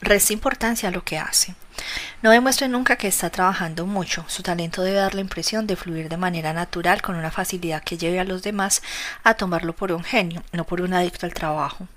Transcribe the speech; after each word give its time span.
Resta 0.00 0.32
importancia 0.32 0.88
a 0.88 0.92
lo 0.92 1.04
que 1.04 1.18
hace. 1.18 1.54
No 2.22 2.30
demuestre 2.30 2.68
nunca 2.68 2.96
que 2.96 3.08
está 3.08 3.30
trabajando 3.30 3.86
mucho. 3.86 4.24
Su 4.28 4.42
talento 4.42 4.82
debe 4.82 4.98
dar 4.98 5.14
la 5.14 5.20
impresión 5.20 5.66
de 5.66 5.76
fluir 5.76 6.08
de 6.08 6.16
manera 6.16 6.52
natural 6.52 7.02
con 7.02 7.16
una 7.16 7.30
facilidad 7.30 7.82
que 7.82 7.98
lleve 7.98 8.20
a 8.20 8.24
los 8.24 8.42
demás 8.42 8.82
a 9.24 9.34
tomarlo 9.34 9.74
por 9.74 9.92
un 9.92 10.04
genio, 10.04 10.42
no 10.52 10.64
por 10.64 10.80
un 10.80 10.94
adicto 10.94 11.26
al 11.26 11.34
trabajo. 11.34 11.88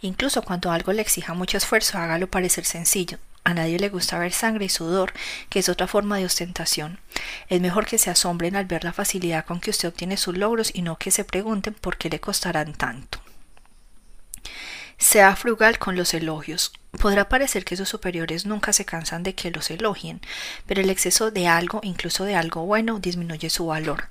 Incluso 0.00 0.42
cuando 0.42 0.70
algo 0.70 0.92
le 0.92 1.02
exija 1.02 1.34
mucho 1.34 1.56
esfuerzo, 1.56 1.98
hágalo 1.98 2.26
parecer 2.26 2.64
sencillo. 2.64 3.18
A 3.44 3.54
nadie 3.54 3.78
le 3.78 3.88
gusta 3.88 4.18
ver 4.18 4.32
sangre 4.32 4.66
y 4.66 4.68
sudor, 4.68 5.12
que 5.48 5.58
es 5.58 5.68
otra 5.68 5.88
forma 5.88 6.18
de 6.18 6.26
ostentación. 6.26 7.00
Es 7.48 7.60
mejor 7.60 7.86
que 7.86 7.98
se 7.98 8.10
asombren 8.10 8.54
al 8.54 8.66
ver 8.66 8.84
la 8.84 8.92
facilidad 8.92 9.44
con 9.44 9.60
que 9.60 9.70
usted 9.70 9.88
obtiene 9.88 10.16
sus 10.16 10.36
logros 10.36 10.70
y 10.72 10.82
no 10.82 10.96
que 10.96 11.10
se 11.10 11.24
pregunten 11.24 11.74
por 11.74 11.96
qué 11.96 12.08
le 12.08 12.20
costarán 12.20 12.72
tanto. 12.74 13.21
Sea 15.02 15.34
frugal 15.34 15.80
con 15.80 15.96
los 15.96 16.14
elogios. 16.14 16.72
Podrá 16.92 17.28
parecer 17.28 17.64
que 17.64 17.76
sus 17.76 17.88
superiores 17.88 18.46
nunca 18.46 18.72
se 18.72 18.84
cansan 18.84 19.24
de 19.24 19.34
que 19.34 19.50
los 19.50 19.68
elogien, 19.72 20.20
pero 20.64 20.80
el 20.80 20.90
exceso 20.90 21.32
de 21.32 21.48
algo, 21.48 21.80
incluso 21.82 22.24
de 22.24 22.36
algo 22.36 22.64
bueno, 22.66 23.00
disminuye 23.00 23.50
su 23.50 23.66
valor. 23.66 24.10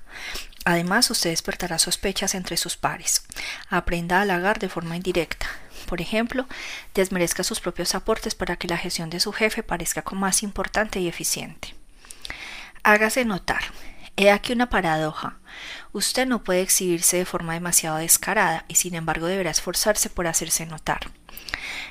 Además, 0.66 1.10
usted 1.10 1.30
despertará 1.30 1.78
sospechas 1.78 2.34
entre 2.34 2.58
sus 2.58 2.76
pares. 2.76 3.24
Aprenda 3.70 4.18
a 4.18 4.22
halagar 4.22 4.58
de 4.58 4.68
forma 4.68 4.94
indirecta. 4.94 5.46
Por 5.86 6.02
ejemplo, 6.02 6.46
desmerezca 6.94 7.42
sus 7.42 7.60
propios 7.60 7.94
aportes 7.94 8.34
para 8.34 8.56
que 8.56 8.68
la 8.68 8.76
gestión 8.76 9.08
de 9.08 9.18
su 9.18 9.32
jefe 9.32 9.62
parezca 9.62 10.04
más 10.12 10.42
importante 10.42 11.00
y 11.00 11.08
eficiente. 11.08 11.74
Hágase 12.82 13.24
notar. 13.24 13.62
He 14.18 14.30
aquí 14.30 14.52
una 14.52 14.68
paradoja. 14.68 15.38
Usted 15.92 16.26
no 16.26 16.42
puede 16.42 16.62
exhibirse 16.62 17.18
de 17.18 17.24
forma 17.24 17.54
demasiado 17.54 17.98
descarada 17.98 18.64
y 18.68 18.76
sin 18.76 18.94
embargo 18.94 19.26
deberá 19.26 19.50
esforzarse 19.50 20.08
por 20.08 20.26
hacerse 20.26 20.64
notar. 20.66 21.10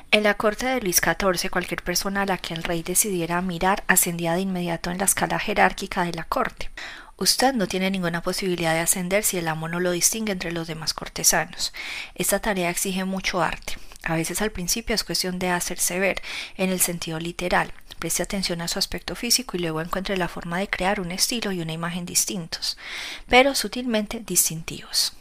En 0.09 0.23
la 0.23 0.33
corte 0.33 0.65
de 0.65 0.81
Luis 0.81 0.97
XIV, 0.97 1.49
cualquier 1.49 1.83
persona 1.83 2.23
a 2.23 2.25
la 2.25 2.37
que 2.37 2.53
el 2.53 2.63
rey 2.63 2.83
decidiera 2.83 3.41
mirar 3.41 3.83
ascendía 3.87 4.33
de 4.33 4.41
inmediato 4.41 4.91
en 4.91 4.97
la 4.97 5.05
escala 5.05 5.39
jerárquica 5.39 6.03
de 6.03 6.13
la 6.13 6.23
corte. 6.23 6.71
Usted 7.15 7.53
no 7.53 7.67
tiene 7.67 7.91
ninguna 7.91 8.21
posibilidad 8.21 8.73
de 8.73 8.79
ascender 8.79 9.23
si 9.23 9.37
el 9.37 9.47
amo 9.47 9.67
no 9.67 9.79
lo 9.79 9.91
distingue 9.91 10.31
entre 10.31 10.51
los 10.51 10.67
demás 10.67 10.93
cortesanos. 10.93 11.71
Esta 12.15 12.39
tarea 12.39 12.71
exige 12.71 13.05
mucho 13.05 13.41
arte. 13.41 13.75
A 14.03 14.15
veces 14.15 14.41
al 14.41 14.51
principio 14.51 14.95
es 14.95 15.03
cuestión 15.03 15.39
de 15.39 15.49
hacerse 15.49 15.99
ver, 15.99 16.21
en 16.57 16.69
el 16.69 16.81
sentido 16.81 17.19
literal, 17.19 17.73
Preste 18.01 18.23
atención 18.23 18.61
a 18.61 18.67
su 18.67 18.79
aspecto 18.79 19.15
físico 19.15 19.55
y 19.55 19.59
luego 19.59 19.79
encuentre 19.79 20.17
la 20.17 20.27
forma 20.27 20.57
de 20.57 20.67
crear 20.67 20.99
un 20.99 21.11
estilo 21.11 21.51
y 21.51 21.61
una 21.61 21.73
imagen 21.73 22.03
distintos, 22.03 22.75
pero 23.29 23.53
sutilmente 23.53 24.21
distintivos. 24.21 25.13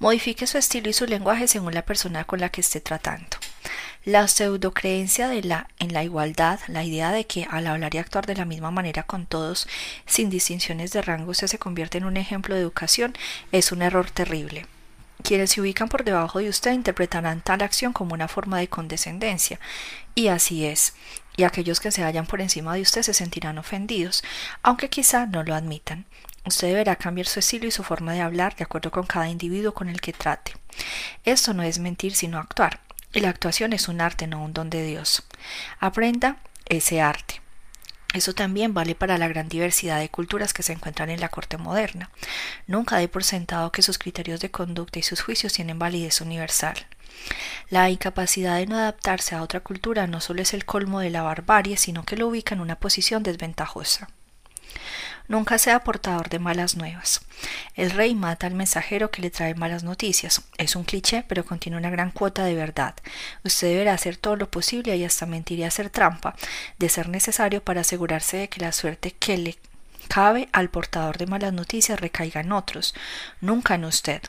Modifique 0.00 0.48
su 0.48 0.58
estilo 0.58 0.88
y 0.88 0.92
su 0.92 1.06
lenguaje 1.06 1.46
según 1.46 1.72
la 1.72 1.86
persona 1.86 2.24
con 2.24 2.40
la 2.40 2.48
que 2.48 2.60
esté 2.60 2.80
tratando. 2.80 3.36
La 4.04 4.26
pseudocreencia 4.26 5.28
de 5.28 5.44
la, 5.44 5.68
en 5.78 5.92
la 5.92 6.02
igualdad, 6.02 6.58
la 6.66 6.82
idea 6.82 7.12
de 7.12 7.24
que 7.24 7.46
al 7.48 7.68
hablar 7.68 7.94
y 7.94 7.98
actuar 7.98 8.26
de 8.26 8.34
la 8.34 8.46
misma 8.46 8.72
manera 8.72 9.04
con 9.04 9.26
todos, 9.26 9.68
sin 10.06 10.28
distinciones 10.28 10.90
de 10.90 11.02
rango, 11.02 11.34
se 11.34 11.58
convierte 11.60 11.98
en 11.98 12.04
un 12.04 12.16
ejemplo 12.16 12.56
de 12.56 12.62
educación, 12.62 13.16
es 13.52 13.70
un 13.70 13.82
error 13.82 14.10
terrible. 14.10 14.66
Quienes 15.22 15.50
se 15.50 15.60
ubican 15.60 15.88
por 15.88 16.04
debajo 16.04 16.38
de 16.38 16.48
usted 16.48 16.72
interpretarán 16.72 17.40
tal 17.40 17.62
acción 17.62 17.92
como 17.92 18.14
una 18.14 18.28
forma 18.28 18.58
de 18.58 18.68
condescendencia, 18.68 19.60
y 20.14 20.28
así 20.28 20.66
es, 20.66 20.94
y 21.36 21.44
aquellos 21.44 21.80
que 21.80 21.90
se 21.90 22.02
hallan 22.02 22.26
por 22.26 22.40
encima 22.40 22.74
de 22.74 22.82
usted 22.82 23.02
se 23.02 23.14
sentirán 23.14 23.58
ofendidos, 23.58 24.22
aunque 24.62 24.88
quizá 24.88 25.26
no 25.26 25.42
lo 25.42 25.54
admitan. 25.54 26.06
Usted 26.46 26.68
deberá 26.68 26.96
cambiar 26.96 27.26
su 27.26 27.38
estilo 27.38 27.66
y 27.66 27.70
su 27.70 27.84
forma 27.84 28.12
de 28.14 28.22
hablar 28.22 28.56
de 28.56 28.64
acuerdo 28.64 28.90
con 28.90 29.06
cada 29.06 29.28
individuo 29.28 29.72
con 29.72 29.88
el 29.88 30.00
que 30.00 30.12
trate. 30.12 30.54
Esto 31.24 31.54
no 31.54 31.62
es 31.62 31.78
mentir 31.78 32.14
sino 32.14 32.38
actuar, 32.38 32.80
y 33.12 33.20
la 33.20 33.28
actuación 33.28 33.72
es 33.72 33.88
un 33.88 34.00
arte, 34.00 34.26
no 34.26 34.42
un 34.42 34.52
don 34.52 34.70
de 34.70 34.84
Dios. 34.84 35.22
Aprenda 35.80 36.38
ese 36.66 37.00
arte. 37.00 37.40
Eso 38.12 38.34
también 38.34 38.74
vale 38.74 38.96
para 38.96 39.18
la 39.18 39.28
gran 39.28 39.48
diversidad 39.48 40.00
de 40.00 40.08
culturas 40.08 40.52
que 40.52 40.64
se 40.64 40.72
encuentran 40.72 41.10
en 41.10 41.20
la 41.20 41.28
corte 41.28 41.58
moderna. 41.58 42.10
Nunca 42.66 42.96
dé 42.96 43.06
por 43.06 43.22
sentado 43.22 43.70
que 43.70 43.82
sus 43.82 43.98
criterios 43.98 44.40
de 44.40 44.50
conducta 44.50 44.98
y 44.98 45.02
sus 45.02 45.20
juicios 45.20 45.52
tienen 45.52 45.78
validez 45.78 46.20
universal. 46.20 46.74
La 47.68 47.88
incapacidad 47.88 48.56
de 48.56 48.66
no 48.66 48.76
adaptarse 48.76 49.36
a 49.36 49.42
otra 49.42 49.60
cultura 49.60 50.08
no 50.08 50.20
solo 50.20 50.42
es 50.42 50.54
el 50.54 50.64
colmo 50.64 50.98
de 51.00 51.10
la 51.10 51.22
barbarie, 51.22 51.76
sino 51.76 52.04
que 52.04 52.16
lo 52.16 52.26
ubica 52.28 52.54
en 52.54 52.60
una 52.60 52.76
posición 52.76 53.22
desventajosa. 53.22 54.08
Nunca 55.30 55.58
sea 55.58 55.84
portador 55.84 56.28
de 56.28 56.40
malas 56.40 56.74
nuevas. 56.74 57.20
El 57.76 57.92
rey 57.92 58.16
mata 58.16 58.48
al 58.48 58.54
mensajero 58.54 59.12
que 59.12 59.22
le 59.22 59.30
trae 59.30 59.54
malas 59.54 59.84
noticias. 59.84 60.42
Es 60.58 60.74
un 60.74 60.82
cliché, 60.82 61.24
pero 61.28 61.44
contiene 61.44 61.78
una 61.78 61.88
gran 61.88 62.10
cuota 62.10 62.42
de 62.42 62.56
verdad. 62.56 62.96
Usted 63.44 63.68
deberá 63.68 63.94
hacer 63.94 64.16
todo 64.16 64.34
lo 64.34 64.50
posible 64.50 64.96
y 64.96 65.04
hasta 65.04 65.26
mentir 65.26 65.60
y 65.60 65.62
hacer 65.62 65.88
trampa, 65.88 66.34
de 66.80 66.88
ser 66.88 67.08
necesario 67.08 67.62
para 67.62 67.82
asegurarse 67.82 68.38
de 68.38 68.48
que 68.48 68.60
la 68.60 68.72
suerte 68.72 69.12
que 69.12 69.38
le 69.38 69.56
cabe 70.08 70.48
al 70.50 70.68
portador 70.68 71.16
de 71.16 71.26
malas 71.26 71.52
noticias 71.52 72.00
recaiga 72.00 72.40
en 72.40 72.50
otros, 72.50 72.92
nunca 73.40 73.76
en 73.76 73.84
usted. 73.84 74.22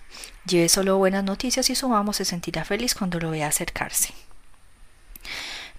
Lleve 0.46 0.70
solo 0.70 1.00
buenas 1.00 1.24
noticias 1.24 1.72
y 1.72 1.76
su 1.76 1.96
amo 1.96 2.14
se 2.14 2.26
sentirá 2.26 2.64
feliz 2.64 2.94
cuando 2.94 3.20
lo 3.20 3.32
vea 3.32 3.48
acercarse. 3.48 4.14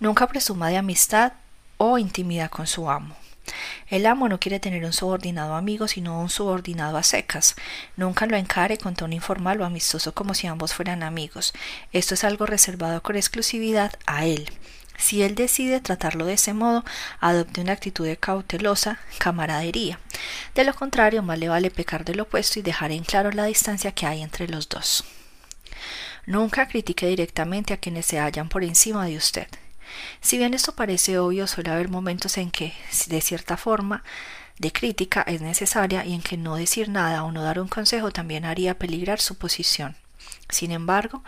Nunca 0.01 0.27
presuma 0.27 0.69
de 0.69 0.79
amistad 0.79 1.35
o 1.77 1.97
intimidad 1.97 2.51
con 2.51 2.67
su 2.67 2.91
amo. 2.91 3.22
El 3.89 4.07
amo 4.07 4.29
no 4.29 4.41
quiere 4.41 4.61
tener 4.61 4.85
un 4.85 4.93
subordinado 4.93 5.55
amigo, 5.55 5.89
sino 5.89 6.21
un 6.21 6.31
subordinado 6.31 6.97
a 6.97 7.03
secas. 7.03 7.57
Nunca 7.97 8.27
lo 8.27 8.37
encare 8.37 8.79
con 8.79 8.95
tono 8.95 9.15
informal 9.15 9.61
o 9.61 9.65
amistoso 9.65 10.15
como 10.15 10.35
si 10.35 10.47
ambos 10.47 10.75
fueran 10.75 11.03
amigos. 11.03 11.53
Esto 11.93 12.15
es 12.15 12.25
algo 12.25 12.47
reservado 12.47 13.03
con 13.03 13.17
exclusividad 13.17 13.93
a 14.07 14.25
él. 14.25 14.51
Si 14.97 15.23
él 15.23 15.35
decide 15.35 15.81
tratarlo 15.81 16.27
de 16.27 16.35
ese 16.35 16.55
modo, 16.55 16.85
adopte 17.21 17.61
una 17.61 17.73
actitud 17.73 18.07
de 18.07 18.17
cautelosa 18.17 19.01
camaradería. 19.19 19.99
De 20.55 20.65
lo 20.65 20.75
contrario, 20.75 21.23
más 21.23 21.39
le 21.39 21.49
vale 21.49 21.71
pecar 21.71 22.05
del 22.05 22.21
opuesto 22.21 22.61
y 22.61 22.63
dejar 22.63 22.93
en 22.93 23.03
claro 23.03 23.33
la 23.33 23.45
distancia 23.45 23.93
que 23.93 24.07
hay 24.07 24.23
entre 24.23 24.49
los 24.49 24.69
dos. 24.69 25.05
Nunca 26.25 26.69
critique 26.69 27.07
directamente 27.07 27.75
a 27.75 27.79
quienes 27.79 28.07
se 28.07 28.21
hallan 28.21 28.49
por 28.49 28.63
encima 28.63 29.07
de 29.07 29.17
usted. 29.17 29.49
Si 30.21 30.39
bien 30.39 30.55
esto 30.55 30.73
parece 30.75 31.19
obvio, 31.19 31.47
suele 31.47 31.71
haber 31.71 31.89
momentos 31.89 32.39
en 32.39 32.51
que, 32.51 32.75
de 33.07 33.21
cierta 33.21 33.57
forma, 33.57 34.03
de 34.59 34.73
crítica 34.73 35.23
es 35.23 35.41
necesaria 35.41 36.05
y 36.05 36.15
en 36.15 36.23
que 36.23 36.37
no 36.37 36.57
decir 36.57 36.89
nada 36.89 37.25
o 37.25 37.33
no 37.33 37.43
dar 37.43 37.59
un 37.59 37.69
consejo 37.69 38.11
también 38.11 38.45
haría 38.45 38.79
peligrar 38.79 39.21
su 39.21 39.37
posición. 39.37 39.97
Sin 40.49 40.71
embargo, 40.71 41.25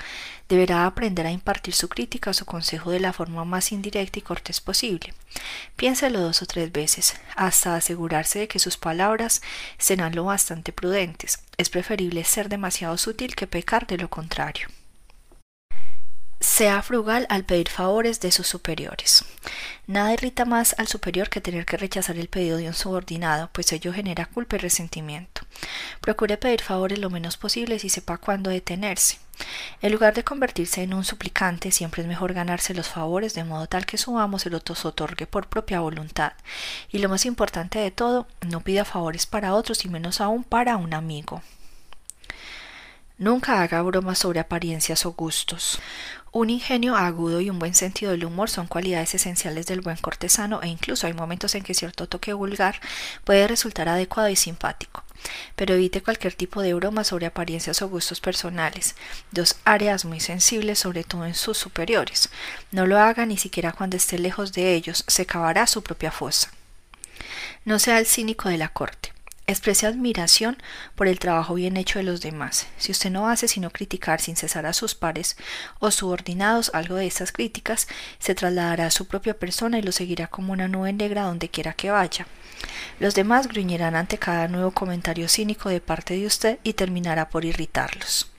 deberá 0.49 0.87
aprender 0.87 1.27
a 1.27 1.31
impartir 1.31 1.75
su 1.75 1.89
crítica 1.89 2.31
o 2.31 2.35
su 2.35 2.45
consejo 2.45 2.91
de 2.91 3.01
la 3.01 3.13
forma 3.13 3.45
más 3.45 3.73
indirecta 3.73 4.19
y 4.19 4.23
cortés 4.23 4.61
posible. 4.61 5.15
Piénselo 5.77 6.21
dos 6.21 6.43
o 6.43 6.47
tres 6.47 6.71
veces, 6.71 7.17
hasta 7.35 7.75
asegurarse 7.75 8.41
de 8.41 8.49
que 8.49 8.59
sus 8.59 8.77
palabras 8.77 9.41
serán 9.79 10.15
lo 10.15 10.25
bastante 10.25 10.73
prudentes. 10.73 11.41
Es 11.57 11.71
preferible 11.71 12.23
ser 12.25 12.49
demasiado 12.49 12.99
sutil 12.99 13.35
que 13.35 13.47
pecar 13.47 13.87
de 13.87 13.97
lo 13.97 14.11
contrario. 14.11 14.69
Sea 16.45 16.83
frugal 16.83 17.27
al 17.31 17.45
pedir 17.45 17.69
favores 17.69 18.21
de 18.21 18.31
sus 18.31 18.47
superiores. 18.47 19.25
Nada 19.87 20.13
irrita 20.13 20.45
más 20.45 20.77
al 20.79 20.87
superior 20.87 21.29
que 21.31 21.41
tener 21.41 21.65
que 21.65 21.79
rechazar 21.79 22.17
el 22.17 22.29
pedido 22.29 22.59
de 22.59 22.69
un 22.69 22.75
subordinado, 22.75 23.49
pues 23.51 23.73
ello 23.73 23.93
genera 23.93 24.27
culpa 24.27 24.55
y 24.55 24.59
resentimiento. 24.61 25.41
Procure 26.01 26.37
pedir 26.37 26.61
favores 26.61 26.99
lo 26.99 27.11
menos 27.11 27.39
posible 27.39 27.81
y 27.83 27.89
sepa 27.89 28.19
cuándo 28.19 28.51
detenerse. 28.51 29.19
En 29.81 29.91
lugar 29.91 30.15
de 30.15 30.23
convertirse 30.23 30.83
en 30.83 30.95
un 30.95 31.03
suplicante, 31.03 31.73
siempre 31.73 32.03
es 32.03 32.09
mejor 32.09 32.35
ganarse 32.35 32.75
los 32.75 32.89
favores 32.89 33.35
de 33.35 33.43
modo 33.43 33.67
tal 33.67 33.87
que 33.87 33.99
su 33.99 34.17
amo 34.19 34.39
se 34.39 34.51
los 34.51 34.85
otorgue 34.85 35.27
por 35.27 35.49
propia 35.49 35.81
voluntad. 35.81 36.35
Y 36.93 36.99
lo 36.99 37.09
más 37.09 37.25
importante 37.25 37.79
de 37.81 37.91
todo, 37.91 38.29
no 38.47 38.61
pida 38.61 38.85
favores 38.85 39.27
para 39.27 39.55
otros 39.55 39.85
y 39.87 39.89
menos 39.89 40.21
aún 40.21 40.45
para 40.45 40.77
un 40.77 40.95
amigo. 40.95 41.43
Nunca 43.17 43.63
haga 43.63 43.81
bromas 43.83 44.19
sobre 44.19 44.41
apariencias 44.41 45.07
o 45.07 45.13
gustos. 45.13 45.79
Un 46.33 46.51
ingenio 46.51 46.97
agudo 46.97 47.41
y 47.41 47.49
un 47.49 47.61
buen 47.61 47.77
sentido 47.77 48.11
del 48.11 48.25
humor 48.25 48.51
son 48.51 48.67
cualidades 48.67 49.15
esenciales 49.15 49.67
del 49.67 49.83
buen 49.83 49.97
cortesano 49.99 50.61
e 50.63 50.67
incluso 50.67 51.07
hay 51.07 51.13
momentos 51.13 51.55
en 51.55 51.63
que 51.63 51.75
cierto 51.75 52.09
toque 52.09 52.33
vulgar 52.33 52.81
puede 53.23 53.47
resultar 53.47 53.89
adecuado 53.89 54.29
y 54.31 54.35
simpático. 54.35 55.05
Pero 55.55 55.75
evite 55.75 56.03
cualquier 56.03 56.35
tipo 56.35 56.61
de 56.61 56.75
broma 56.75 57.05
sobre 57.05 57.27
apariencias 57.27 57.83
o 57.83 57.89
gustos 57.89 58.19
personales, 58.19 58.97
dos 59.31 59.59
áreas 59.65 60.05
muy 60.05 60.19
sensibles 60.19 60.81
sobre 60.81 61.05
todo 61.05 61.25
en 61.25 61.35
sus 61.35 61.57
superiores. 61.57 62.31
No 62.73 62.85
lo 62.85 62.99
haga 62.99 63.27
ni 63.27 63.37
siquiera 63.37 63.71
cuando 63.71 63.97
esté 63.97 64.19
lejos 64.19 64.53
de 64.53 64.75
ellos, 64.75 65.05
se 65.07 65.25
cavará 65.25 65.69
su 65.69 65.85
propia 65.85 66.11
fosa. 66.11 66.51
No 67.65 67.79
sea 67.79 68.01
el 68.01 68.07
cínico 68.07 68.49
de 68.49 68.59
la 68.59 68.71
corte. 68.71 69.14
Exprese 69.47 69.87
admiración 69.87 70.57
por 70.95 71.07
el 71.07 71.19
trabajo 71.19 71.55
bien 71.55 71.77
hecho 71.77 71.99
de 71.99 72.05
los 72.05 72.23
demás. 72.23 72.67
Si 72.79 72.93
usted 72.93 73.11
no 73.11 73.29
hace 73.29 73.47
sino 73.47 73.71
criticar 73.71 74.21
sin 74.21 74.37
cesar 74.37 74.65
a 74.65 74.73
sus 74.73 74.95
pares 74.95 75.37
o 75.81 75.91
subordinados 75.91 76.71
algo 76.73 76.97
de 76.97 77.07
estas 77.07 77.31
críticas, 77.31 77.87
se 78.19 78.35
trasladará 78.35 78.87
a 78.87 78.91
su 78.91 79.07
propia 79.07 79.39
persona 79.39 79.79
y 79.79 79.83
lo 79.83 79.93
seguirá 79.93 80.29
como 80.29 80.55
una 80.55 80.67
nube 80.67 80.95
negra 80.95 81.25
donde 81.25 81.51
quiera 81.51 81.75
que 81.75 81.91
vaya. 81.91 82.27
Los 83.01 83.15
demás 83.15 83.47
gruñirán 83.47 83.97
ante 83.97 84.17
cada 84.17 84.49
nuevo 84.49 84.71
comentario 84.71 85.29
cínico 85.29 85.69
de 85.69 85.81
parte 85.81 86.15
de 86.15 86.27
usted 86.27 86.59
y 86.63 86.73
terminará 86.73 87.29
por 87.29 87.45
irritarlos. 87.45 88.34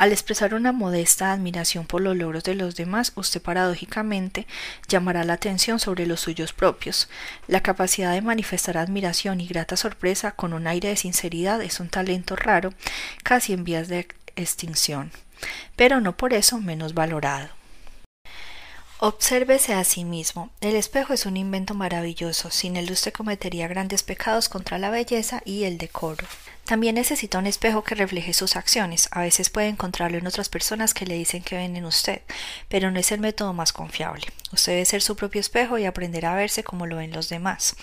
Al 0.00 0.12
expresar 0.12 0.54
una 0.54 0.72
modesta 0.72 1.30
admiración 1.30 1.84
por 1.84 2.00
los 2.00 2.16
logros 2.16 2.42
de 2.44 2.54
los 2.54 2.74
demás, 2.74 3.12
usted 3.16 3.42
paradójicamente 3.42 4.46
llamará 4.88 5.24
la 5.24 5.34
atención 5.34 5.78
sobre 5.78 6.06
los 6.06 6.20
suyos 6.20 6.54
propios. 6.54 7.10
La 7.48 7.62
capacidad 7.62 8.14
de 8.14 8.22
manifestar 8.22 8.78
admiración 8.78 9.42
y 9.42 9.46
grata 9.46 9.76
sorpresa 9.76 10.32
con 10.32 10.54
un 10.54 10.66
aire 10.66 10.88
de 10.88 10.96
sinceridad 10.96 11.60
es 11.60 11.80
un 11.80 11.90
talento 11.90 12.34
raro, 12.34 12.72
casi 13.22 13.52
en 13.52 13.62
vías 13.62 13.88
de 13.88 14.08
extinción, 14.36 15.12
pero 15.76 16.00
no 16.00 16.16
por 16.16 16.32
eso 16.32 16.56
menos 16.60 16.94
valorado. 16.94 17.50
Obsérvese 19.00 19.74
a 19.74 19.84
sí 19.84 20.04
mismo. 20.04 20.48
El 20.62 20.76
espejo 20.76 21.12
es 21.12 21.26
un 21.26 21.36
invento 21.36 21.74
maravilloso. 21.74 22.50
Sin 22.50 22.76
él 22.76 22.90
usted 22.90 23.12
cometería 23.12 23.68
grandes 23.68 24.02
pecados 24.02 24.48
contra 24.48 24.78
la 24.78 24.88
belleza 24.88 25.42
y 25.44 25.64
el 25.64 25.76
decoro. 25.76 26.26
También 26.70 26.94
necesita 26.94 27.40
un 27.40 27.48
espejo 27.48 27.82
que 27.82 27.96
refleje 27.96 28.32
sus 28.32 28.54
acciones. 28.54 29.08
A 29.10 29.22
veces 29.22 29.50
puede 29.50 29.66
encontrarlo 29.66 30.18
en 30.18 30.26
otras 30.28 30.48
personas 30.48 30.94
que 30.94 31.04
le 31.04 31.16
dicen 31.16 31.42
que 31.42 31.56
ven 31.56 31.76
en 31.76 31.84
usted, 31.84 32.22
pero 32.68 32.92
no 32.92 33.00
es 33.00 33.10
el 33.10 33.18
método 33.18 33.52
más 33.52 33.72
confiable. 33.72 34.28
Usted 34.52 34.74
debe 34.74 34.84
ser 34.84 35.02
su 35.02 35.16
propio 35.16 35.40
espejo 35.40 35.78
y 35.78 35.84
aprender 35.84 36.26
a 36.26 36.36
verse 36.36 36.62
como 36.62 36.86
lo 36.86 36.98
ven 36.98 37.10
los 37.10 37.28
demás. 37.28 37.74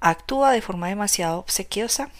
Actúa 0.00 0.50
de 0.50 0.62
forma 0.62 0.88
demasiado 0.88 1.38
obsequiosa. 1.38 2.10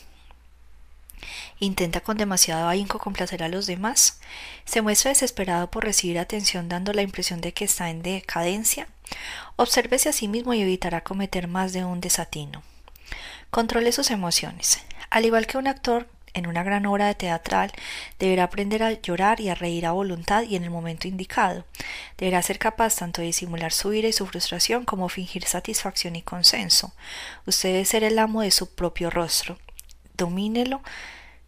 Intenta 1.59 2.01
con 2.01 2.17
demasiado 2.17 2.69
ahínco 2.69 3.01
complacer 3.01 3.43
a 3.43 3.49
los 3.49 3.67
demás. 3.67 4.21
Se 4.67 4.83
muestra 4.83 5.09
desesperado 5.09 5.69
por 5.73 5.83
recibir 5.83 6.21
atención 6.21 6.69
dando 6.69 6.93
la 6.93 7.03
impresión 7.03 7.41
de 7.41 7.53
que 7.53 7.65
está 7.65 7.91
en 7.91 8.05
decadencia. 8.05 8.87
Obsérvese 9.57 10.11
a 10.11 10.13
sí 10.13 10.29
mismo 10.29 10.55
y 10.55 10.63
evitará 10.63 11.03
cometer 11.03 11.49
más 11.49 11.73
de 11.73 11.85
un 11.85 12.01
desatino. 12.01 12.63
Controle 13.51 13.91
sus 13.91 14.13
emociones. 14.13 14.79
Al 15.15 15.25
igual 15.25 15.47
que 15.47 15.59
un 15.59 15.69
actor 15.69 16.09
en 16.33 16.49
una 16.49 16.65
gran 16.65 16.87
obra 16.87 17.07
de 17.07 17.15
teatral, 17.15 17.71
deberá 18.19 18.43
aprender 18.43 18.83
a 18.83 19.01
llorar 19.01 19.39
y 19.39 19.49
a 19.49 19.55
reír 19.55 19.87
a 19.87 19.93
voluntad 19.93 20.43
y 20.43 20.57
en 20.57 20.65
el 20.65 20.71
momento 20.71 21.07
indicado. 21.07 21.65
Deberá 22.19 22.43
ser 22.43 22.59
capaz 22.59 22.97
tanto 22.97 23.21
de 23.21 23.29
disimular 23.29 23.73
su 23.73 23.93
ira 23.93 24.09
y 24.09 24.13
su 24.13 24.27
frustración 24.27 24.85
como 24.85 25.09
fingir 25.09 25.45
satisfacción 25.45 26.17
y 26.17 26.23
consenso. 26.23 26.95
Usted 27.47 27.69
debe 27.69 27.85
ser 27.85 28.03
el 28.03 28.19
amo 28.19 28.43
de 28.43 28.51
su 28.51 28.75
propio 28.75 29.09
rostro. 29.09 29.57
Domínelo, 30.17 30.83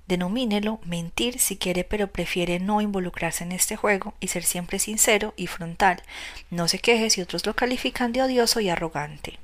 denomínelo 0.07 0.79
mentir 0.85 1.41
si 1.41 1.57
quiere, 1.57 1.83
pero 1.83 2.07
prefiere 2.13 2.61
no 2.61 2.81
involucrarse 2.81 3.43
en 3.43 3.51
este 3.51 3.75
juego 3.75 4.15
y 4.21 4.29
ser 4.29 4.45
siempre 4.45 4.79
sincero 4.79 5.35
y 5.37 5.49
frontal. 5.49 6.05
No 6.51 6.69
se 6.69 6.79
queje 6.79 7.11
si 7.11 7.21
otros 7.21 7.45
lo 7.45 7.57
califican 7.57 8.13
de 8.13 8.23
odioso 8.23 8.61
y 8.61 8.69
arrogante. 8.69 9.41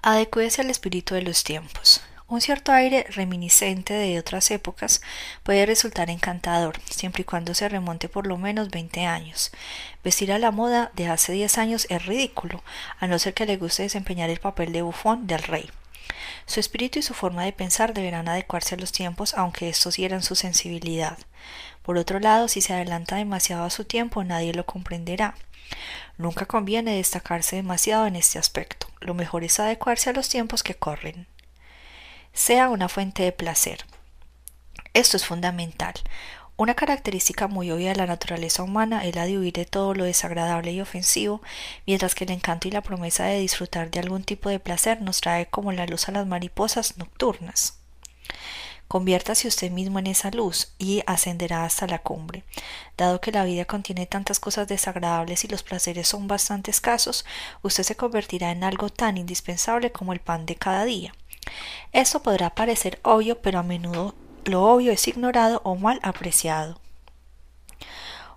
Adecúese 0.00 0.62
al 0.62 0.70
espíritu 0.70 1.14
de 1.14 1.20
los 1.20 1.44
tiempos. 1.44 2.00
Un 2.28 2.40
cierto 2.40 2.72
aire 2.72 3.06
reminiscente 3.10 3.94
de 3.94 4.18
otras 4.18 4.50
épocas 4.50 5.00
puede 5.44 5.64
resultar 5.64 6.10
encantador, 6.10 6.80
siempre 6.90 7.22
y 7.22 7.24
cuando 7.24 7.54
se 7.54 7.68
remonte 7.68 8.08
por 8.08 8.26
lo 8.26 8.36
menos 8.36 8.68
veinte 8.68 9.06
años. 9.06 9.52
Vestir 10.02 10.32
a 10.32 10.40
la 10.40 10.50
moda 10.50 10.90
de 10.96 11.06
hace 11.06 11.32
diez 11.34 11.56
años 11.56 11.86
es 11.88 12.04
ridículo, 12.04 12.64
a 12.98 13.06
no 13.06 13.20
ser 13.20 13.32
que 13.32 13.46
le 13.46 13.56
guste 13.56 13.84
desempeñar 13.84 14.28
el 14.28 14.40
papel 14.40 14.72
de 14.72 14.82
bufón 14.82 15.28
del 15.28 15.38
rey. 15.38 15.70
Su 16.46 16.58
espíritu 16.58 16.98
y 16.98 17.02
su 17.02 17.14
forma 17.14 17.44
de 17.44 17.52
pensar 17.52 17.94
deberán 17.94 18.28
adecuarse 18.28 18.74
a 18.74 18.78
los 18.78 18.90
tiempos, 18.90 19.34
aunque 19.34 19.68
estos 19.68 19.96
hieran 19.96 20.24
su 20.24 20.34
sensibilidad. 20.34 21.18
Por 21.84 21.96
otro 21.96 22.18
lado, 22.18 22.48
si 22.48 22.60
se 22.60 22.72
adelanta 22.72 23.14
demasiado 23.14 23.62
a 23.62 23.70
su 23.70 23.84
tiempo, 23.84 24.24
nadie 24.24 24.52
lo 24.52 24.66
comprenderá. 24.66 25.36
Nunca 26.18 26.44
conviene 26.46 26.96
destacarse 26.96 27.54
demasiado 27.54 28.04
en 28.08 28.16
este 28.16 28.40
aspecto. 28.40 28.88
Lo 28.98 29.14
mejor 29.14 29.44
es 29.44 29.60
adecuarse 29.60 30.10
a 30.10 30.12
los 30.12 30.28
tiempos 30.28 30.64
que 30.64 30.74
corren 30.74 31.28
sea 32.36 32.68
una 32.68 32.90
fuente 32.90 33.22
de 33.22 33.32
placer. 33.32 33.86
Esto 34.92 35.16
es 35.16 35.24
fundamental. 35.24 35.94
Una 36.58 36.74
característica 36.74 37.48
muy 37.48 37.70
obvia 37.70 37.88
de 37.88 37.96
la 37.96 38.06
naturaleza 38.06 38.62
humana 38.62 39.06
es 39.06 39.16
la 39.16 39.24
de 39.24 39.38
huir 39.38 39.54
de 39.54 39.64
todo 39.64 39.94
lo 39.94 40.04
desagradable 40.04 40.70
y 40.72 40.82
ofensivo, 40.82 41.40
mientras 41.86 42.14
que 42.14 42.24
el 42.24 42.30
encanto 42.30 42.68
y 42.68 42.72
la 42.72 42.82
promesa 42.82 43.24
de 43.24 43.40
disfrutar 43.40 43.90
de 43.90 44.00
algún 44.00 44.22
tipo 44.22 44.50
de 44.50 44.60
placer 44.60 45.00
nos 45.00 45.22
trae 45.22 45.46
como 45.46 45.72
la 45.72 45.86
luz 45.86 46.10
a 46.10 46.12
las 46.12 46.26
mariposas 46.26 46.98
nocturnas. 46.98 47.78
Conviértase 48.86 49.48
usted 49.48 49.70
mismo 49.70 49.98
en 49.98 50.06
esa 50.06 50.30
luz 50.30 50.74
y 50.78 51.02
ascenderá 51.06 51.64
hasta 51.64 51.86
la 51.86 52.00
cumbre. 52.00 52.44
Dado 52.98 53.20
que 53.20 53.32
la 53.32 53.44
vida 53.44 53.64
contiene 53.64 54.04
tantas 54.04 54.40
cosas 54.40 54.68
desagradables 54.68 55.42
y 55.44 55.48
los 55.48 55.62
placeres 55.62 56.06
son 56.06 56.28
bastante 56.28 56.70
escasos, 56.70 57.24
usted 57.62 57.82
se 57.82 57.96
convertirá 57.96 58.50
en 58.50 58.62
algo 58.62 58.90
tan 58.90 59.16
indispensable 59.16 59.90
como 59.90 60.12
el 60.12 60.20
pan 60.20 60.44
de 60.44 60.56
cada 60.56 60.84
día. 60.84 61.14
Esto 61.92 62.22
podrá 62.22 62.50
parecer 62.50 63.00
obvio, 63.02 63.40
pero 63.40 63.58
a 63.58 63.62
menudo 63.62 64.14
lo 64.44 64.64
obvio 64.64 64.92
es 64.92 65.08
ignorado 65.08 65.62
o 65.64 65.76
mal 65.76 65.98
apreciado. 66.02 66.78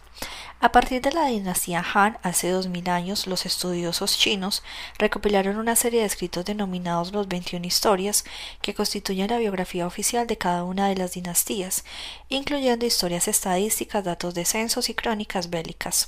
A 0.62 0.72
partir 0.72 1.02
de 1.02 1.12
la 1.12 1.26
dinastía 1.26 1.84
Han, 1.94 2.18
hace 2.24 2.50
dos 2.50 2.68
mil 2.68 2.88
años, 2.88 3.28
los 3.28 3.46
estudiosos 3.46 4.18
chinos 4.18 4.64
recopilaron 4.98 5.58
una 5.58 5.76
serie 5.76 6.00
de 6.00 6.06
escritos 6.06 6.46
denominados 6.46 7.12
los 7.12 7.28
21 7.28 7.68
historias, 7.68 8.24
que 8.62 8.74
constituyen 8.74 9.28
la 9.28 9.38
biografía 9.38 9.86
oficial 9.86 10.28
de 10.28 10.38
cada 10.38 10.64
una 10.64 10.88
de 10.88 10.96
las 10.96 11.12
dinastías, 11.12 11.84
incluyendo 12.30 12.86
historias 12.86 13.28
estadísticas, 13.28 14.06
datos 14.06 14.34
de 14.34 14.46
censos 14.46 14.88
y 14.88 14.94
crónicas 14.94 15.50
bélicas. 15.50 16.08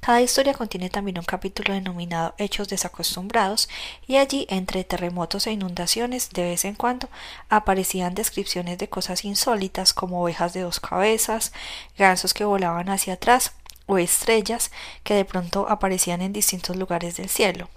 Cada 0.00 0.20
historia 0.20 0.54
contiene 0.54 0.90
también 0.90 1.18
un 1.18 1.24
capítulo 1.24 1.74
denominado 1.74 2.34
Hechos 2.38 2.68
desacostumbrados, 2.68 3.68
y 4.06 4.16
allí, 4.16 4.46
entre 4.50 4.84
terremotos 4.84 5.46
e 5.46 5.52
inundaciones, 5.52 6.30
de 6.30 6.42
vez 6.42 6.64
en 6.64 6.74
cuando 6.74 7.08
aparecían 7.48 8.14
descripciones 8.14 8.78
de 8.78 8.88
cosas 8.88 9.24
insólitas 9.24 9.92
como 9.92 10.22
ovejas 10.22 10.52
de 10.52 10.60
dos 10.60 10.80
cabezas, 10.80 11.52
gansos 11.98 12.34
que 12.34 12.44
volaban 12.44 12.88
hacia 12.88 13.14
atrás, 13.14 13.52
o 13.86 13.98
estrellas 13.98 14.70
que 15.04 15.14
de 15.14 15.24
pronto 15.24 15.66
aparecían 15.68 16.20
en 16.20 16.32
distintos 16.32 16.76
lugares 16.76 17.16
del 17.16 17.28
cielo. 17.28 17.68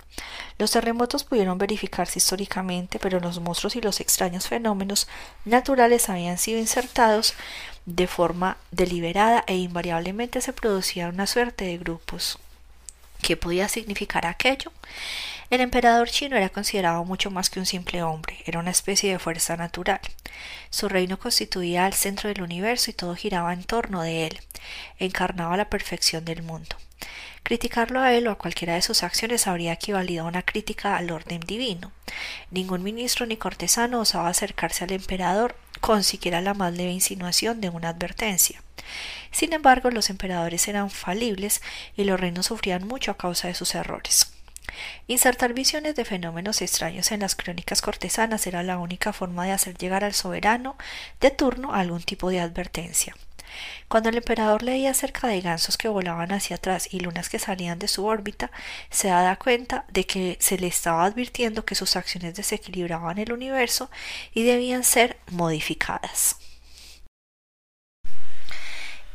Los 0.58 0.72
terremotos 0.72 1.24
pudieron 1.24 1.58
verificarse 1.58 2.20
históricamente, 2.20 3.00
pero 3.00 3.20
los 3.20 3.40
monstruos 3.40 3.76
y 3.76 3.82
los 3.82 4.00
extraños 4.00 4.48
fenómenos 4.48 5.08
naturales 5.46 6.10
habían 6.10 6.38
sido 6.38 6.60
insertados 6.60 7.34
de 7.86 8.08
forma 8.08 8.58
deliberada 8.72 9.44
e 9.48 9.56
invariablemente 9.56 10.42
se 10.42 10.54
producía 10.54 11.10
una 11.10 11.28
suerte 11.28 11.66
de 11.66 11.78
grupos. 11.78 12.38
¿Qué 13.22 13.38
podía 13.38 13.68
significar 13.68 14.26
aquello? 14.26 14.72
El 15.50 15.62
emperador 15.62 16.08
chino 16.10 16.38
era 16.38 16.50
considerado 16.50 17.04
mucho 17.06 17.32
más 17.32 17.50
que 17.50 17.60
un 17.60 17.66
simple 17.66 18.04
hombre, 18.04 18.38
era 18.46 18.60
una 18.60 18.70
especie 18.70 19.12
de 19.12 19.18
fuerza 19.18 19.58
natural. 19.58 20.00
Su 20.70 20.88
reino 20.88 21.18
constituía 21.18 21.88
el 21.88 21.94
centro 21.94 22.30
del 22.30 22.44
universo 22.44 22.92
y 22.92 22.94
todo 22.94 23.16
giraba 23.16 23.52
en 23.52 23.64
torno 23.64 24.04
de 24.04 24.28
él, 24.28 24.40
encarnaba 25.00 25.58
la 25.58 25.68
perfección 25.68 26.24
del 26.24 26.44
mundo. 26.44 26.76
Criticarlo 27.42 28.00
a 28.00 28.14
él 28.14 28.28
o 28.28 28.32
a 28.32 28.38
cualquiera 28.38 28.76
de 28.76 28.84
sus 28.84 29.02
acciones 29.02 29.48
habría 29.48 29.74
equivalido 29.74 30.24
a 30.24 30.28
una 30.28 30.44
crítica 30.44 30.98
al 30.98 31.10
orden 31.10 31.40
divino. 31.40 31.92
Ningún 32.52 32.84
ministro 32.84 33.26
ni 33.26 33.36
cortesano 33.36 34.02
osaba 34.02 34.30
acercarse 34.30 34.84
al 34.84 34.92
emperador 34.92 35.56
con 35.82 36.04
siquiera 36.04 36.42
la 36.42 36.54
más 36.54 36.74
leve 36.74 36.92
insinuación 36.92 37.60
de 37.60 37.70
una 37.70 37.90
advertencia. 37.90 38.62
Sin 39.32 39.54
embargo, 39.54 39.90
los 39.90 40.12
emperadores 40.12 40.68
eran 40.68 40.92
falibles 40.92 41.64
y 41.98 42.04
los 42.04 42.20
reinos 42.20 42.46
sufrían 42.46 42.88
mucho 42.88 43.10
a 43.10 43.18
causa 43.18 43.48
de 43.48 43.56
sus 43.56 43.74
errores. 43.74 44.32
Insertar 45.08 45.54
visiones 45.54 45.96
de 45.96 46.06
fenómenos 46.06 46.62
extraños 46.62 47.12
en 47.12 47.22
las 47.22 47.36
crónicas 47.36 47.82
cortesanas 47.82 48.46
era 48.48 48.64
la 48.64 48.78
única 48.78 49.14
forma 49.14 49.46
de 49.46 49.52
hacer 49.52 49.78
llegar 49.78 50.04
al 50.04 50.14
soberano 50.14 50.78
de 51.20 51.32
turno 51.32 51.74
algún 51.74 52.04
tipo 52.04 52.30
de 52.30 52.40
advertencia. 52.40 53.16
Cuando 53.88 54.10
el 54.10 54.18
emperador 54.18 54.64
leía 54.64 54.92
acerca 54.92 55.28
de 55.28 55.42
gansos 55.42 55.78
que 55.78 55.88
volaban 55.88 56.32
hacia 56.32 56.58
atrás 56.58 56.94
y 56.94 57.00
lunas 57.00 57.30
que 57.30 57.40
salían 57.40 57.80
de 57.80 57.88
su 57.88 58.06
órbita, 58.06 58.52
se 58.90 59.08
daba 59.08 59.36
cuenta 59.38 59.86
de 59.90 60.06
que 60.06 60.38
se 60.40 60.58
le 60.58 60.68
estaba 60.68 61.06
advirtiendo 61.06 61.66
que 61.66 61.76
sus 61.76 61.96
acciones 61.96 62.36
desequilibraban 62.36 63.18
el 63.18 63.32
universo 63.32 63.90
y 64.34 64.44
debían 64.44 64.84
ser 64.84 65.18
modificadas. 65.32 66.38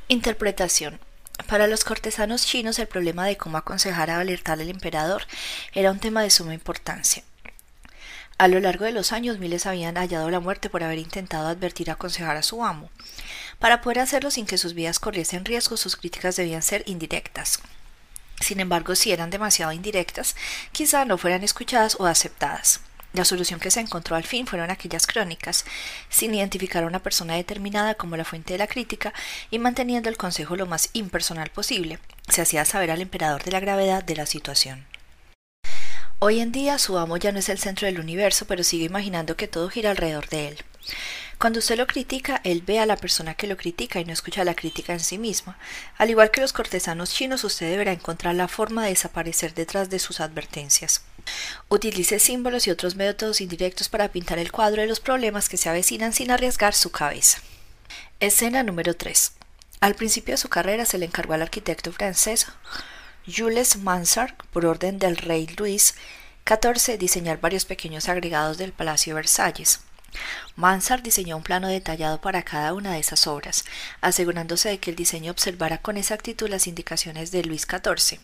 Interpretación. 0.08 1.00
Para 1.48 1.66
los 1.66 1.84
cortesanos 1.84 2.46
chinos 2.46 2.78
el 2.78 2.86
problema 2.86 3.26
de 3.26 3.36
cómo 3.36 3.58
aconsejar 3.58 4.10
a 4.10 4.20
alertar 4.20 4.60
al 4.60 4.70
emperador 4.70 5.26
era 5.72 5.90
un 5.90 5.98
tema 5.98 6.22
de 6.22 6.30
suma 6.30 6.54
importancia. 6.54 7.22
A 8.38 8.48
lo 8.48 8.58
largo 8.58 8.84
de 8.84 8.92
los 8.92 9.12
años 9.12 9.38
miles 9.38 9.66
habían 9.66 9.96
hallado 9.96 10.30
la 10.30 10.40
muerte 10.40 10.68
por 10.68 10.82
haber 10.82 10.98
intentado 10.98 11.46
advertir 11.46 11.88
y 11.88 11.90
aconsejar 11.90 12.36
a 12.36 12.42
su 12.42 12.64
amo. 12.64 12.90
Para 13.58 13.80
poder 13.80 14.00
hacerlo 14.00 14.30
sin 14.30 14.46
que 14.46 14.58
sus 14.58 14.74
vidas 14.74 14.98
corriesen 14.98 15.44
riesgo, 15.44 15.76
sus 15.76 15.96
críticas 15.96 16.36
debían 16.36 16.62
ser 16.62 16.82
indirectas. 16.86 17.60
Sin 18.40 18.58
embargo, 18.58 18.96
si 18.96 19.12
eran 19.12 19.30
demasiado 19.30 19.72
indirectas, 19.72 20.34
quizá 20.72 21.04
no 21.04 21.18
fueran 21.18 21.44
escuchadas 21.44 21.96
o 22.00 22.06
aceptadas. 22.06 22.80
La 23.14 23.24
solución 23.24 23.60
que 23.60 23.70
se 23.70 23.78
encontró 23.78 24.16
al 24.16 24.24
fin 24.24 24.44
fueron 24.44 24.72
aquellas 24.72 25.06
crónicas, 25.06 25.64
sin 26.08 26.34
identificar 26.34 26.82
a 26.82 26.88
una 26.88 26.98
persona 26.98 27.34
determinada 27.34 27.94
como 27.94 28.16
la 28.16 28.24
fuente 28.24 28.54
de 28.54 28.58
la 28.58 28.66
crítica 28.66 29.14
y 29.52 29.60
manteniendo 29.60 30.08
el 30.08 30.16
consejo 30.16 30.56
lo 30.56 30.66
más 30.66 30.90
impersonal 30.94 31.48
posible. 31.50 32.00
Se 32.28 32.42
hacía 32.42 32.64
saber 32.64 32.90
al 32.90 33.00
emperador 33.00 33.44
de 33.44 33.52
la 33.52 33.60
gravedad 33.60 34.02
de 34.02 34.16
la 34.16 34.26
situación. 34.26 34.84
Hoy 36.18 36.40
en 36.40 36.50
día 36.50 36.76
su 36.78 36.98
amo 36.98 37.16
ya 37.16 37.30
no 37.30 37.38
es 37.38 37.48
el 37.48 37.58
centro 37.60 37.86
del 37.86 38.00
universo, 38.00 38.46
pero 38.46 38.64
sigue 38.64 38.86
imaginando 38.86 39.36
que 39.36 39.46
todo 39.46 39.68
gira 39.68 39.90
alrededor 39.90 40.28
de 40.28 40.48
él. 40.48 40.58
Cuando 41.38 41.60
usted 41.60 41.76
lo 41.76 41.86
critica, 41.86 42.40
él 42.42 42.62
ve 42.66 42.80
a 42.80 42.86
la 42.86 42.96
persona 42.96 43.34
que 43.34 43.46
lo 43.46 43.56
critica 43.56 44.00
y 44.00 44.04
no 44.04 44.12
escucha 44.12 44.42
la 44.42 44.54
crítica 44.54 44.92
en 44.92 45.00
sí 45.00 45.18
misma. 45.18 45.56
Al 45.98 46.10
igual 46.10 46.32
que 46.32 46.40
los 46.40 46.52
cortesanos 46.52 47.14
chinos, 47.14 47.44
usted 47.44 47.70
deberá 47.70 47.92
encontrar 47.92 48.34
la 48.34 48.48
forma 48.48 48.82
de 48.82 48.90
desaparecer 48.90 49.54
detrás 49.54 49.88
de 49.88 50.00
sus 50.00 50.18
advertencias. 50.18 51.02
Utilice 51.68 52.18
símbolos 52.18 52.66
y 52.66 52.70
otros 52.70 52.96
métodos 52.96 53.40
indirectos 53.40 53.88
para 53.88 54.08
pintar 54.08 54.38
el 54.38 54.52
cuadro 54.52 54.82
de 54.82 54.88
los 54.88 55.00
problemas 55.00 55.48
que 55.48 55.56
se 55.56 55.68
avecinan 55.68 56.12
sin 56.12 56.30
arriesgar 56.30 56.74
su 56.74 56.90
cabeza. 56.90 57.38
Escena 58.20 58.62
número 58.62 58.94
3. 58.94 59.32
Al 59.80 59.94
principio 59.94 60.34
de 60.34 60.38
su 60.38 60.48
carrera 60.48 60.84
se 60.84 60.98
le 60.98 61.06
encargó 61.06 61.34
al 61.34 61.42
arquitecto 61.42 61.92
francés 61.92 62.46
Jules 63.26 63.76
Mansart, 63.76 64.34
por 64.52 64.66
orden 64.66 64.98
del 64.98 65.16
rey 65.16 65.46
Luis 65.58 65.94
XIV, 66.46 66.98
diseñar 66.98 67.40
varios 67.40 67.64
pequeños 67.64 68.08
agregados 68.08 68.58
del 68.58 68.72
Palacio 68.72 69.14
de 69.14 69.20
Versalles. 69.20 69.80
Mansart 70.56 71.02
diseñó 71.02 71.36
un 71.36 71.42
plano 71.42 71.68
detallado 71.68 72.20
para 72.20 72.42
cada 72.42 72.74
una 72.74 72.92
de 72.92 73.00
esas 73.00 73.26
obras, 73.26 73.64
asegurándose 74.00 74.68
de 74.68 74.78
que 74.78 74.90
el 74.90 74.96
diseño 74.96 75.32
observara 75.32 75.78
con 75.78 75.96
exactitud 75.96 76.48
las 76.48 76.66
indicaciones 76.66 77.30
de 77.30 77.44
Luis 77.44 77.62
XIV. 77.62 78.20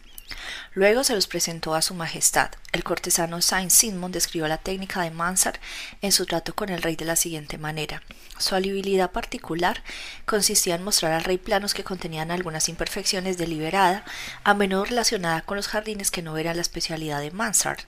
Luego 0.74 1.04
se 1.04 1.14
los 1.14 1.26
presentó 1.26 1.74
a 1.74 1.82
su 1.82 1.94
majestad. 1.94 2.50
El 2.72 2.84
cortesano 2.84 3.42
Saint-Simon 3.42 4.12
describió 4.12 4.46
la 4.46 4.58
técnica 4.58 5.02
de 5.02 5.10
Mansart 5.10 5.60
en 6.02 6.12
su 6.12 6.26
trato 6.26 6.54
con 6.54 6.68
el 6.68 6.82
rey 6.82 6.96
de 6.96 7.04
la 7.04 7.16
siguiente 7.16 7.58
manera. 7.58 8.02
Su 8.38 8.54
habilidad 8.54 9.10
particular 9.10 9.82
consistía 10.24 10.76
en 10.76 10.84
mostrar 10.84 11.12
al 11.12 11.24
rey 11.24 11.36
planos 11.36 11.74
que 11.74 11.84
contenían 11.84 12.30
algunas 12.30 12.68
imperfecciones 12.68 13.36
deliberada, 13.36 14.04
a 14.44 14.54
menudo 14.54 14.84
relacionada 14.84 15.42
con 15.42 15.56
los 15.56 15.68
jardines 15.68 16.10
que 16.10 16.22
no 16.22 16.38
eran 16.38 16.56
la 16.56 16.62
especialidad 16.62 17.20
de 17.20 17.32
Mansart. 17.32 17.80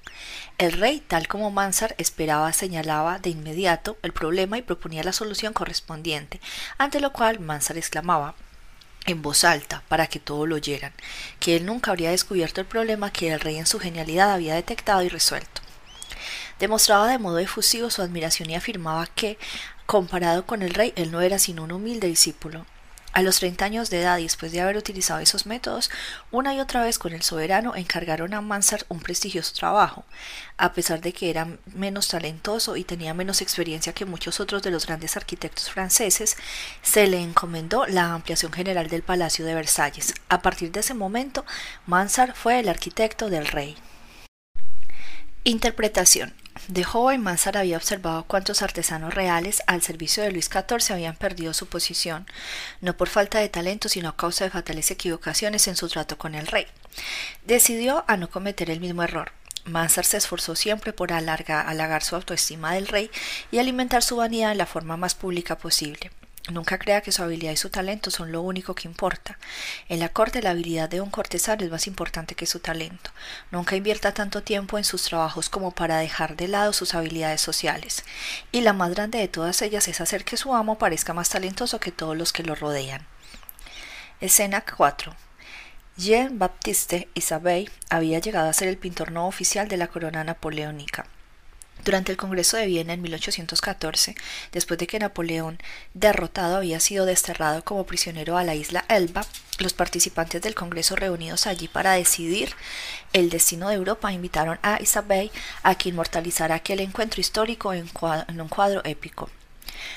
El 0.58 0.72
rey, 0.72 1.00
tal 1.00 1.28
como 1.28 1.50
Mansart 1.50 1.98
esperaba, 2.00 2.52
señalaba 2.52 3.18
de 3.18 3.30
inmediato 3.30 3.96
el 4.02 4.12
problema 4.12 4.58
y 4.58 4.62
proponía 4.62 5.04
la 5.04 5.12
solución 5.12 5.52
correspondiente, 5.52 6.40
ante 6.76 7.00
lo 7.00 7.12
cual 7.12 7.40
Mansart 7.40 7.78
exclamaba 7.78 8.34
en 9.06 9.22
voz 9.22 9.44
alta 9.44 9.82
para 9.88 10.06
que 10.06 10.20
todo 10.20 10.46
lo 10.46 10.56
oyeran, 10.56 10.92
que 11.40 11.56
él 11.56 11.66
nunca 11.66 11.90
habría 11.90 12.10
descubierto 12.10 12.60
el 12.60 12.66
problema 12.66 13.12
que 13.12 13.32
el 13.32 13.40
rey 13.40 13.58
en 13.58 13.66
su 13.66 13.78
genialidad 13.78 14.32
había 14.32 14.54
detectado 14.54 15.02
y 15.02 15.08
resuelto. 15.08 15.60
Demostraba 16.58 17.08
de 17.08 17.18
modo 17.18 17.38
efusivo 17.38 17.90
su 17.90 18.02
admiración 18.02 18.50
y 18.50 18.54
afirmaba 18.54 19.06
que, 19.06 19.38
comparado 19.86 20.46
con 20.46 20.62
el 20.62 20.74
rey, 20.74 20.92
él 20.96 21.10
no 21.10 21.20
era 21.20 21.38
sino 21.38 21.64
un 21.64 21.72
humilde 21.72 22.06
discípulo. 22.06 22.66
A 23.12 23.20
los 23.20 23.40
treinta 23.40 23.66
años 23.66 23.90
de 23.90 24.00
edad 24.00 24.16
después 24.16 24.52
de 24.52 24.62
haber 24.62 24.78
utilizado 24.78 25.20
esos 25.20 25.44
métodos, 25.44 25.90
una 26.30 26.54
y 26.54 26.60
otra 26.60 26.82
vez 26.82 26.98
con 26.98 27.12
el 27.12 27.22
soberano 27.22 27.76
encargaron 27.76 28.32
a 28.32 28.40
Mansart 28.40 28.86
un 28.88 29.00
prestigioso 29.00 29.52
trabajo. 29.52 30.04
A 30.56 30.72
pesar 30.72 31.02
de 31.02 31.12
que 31.12 31.28
era 31.28 31.46
menos 31.74 32.08
talentoso 32.08 32.76
y 32.76 32.84
tenía 32.84 33.12
menos 33.12 33.42
experiencia 33.42 33.92
que 33.92 34.06
muchos 34.06 34.40
otros 34.40 34.62
de 34.62 34.70
los 34.70 34.86
grandes 34.86 35.16
arquitectos 35.18 35.70
franceses, 35.70 36.38
se 36.80 37.06
le 37.06 37.20
encomendó 37.20 37.84
la 37.86 38.14
ampliación 38.14 38.50
general 38.50 38.88
del 38.88 39.02
Palacio 39.02 39.44
de 39.44 39.54
Versalles. 39.54 40.14
A 40.30 40.40
partir 40.40 40.72
de 40.72 40.80
ese 40.80 40.94
momento, 40.94 41.44
Mansart 41.86 42.34
fue 42.34 42.60
el 42.60 42.68
arquitecto 42.70 43.28
del 43.28 43.46
rey. 43.46 43.76
Interpretación 45.44 46.32
de 46.68 46.84
joven, 46.84 47.20
Mansart 47.20 47.56
había 47.56 47.76
observado 47.76 48.24
cuántos 48.24 48.62
artesanos 48.62 49.12
reales 49.12 49.62
al 49.66 49.82
servicio 49.82 50.22
de 50.22 50.30
Luis 50.30 50.46
XIV 50.46 50.94
habían 50.94 51.16
perdido 51.16 51.54
su 51.54 51.66
posición, 51.66 52.26
no 52.80 52.96
por 52.96 53.08
falta 53.08 53.40
de 53.40 53.48
talento, 53.48 53.88
sino 53.88 54.08
a 54.08 54.16
causa 54.16 54.44
de 54.44 54.50
fatales 54.50 54.90
equivocaciones 54.90 55.66
en 55.66 55.76
su 55.76 55.88
trato 55.88 56.18
con 56.18 56.34
el 56.34 56.46
rey. 56.46 56.66
Decidió 57.46 58.04
a 58.06 58.16
no 58.16 58.30
cometer 58.30 58.70
el 58.70 58.80
mismo 58.80 59.02
error. 59.02 59.32
Mansart 59.64 60.06
se 60.06 60.16
esforzó 60.16 60.54
siempre 60.54 60.92
por 60.92 61.12
halagar 61.12 62.02
su 62.02 62.16
autoestima 62.16 62.74
del 62.74 62.88
rey 62.88 63.10
y 63.50 63.58
alimentar 63.58 64.02
su 64.02 64.16
vanidad 64.16 64.52
en 64.52 64.58
la 64.58 64.66
forma 64.66 64.96
más 64.96 65.14
pública 65.14 65.58
posible. 65.58 66.10
Nunca 66.50 66.76
crea 66.76 67.02
que 67.02 67.12
su 67.12 67.22
habilidad 67.22 67.52
y 67.52 67.56
su 67.56 67.70
talento 67.70 68.10
son 68.10 68.32
lo 68.32 68.42
único 68.42 68.74
que 68.74 68.88
importa. 68.88 69.38
En 69.88 70.00
la 70.00 70.08
corte 70.08 70.42
la 70.42 70.50
habilidad 70.50 70.88
de 70.88 71.00
un 71.00 71.10
cortesano 71.10 71.64
es 71.64 71.70
más 71.70 71.86
importante 71.86 72.34
que 72.34 72.46
su 72.46 72.58
talento. 72.58 73.10
Nunca 73.52 73.76
invierta 73.76 74.12
tanto 74.12 74.42
tiempo 74.42 74.76
en 74.76 74.82
sus 74.82 75.04
trabajos 75.04 75.48
como 75.48 75.70
para 75.70 75.98
dejar 75.98 76.34
de 76.36 76.48
lado 76.48 76.72
sus 76.72 76.94
habilidades 76.94 77.40
sociales. 77.40 78.04
Y 78.50 78.62
la 78.62 78.72
más 78.72 78.90
grande 78.90 79.18
de 79.18 79.28
todas 79.28 79.62
ellas 79.62 79.86
es 79.86 80.00
hacer 80.00 80.24
que 80.24 80.36
su 80.36 80.52
amo 80.52 80.78
parezca 80.78 81.14
más 81.14 81.28
talentoso 81.28 81.78
que 81.78 81.92
todos 81.92 82.16
los 82.16 82.32
que 82.32 82.42
lo 82.42 82.56
rodean. 82.56 83.06
Escena 84.20 84.62
4. 84.62 85.14
Jean-Baptiste 85.96 87.08
Isabey 87.14 87.70
había 87.88 88.18
llegado 88.18 88.48
a 88.48 88.52
ser 88.52 88.66
el 88.66 88.78
pintor 88.78 89.12
no 89.12 89.28
oficial 89.28 89.68
de 89.68 89.76
la 89.76 89.86
corona 89.86 90.24
napoleónica. 90.24 91.06
Durante 91.84 92.12
el 92.12 92.18
Congreso 92.18 92.56
de 92.56 92.66
Viena 92.66 92.92
en 92.92 93.02
1814, 93.02 94.14
después 94.52 94.78
de 94.78 94.86
que 94.86 95.00
Napoleón, 95.00 95.58
derrotado, 95.94 96.56
había 96.56 96.78
sido 96.78 97.06
desterrado 97.06 97.64
como 97.64 97.86
prisionero 97.86 98.36
a 98.36 98.44
la 98.44 98.54
isla 98.54 98.84
Elba, 98.88 99.26
los 99.58 99.72
participantes 99.72 100.42
del 100.42 100.54
Congreso 100.54 100.94
reunidos 100.94 101.46
allí 101.46 101.68
para 101.68 101.92
decidir 101.92 102.54
el 103.12 103.30
destino 103.30 103.68
de 103.68 103.74
Europa 103.74 104.12
invitaron 104.12 104.58
a 104.62 104.80
Isabel 104.80 105.30
a 105.62 105.74
que 105.74 105.88
inmortalizara 105.88 106.54
aquel 106.54 106.80
encuentro 106.80 107.20
histórico 107.20 107.72
en, 107.72 107.88
un 108.40 108.48
cuadro 108.48 108.82
épico. 108.84 109.28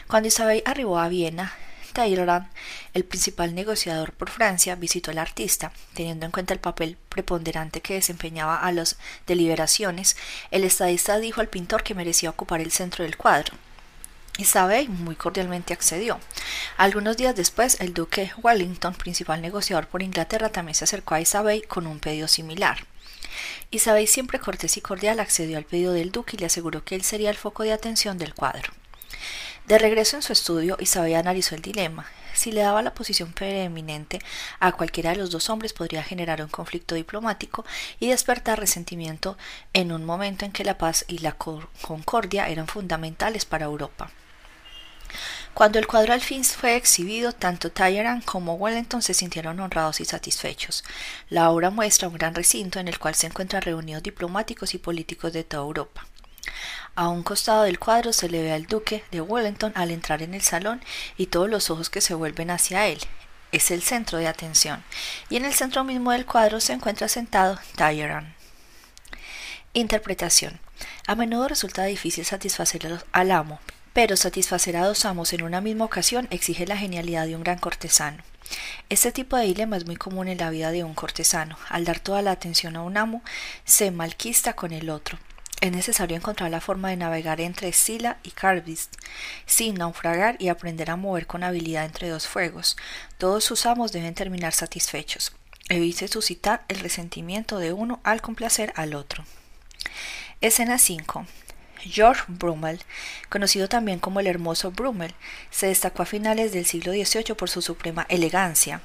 Cuando 0.08 0.28
Isabel 0.28 0.64
arribó 0.66 1.00
a 1.00 1.08
Viena, 1.08 1.54
Talleyrand, 1.96 2.48
el 2.94 3.06
principal 3.06 3.56
negociador 3.56 4.12
por 4.12 4.30
Francia, 4.30 4.76
visitó 4.76 5.12
al 5.12 5.18
artista. 5.18 5.72
Teniendo 5.94 6.26
en 6.26 6.32
cuenta 6.34 6.54
el 6.54 6.60
papel 6.60 6.98
preponderante 7.10 7.82
que 7.82 7.94
desempeñaba 7.94 8.58
a 8.58 8.72
las 8.74 8.98
deliberaciones, 9.26 10.18
el 10.52 10.66
estadista 10.66 11.18
dijo 11.18 11.40
al 11.40 11.48
pintor 11.48 11.84
que 11.84 11.96
merecía 11.96 12.30
ocupar 12.30 12.60
el 12.60 12.72
centro 12.72 13.06
del 13.06 13.16
cuadro. 13.16 13.56
Isabel 14.38 14.90
muy 14.90 15.16
cordialmente 15.16 15.74
accedió. 15.74 16.20
Algunos 16.76 17.16
días 17.16 17.34
después, 17.34 17.80
el 17.80 17.94
duque 17.94 18.30
Wellington, 18.44 18.94
principal 18.94 19.42
negociador 19.42 19.88
por 19.88 20.04
Inglaterra, 20.04 20.50
también 20.50 20.76
se 20.76 20.84
acercó 20.84 21.16
a 21.16 21.22
Isabel 21.22 21.66
con 21.66 21.88
un 21.88 22.00
pedido 22.00 22.28
similar. 22.28 22.86
Isabel, 23.72 24.10
siempre 24.10 24.40
cortés 24.40 24.76
y 24.76 24.82
cordial, 24.82 25.22
accedió 25.22 25.58
al 25.58 25.64
pedido 25.64 25.94
del 25.94 26.12
duque 26.12 26.36
y 26.36 26.40
le 26.40 26.48
aseguró 26.48 26.84
que 26.84 26.96
él 26.96 27.04
sería 27.04 27.30
el 27.30 27.38
foco 27.38 27.64
de 27.64 27.72
atención 27.72 28.18
del 28.18 28.34
cuadro. 28.34 28.74
De 29.68 29.80
regreso 29.80 30.16
en 30.16 30.22
su 30.22 30.32
estudio, 30.32 30.78
Isabel 30.80 31.16
analizó 31.16 31.56
el 31.56 31.64
dilema. 31.64 32.06
Si 32.36 32.52
le 32.52 32.62
daba 32.62 32.84
la 32.84 32.94
posición 32.94 33.34
preeminente 33.34 34.20
a 34.60 34.74
cualquiera 34.74 35.10
de 35.10 35.16
los 35.16 35.32
dos 35.32 35.50
hombres 35.50 35.74
podría 35.74 36.04
generar 36.04 36.40
un 36.44 36.50
conflicto 36.50 36.94
diplomático 36.94 37.66
y 38.00 38.10
despertar 38.10 38.60
resentimiento 38.60 39.40
en 39.74 39.92
un 39.92 40.06
momento 40.06 40.46
en 40.46 40.52
que 40.52 40.66
la 40.66 40.78
paz 40.78 41.04
y 41.08 41.18
la 41.18 41.36
concordia 41.36 42.48
eran 42.48 42.68
fundamentales 42.68 43.46
para 43.46 43.66
Europa. 43.66 44.12
Cuando 45.56 45.80
el 45.80 45.88
cuadro 45.88 46.14
al 46.14 46.22
fin 46.22 46.44
fue 46.44 46.76
exhibido, 46.76 47.32
tanto 47.32 47.72
Talleyrand 47.72 48.24
como 48.24 48.56
Wellington 48.56 49.02
se 49.02 49.16
sintieron 49.16 49.60
honrados 49.60 50.00
y 50.00 50.06
satisfechos. 50.06 50.84
La 51.30 51.50
obra 51.50 51.72
muestra 51.72 52.08
un 52.08 52.16
gran 52.16 52.36
recinto 52.36 52.80
en 52.80 52.88
el 52.88 53.00
cual 53.00 53.16
se 53.16 53.28
encuentran 53.28 53.64
reunidos 53.64 54.04
diplomáticos 54.04 54.76
y 54.76 54.78
políticos 54.78 55.34
de 55.34 55.44
toda 55.44 55.64
Europa. 55.64 56.06
A 56.96 57.10
un 57.10 57.24
costado 57.24 57.64
del 57.64 57.80
cuadro 57.80 58.14
se 58.14 58.30
le 58.30 58.42
ve 58.42 58.54
al 58.54 58.68
duque 58.68 59.04
de 59.12 59.22
Wellington 59.22 59.74
al 59.76 59.92
entrar 59.92 60.22
en 60.22 60.34
el 60.34 60.42
salón 60.42 60.82
y 61.18 61.28
todos 61.28 61.50
los 61.50 61.70
ojos 61.70 61.90
que 61.90 62.02
se 62.02 62.14
vuelven 62.14 62.52
hacia 62.52 62.88
él. 62.88 63.00
Es 63.52 63.72
el 63.72 63.82
centro 63.82 64.18
de 64.18 64.28
atención. 64.28 64.84
Y 65.30 65.38
en 65.38 65.46
el 65.46 65.54
centro 65.54 65.84
mismo 65.84 66.12
del 66.12 66.26
cuadro 66.26 66.60
se 66.60 66.74
encuentra 66.74 67.08
sentado 67.08 67.60
Talleyrand. 67.76 68.34
Interpretación. 69.74 70.60
A 71.08 71.16
menudo 71.16 71.48
resulta 71.48 71.84
difícil 71.84 72.26
satisfacer 72.26 73.04
al 73.12 73.32
amo, 73.32 73.60
pero 73.92 74.16
satisfacer 74.16 74.78
a 74.78 74.86
dos 74.86 75.06
amos 75.06 75.34
en 75.34 75.42
una 75.42 75.62
misma 75.62 75.86
ocasión 75.86 76.28
exige 76.32 76.66
la 76.66 76.78
genialidad 76.78 77.26
de 77.28 77.36
un 77.36 77.44
gran 77.44 77.60
cortesano. 77.60 78.24
Este 78.90 79.12
tipo 79.12 79.36
de 79.38 79.46
dilema 79.46 79.78
es 79.78 79.86
muy 79.86 79.96
común 79.96 80.28
en 80.28 80.38
la 80.38 80.50
vida 80.50 80.72
de 80.72 80.84
un 80.84 80.94
cortesano. 80.94 81.58
Al 81.70 81.86
dar 81.86 82.00
toda 82.00 82.22
la 82.22 82.32
atención 82.32 82.76
a 82.76 82.84
un 82.84 82.98
amo, 82.98 83.22
se 83.64 83.92
malquista 83.92 84.54
con 84.54 84.72
el 84.72 84.90
otro. 84.90 85.18
Es 85.66 85.72
necesario 85.72 86.16
encontrar 86.16 86.52
la 86.52 86.62
forma 86.62 86.92
de 86.92 86.96
navegar 86.96 87.42
entre 87.42 87.74
Sila 87.74 88.20
y 88.22 88.30
Carvis, 88.30 88.88
sin 89.48 89.74
naufragar 89.74 90.36
y 90.38 90.50
aprender 90.50 90.92
a 90.92 90.96
mover 90.96 91.26
con 91.26 91.44
habilidad 91.44 91.86
entre 91.86 92.08
dos 92.08 92.28
fuegos. 92.28 92.78
Todos 93.18 93.46
sus 93.46 93.66
amos 93.66 93.92
deben 93.92 94.14
terminar 94.14 94.54
satisfechos. 94.54 95.36
Evite 95.68 96.08
suscitar 96.08 96.64
el 96.68 96.82
resentimiento 96.82 97.58
de 97.58 97.74
uno 97.74 98.00
al 98.04 98.22
complacer 98.22 98.74
al 98.76 98.94
otro. 98.94 99.26
Escena 100.40 100.78
5. 100.78 101.26
George 101.80 102.26
Brummel, 102.28 102.80
conocido 103.30 103.68
también 103.68 103.98
como 103.98 104.20
el 104.20 104.28
hermoso 104.28 104.70
Brummel, 104.70 105.16
se 105.50 105.66
destacó 105.66 106.04
a 106.04 106.06
finales 106.06 106.52
del 106.52 106.68
siglo 106.68 106.92
XVIII 106.92 107.34
por 107.34 107.50
su 107.50 107.64
suprema 107.64 108.06
elegancia. 108.10 108.82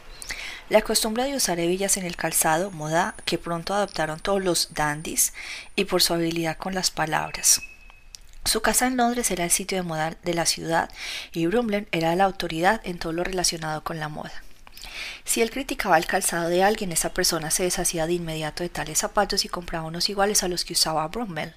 La 0.70 0.82
costumbre 0.82 1.24
de 1.24 1.34
usar 1.34 1.58
hebillas 1.58 1.96
en 1.96 2.06
el 2.06 2.14
calzado, 2.14 2.70
moda 2.70 3.16
que 3.24 3.38
pronto 3.38 3.74
adoptaron 3.74 4.20
todos 4.20 4.40
los 4.40 4.72
dandies, 4.72 5.32
y 5.74 5.86
por 5.86 6.00
su 6.00 6.14
habilidad 6.14 6.58
con 6.58 6.76
las 6.76 6.92
palabras. 6.92 7.60
Su 8.44 8.62
casa 8.62 8.86
en 8.86 8.96
Londres 8.96 9.32
era 9.32 9.42
el 9.42 9.50
sitio 9.50 9.78
de 9.78 9.82
moda 9.82 10.16
de 10.22 10.32
la 10.32 10.46
ciudad 10.46 10.88
y 11.32 11.46
Brummel 11.46 11.88
era 11.90 12.14
la 12.14 12.22
autoridad 12.22 12.80
en 12.84 13.00
todo 13.00 13.12
lo 13.12 13.24
relacionado 13.24 13.82
con 13.82 13.98
la 13.98 14.08
moda. 14.08 14.44
Si 15.24 15.42
él 15.42 15.50
criticaba 15.50 15.98
el 15.98 16.06
calzado 16.06 16.48
de 16.48 16.62
alguien, 16.62 16.92
esa 16.92 17.12
persona 17.12 17.50
se 17.50 17.64
deshacía 17.64 18.06
de 18.06 18.12
inmediato 18.12 18.62
de 18.62 18.68
tales 18.68 18.98
zapatos 18.98 19.44
y 19.44 19.48
compraba 19.48 19.88
unos 19.88 20.08
iguales 20.08 20.44
a 20.44 20.48
los 20.48 20.64
que 20.64 20.74
usaba 20.74 21.08
Brummel. 21.08 21.52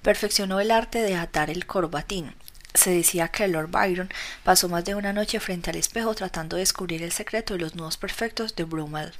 Perfeccionó 0.00 0.60
el 0.60 0.70
arte 0.70 1.00
de 1.00 1.16
atar 1.16 1.50
el 1.50 1.66
corbatín, 1.66 2.36
se 2.74 2.90
decía 2.90 3.28
que 3.28 3.46
Lord 3.48 3.70
Byron 3.70 4.10
pasó 4.42 4.68
más 4.68 4.84
de 4.84 4.94
una 4.94 5.12
noche 5.12 5.40
frente 5.40 5.70
al 5.70 5.76
espejo 5.76 6.14
tratando 6.14 6.56
de 6.56 6.62
descubrir 6.62 7.02
el 7.02 7.12
secreto 7.12 7.54
de 7.54 7.60
los 7.60 7.76
nudos 7.76 7.96
perfectos 7.96 8.56
de 8.56 8.64
Brummel. 8.64 9.12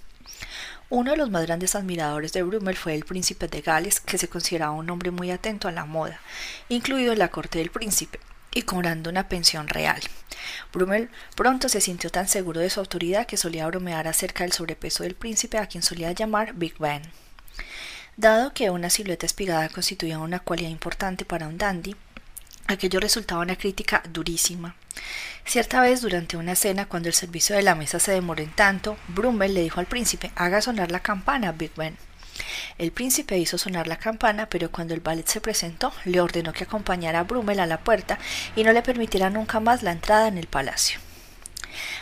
Uno 0.91 1.13
de 1.13 1.17
los 1.17 1.31
más 1.31 1.47
grandes 1.47 1.75
admiradores 1.75 2.33
de 2.33 2.43
Brummel 2.43 2.77
fue 2.77 2.95
el 2.95 3.05
príncipe 3.05 3.49
de 3.49 3.63
Gales, 3.63 4.01
que 4.01 4.19
se 4.19 4.29
consideraba 4.29 4.73
un 4.73 4.91
hombre 4.91 5.11
muy 5.11 5.31
atento 5.31 5.69
a 5.69 5.73
la 5.73 5.87
moda, 5.87 6.21
incluido 6.69 7.13
en 7.13 7.19
la 7.19 7.29
corte 7.29 7.59
del 7.59 7.71
príncipe, 7.71 8.19
y 8.53 8.63
cobrando 8.63 9.09
una 9.09 9.29
pensión 9.29 9.69
real. 9.69 10.01
Brummel 10.73 11.09
pronto 11.37 11.69
se 11.69 11.81
sintió 11.81 12.11
tan 12.11 12.29
seguro 12.29 12.61
de 12.61 12.71
su 12.71 12.81
autoridad 12.81 13.27
que 13.27 13.37
solía 13.37 13.67
bromear 13.67 14.09
acerca 14.09 14.45
del 14.45 14.53
sobrepeso 14.53 15.05
del 15.05 15.15
príncipe, 15.15 15.59
a 15.59 15.67
quien 15.67 15.83
solía 15.83 16.13
llamar 16.13 16.55
Big 16.55 16.77
Ben. 16.79 17.03
Dado 18.17 18.53
que 18.53 18.71
una 18.71 18.91
silueta 18.91 19.27
espigada 19.27 19.69
constituía 19.69 20.19
una 20.19 20.41
cualidad 20.41 20.71
importante 20.71 21.25
para 21.25 21.49
un 21.49 21.59
dandy, 21.59 21.97
Aquello 22.67 22.99
resultaba 22.99 23.43
una 23.43 23.57
crítica 23.57 24.03
durísima. 24.09 24.75
Cierta 25.45 25.83
vez, 25.83 26.01
durante 26.01 26.39
una 26.39 26.55
cena, 26.55 26.87
cuando 26.87 27.09
el 27.09 27.15
servicio 27.15 27.55
de 27.55 27.63
la 27.63 27.75
mesa 27.75 27.99
se 27.99 28.13
demoró 28.13 28.43
en 28.43 28.51
tanto, 28.51 28.97
Brummel 29.09 29.53
le 29.53 29.63
dijo 29.63 29.81
al 29.81 29.87
príncipe 29.87 30.31
haga 30.35 30.63
sonar 30.63 30.91
la 30.91 31.01
campana, 31.01 31.53
Big 31.53 31.73
Ben. 31.77 31.97
El 32.79 32.91
príncipe 32.91 33.39
hizo 33.39 33.59
sonar 33.59 33.87
la 33.87 33.99
campana, 33.99 34.47
pero 34.47 34.71
cuando 34.71 34.95
el 34.95 35.01
ballet 35.01 35.27
se 35.27 35.41
presentó, 35.41 35.93
le 36.05 36.21
ordenó 36.21 36.53
que 36.53 36.65
acompañara 36.65 37.21
a 37.21 37.25
Brummel 37.25 37.61
a 37.61 37.67
la 37.67 37.81
puerta 37.81 38.19
y 38.57 38.65
no 38.65 38.73
le 38.73 38.83
permitiera 38.83 39.31
nunca 39.31 39.61
más 39.61 39.83
la 39.83 39.93
entrada 39.93 40.27
en 40.27 40.39
el 40.39 40.47
palacio. 40.47 40.99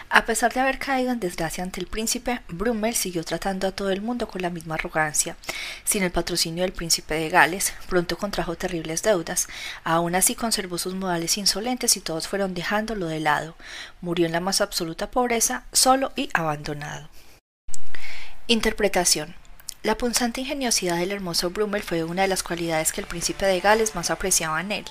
A 0.08 0.24
pesar 0.24 0.52
de 0.52 0.60
haber 0.60 0.78
caído 0.78 1.12
en 1.12 1.20
desgracia 1.20 1.64
ante 1.64 1.80
el 1.80 1.86
príncipe, 1.86 2.40
Brummel 2.48 2.94
siguió 2.94 3.24
tratando 3.24 3.66
a 3.66 3.72
todo 3.72 3.90
el 3.90 4.02
mundo 4.02 4.28
con 4.28 4.42
la 4.42 4.50
misma 4.50 4.74
arrogancia. 4.74 5.36
Sin 5.84 6.02
el 6.02 6.10
patrocinio 6.10 6.62
del 6.62 6.72
príncipe 6.72 7.14
de 7.14 7.28
Gales, 7.28 7.72
pronto 7.88 8.16
contrajo 8.16 8.56
terribles 8.56 9.02
deudas. 9.02 9.48
Aún 9.84 10.14
así 10.14 10.34
conservó 10.34 10.78
sus 10.78 10.94
modales 10.94 11.38
insolentes 11.38 11.96
y 11.96 12.00
todos 12.00 12.28
fueron 12.28 12.54
dejándolo 12.54 13.06
de 13.06 13.20
lado. 13.20 13.56
Murió 14.00 14.26
en 14.26 14.32
la 14.32 14.40
más 14.40 14.60
absoluta 14.60 15.10
pobreza, 15.10 15.64
solo 15.72 16.12
y 16.16 16.28
abandonado. 16.32 17.08
Interpretación. 18.46 19.41
La 19.82 19.98
punzante 19.98 20.42
ingeniosidad 20.42 20.98
del 20.98 21.10
hermoso 21.10 21.50
Brummel 21.50 21.82
fue 21.82 22.04
una 22.04 22.22
de 22.22 22.28
las 22.28 22.44
cualidades 22.44 22.92
que 22.92 23.00
el 23.00 23.08
príncipe 23.08 23.46
de 23.46 23.58
Gales 23.58 23.96
más 23.96 24.10
apreciaba 24.10 24.60
en 24.60 24.70
él, 24.70 24.84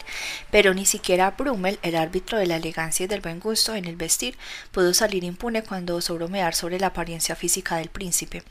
pero 0.52 0.74
ni 0.74 0.86
siquiera 0.86 1.32
Brummel, 1.32 1.80
el 1.82 1.96
árbitro 1.96 2.38
de 2.38 2.46
la 2.46 2.58
elegancia 2.58 3.06
y 3.06 3.08
del 3.08 3.22
buen 3.22 3.40
gusto 3.40 3.74
en 3.74 3.86
el 3.86 3.96
vestir, 3.96 4.38
pudo 4.74 4.94
salir 4.94 5.24
impune 5.24 5.64
cuando 5.64 5.96
osó 5.96 6.16
bromear 6.16 6.56
sobre 6.56 6.78
la 6.78 6.88
apariencia 6.88 7.38
física 7.38 7.78
del 7.78 7.88
príncipe, 7.88 8.44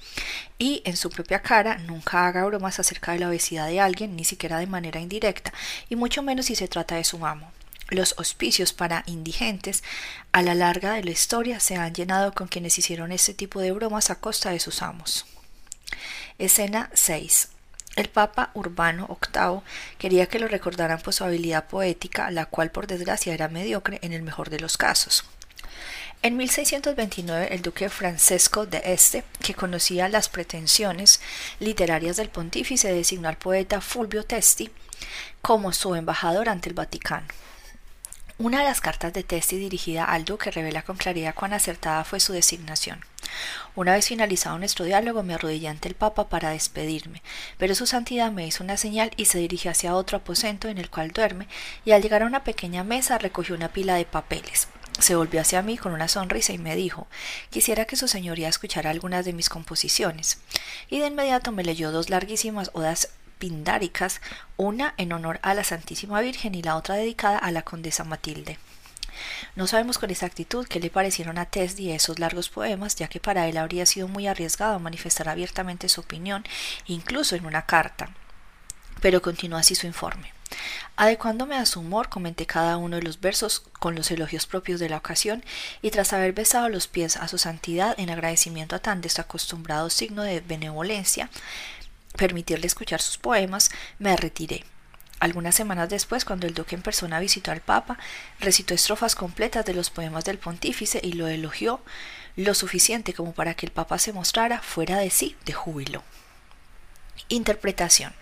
y 0.58 0.80
en 0.86 0.96
su 0.96 1.10
propia 1.10 1.42
cara 1.42 1.76
nunca 1.76 2.26
haga 2.26 2.46
bromas 2.46 2.78
acerca 2.80 3.12
de 3.12 3.18
la 3.18 3.28
obesidad 3.28 3.66
de 3.66 3.80
alguien, 3.80 4.16
ni 4.16 4.24
siquiera 4.24 4.58
de 4.60 4.66
manera 4.66 4.98
indirecta, 4.98 5.52
y 5.90 5.96
mucho 5.96 6.22
menos 6.22 6.46
si 6.46 6.54
se 6.54 6.68
trata 6.68 6.94
de 6.94 7.04
su 7.04 7.26
amo. 7.26 7.52
Los 7.90 8.14
hospicios 8.16 8.72
para 8.72 9.02
indigentes 9.04 9.84
a 10.32 10.40
la 10.40 10.54
larga 10.54 10.94
de 10.94 11.04
la 11.04 11.10
historia 11.10 11.60
se 11.60 11.76
han 11.76 11.92
llenado 11.92 12.32
con 12.32 12.48
quienes 12.48 12.78
hicieron 12.78 13.12
este 13.12 13.34
tipo 13.34 13.60
de 13.60 13.72
bromas 13.72 14.08
a 14.08 14.20
costa 14.20 14.52
de 14.52 14.60
sus 14.60 14.80
amos. 14.80 15.26
Escena 16.38 16.90
6. 16.94 17.48
El 17.96 18.08
Papa 18.08 18.50
Urbano 18.54 19.08
VIII 19.08 19.62
quería 19.98 20.26
que 20.26 20.38
lo 20.38 20.48
recordaran 20.48 21.00
por 21.00 21.12
su 21.12 21.24
habilidad 21.24 21.66
poética, 21.66 22.30
la 22.30 22.46
cual 22.46 22.70
por 22.70 22.86
desgracia 22.86 23.34
era 23.34 23.48
mediocre 23.48 23.98
en 24.02 24.12
el 24.12 24.22
mejor 24.22 24.48
de 24.48 24.60
los 24.60 24.76
casos. 24.76 25.24
En 26.22 26.36
1629 26.36 27.54
el 27.54 27.62
duque 27.62 27.88
Francesco 27.88 28.66
de 28.66 28.82
Este, 28.84 29.24
que 29.42 29.54
conocía 29.54 30.08
las 30.08 30.28
pretensiones 30.28 31.20
literarias 31.60 32.16
del 32.16 32.28
pontífice, 32.28 32.92
designó 32.92 33.28
al 33.28 33.38
poeta 33.38 33.80
Fulvio 33.80 34.24
Testi 34.24 34.70
como 35.40 35.72
su 35.72 35.94
embajador 35.94 36.48
ante 36.48 36.68
el 36.68 36.74
Vaticano. 36.74 37.26
Una 38.36 38.58
de 38.58 38.64
las 38.64 38.80
cartas 38.80 39.12
de 39.12 39.22
Testi 39.22 39.56
dirigida 39.56 40.04
al 40.04 40.24
duque 40.24 40.50
revela 40.50 40.82
con 40.82 40.96
claridad 40.96 41.34
cuán 41.34 41.54
acertada 41.54 42.04
fue 42.04 42.20
su 42.20 42.32
designación. 42.32 43.00
Una 43.74 43.92
vez 43.92 44.08
finalizado 44.08 44.58
nuestro 44.58 44.84
diálogo 44.84 45.22
me 45.22 45.34
arrodillé 45.34 45.68
ante 45.68 45.88
el 45.88 45.94
Papa 45.94 46.28
para 46.28 46.50
despedirme, 46.50 47.22
pero 47.58 47.74
su 47.74 47.86
santidad 47.86 48.32
me 48.32 48.46
hizo 48.46 48.64
una 48.64 48.76
señal 48.76 49.10
y 49.16 49.26
se 49.26 49.38
dirigió 49.38 49.70
hacia 49.70 49.94
otro 49.94 50.18
aposento 50.18 50.68
en 50.68 50.78
el 50.78 50.90
cual 50.90 51.10
duerme, 51.10 51.48
y 51.84 51.92
al 51.92 52.02
llegar 52.02 52.22
a 52.22 52.26
una 52.26 52.44
pequeña 52.44 52.84
mesa 52.84 53.18
recogió 53.18 53.54
una 53.54 53.72
pila 53.72 53.94
de 53.94 54.04
papeles. 54.04 54.68
Se 54.98 55.14
volvió 55.14 55.40
hacia 55.40 55.62
mí 55.62 55.78
con 55.78 55.92
una 55.92 56.08
sonrisa 56.08 56.52
y 56.52 56.58
me 56.58 56.76
dijo 56.76 57.06
quisiera 57.48 57.86
que 57.86 57.96
su 57.96 58.06
señoría 58.06 58.48
escuchara 58.48 58.90
algunas 58.90 59.24
de 59.24 59.32
mis 59.32 59.48
composiciones. 59.48 60.40
Y 60.90 60.98
de 60.98 61.06
inmediato 61.06 61.52
me 61.52 61.64
leyó 61.64 61.90
dos 61.90 62.10
larguísimas 62.10 62.70
odas 62.74 63.08
pindáricas, 63.38 64.20
una 64.58 64.94
en 64.98 65.12
honor 65.12 65.40
a 65.42 65.54
la 65.54 65.64
Santísima 65.64 66.20
Virgen 66.20 66.54
y 66.54 66.62
la 66.62 66.76
otra 66.76 66.96
dedicada 66.96 67.38
a 67.38 67.50
la 67.50 67.62
condesa 67.62 68.04
Matilde. 68.04 68.58
No 69.56 69.66
sabemos 69.66 69.98
con 69.98 70.10
exactitud 70.10 70.66
qué 70.66 70.80
le 70.80 70.90
parecieron 70.90 71.38
a 71.38 71.46
Tesdi 71.46 71.90
esos 71.90 72.18
largos 72.18 72.48
poemas, 72.48 72.96
ya 72.96 73.08
que 73.08 73.20
para 73.20 73.48
él 73.48 73.56
habría 73.56 73.86
sido 73.86 74.08
muy 74.08 74.26
arriesgado 74.26 74.78
manifestar 74.78 75.28
abiertamente 75.28 75.88
su 75.88 76.00
opinión, 76.00 76.44
incluso 76.86 77.36
en 77.36 77.46
una 77.46 77.66
carta. 77.66 78.10
Pero 79.00 79.22
continuó 79.22 79.58
así 79.58 79.74
su 79.74 79.86
informe. 79.86 80.32
Adecuándome 80.96 81.56
a 81.56 81.66
su 81.66 81.80
humor, 81.80 82.08
comenté 82.08 82.44
cada 82.44 82.76
uno 82.76 82.96
de 82.96 83.02
los 83.02 83.20
versos 83.20 83.62
con 83.78 83.94
los 83.94 84.10
elogios 84.10 84.46
propios 84.46 84.80
de 84.80 84.88
la 84.88 84.98
ocasión, 84.98 85.44
y 85.80 85.90
tras 85.90 86.12
haber 86.12 86.32
besado 86.32 86.68
los 86.68 86.88
pies 86.88 87.16
a 87.16 87.28
su 87.28 87.38
santidad 87.38 87.98
en 87.98 88.10
agradecimiento 88.10 88.76
a 88.76 88.80
tan 88.80 89.00
desacostumbrado 89.00 89.90
signo 89.90 90.22
de 90.22 90.40
benevolencia, 90.40 91.30
permitirle 92.16 92.66
escuchar 92.66 93.00
sus 93.00 93.18
poemas, 93.18 93.70
me 93.98 94.16
retiré. 94.16 94.64
Algunas 95.20 95.54
semanas 95.54 95.90
después, 95.90 96.24
cuando 96.24 96.46
el 96.46 96.54
duque 96.54 96.74
en 96.74 96.80
persona 96.80 97.20
visitó 97.20 97.52
al 97.52 97.60
Papa, 97.60 97.98
recitó 98.40 98.72
estrofas 98.72 99.14
completas 99.14 99.66
de 99.66 99.74
los 99.74 99.90
poemas 99.90 100.24
del 100.24 100.38
pontífice 100.38 100.98
y 101.02 101.12
lo 101.12 101.28
elogió 101.28 101.82
lo 102.36 102.54
suficiente 102.54 103.12
como 103.12 103.32
para 103.32 103.54
que 103.54 103.66
el 103.66 103.72
Papa 103.72 103.98
se 103.98 104.14
mostrara 104.14 104.60
fuera 104.62 104.98
de 104.98 105.10
sí 105.10 105.36
de 105.44 105.52
júbilo. 105.52 106.02
Interpretación. 107.28 108.14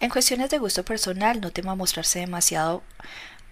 En 0.00 0.10
cuestiones 0.10 0.50
de 0.50 0.58
gusto 0.58 0.84
personal 0.84 1.40
no 1.40 1.52
tema 1.52 1.76
mostrarse 1.76 2.18
demasiado 2.18 2.82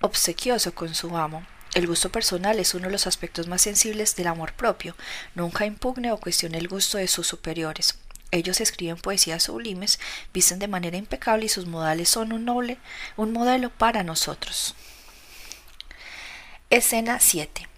obsequioso 0.00 0.74
con 0.74 0.94
su 0.94 1.16
amo. 1.16 1.46
El 1.74 1.86
gusto 1.86 2.10
personal 2.10 2.58
es 2.58 2.74
uno 2.74 2.86
de 2.86 2.92
los 2.92 3.06
aspectos 3.06 3.46
más 3.46 3.62
sensibles 3.62 4.16
del 4.16 4.26
amor 4.26 4.52
propio. 4.52 4.96
Nunca 5.34 5.64
impugne 5.64 6.10
o 6.12 6.18
cuestione 6.18 6.58
el 6.58 6.68
gusto 6.68 6.98
de 6.98 7.08
sus 7.08 7.28
superiores. 7.28 7.96
Ellos 8.32 8.62
escriben 8.62 8.96
poesías 8.96 9.42
sublimes, 9.42 10.00
visten 10.32 10.58
de 10.58 10.66
manera 10.66 10.96
impecable 10.96 11.44
y 11.44 11.48
sus 11.50 11.66
modales 11.66 12.08
son 12.08 12.32
un 12.32 12.46
noble, 12.46 12.78
un 13.16 13.30
modelo 13.30 13.68
para 13.68 14.02
nosotros. 14.02 14.74
Escena 16.70 17.20
7. 17.20 17.68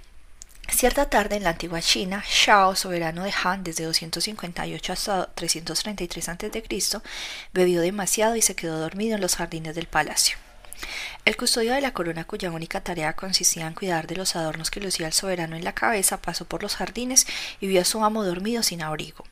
Cierta 0.69 1.11
tarde 1.11 1.37
en 1.37 1.43
la 1.43 1.51
antigua 1.51 1.83
China, 1.83 2.25
Shao, 2.27 2.77
soberano 2.77 3.25
de 3.25 3.35
Han 3.43 3.65
desde 3.65 3.85
258 3.85 4.93
hasta 4.93 5.27
333 5.35 6.29
a.C., 6.29 7.01
bebió 7.53 7.81
demasiado 7.81 8.37
y 8.37 8.43
se 8.43 8.55
quedó 8.55 8.79
dormido 8.79 9.17
en 9.17 9.21
los 9.21 9.35
jardines 9.35 9.75
del 9.75 9.89
palacio. 9.89 10.37
El 11.25 11.37
custodio 11.37 11.73
de 11.75 11.81
la 11.81 11.93
corona, 11.93 12.25
cuya 12.25 12.53
única 12.53 12.81
tarea 12.81 13.15
consistía 13.15 13.67
en 13.67 13.75
cuidar 13.75 14.07
de 14.07 14.15
los 14.15 14.37
adornos 14.37 14.71
que 14.71 14.81
lucía 14.81 15.09
el 15.09 15.13
soberano 15.13 15.57
en 15.57 15.65
la 15.65 15.75
cabeza, 15.75 16.23
pasó 16.23 16.45
por 16.45 16.63
los 16.63 16.77
jardines 16.77 17.27
y 17.61 17.67
vio 17.67 17.81
a 17.81 17.85
su 17.85 18.05
amo 18.05 18.25
dormido 18.25 18.63
sin 18.63 18.83
abrigo. 18.83 19.25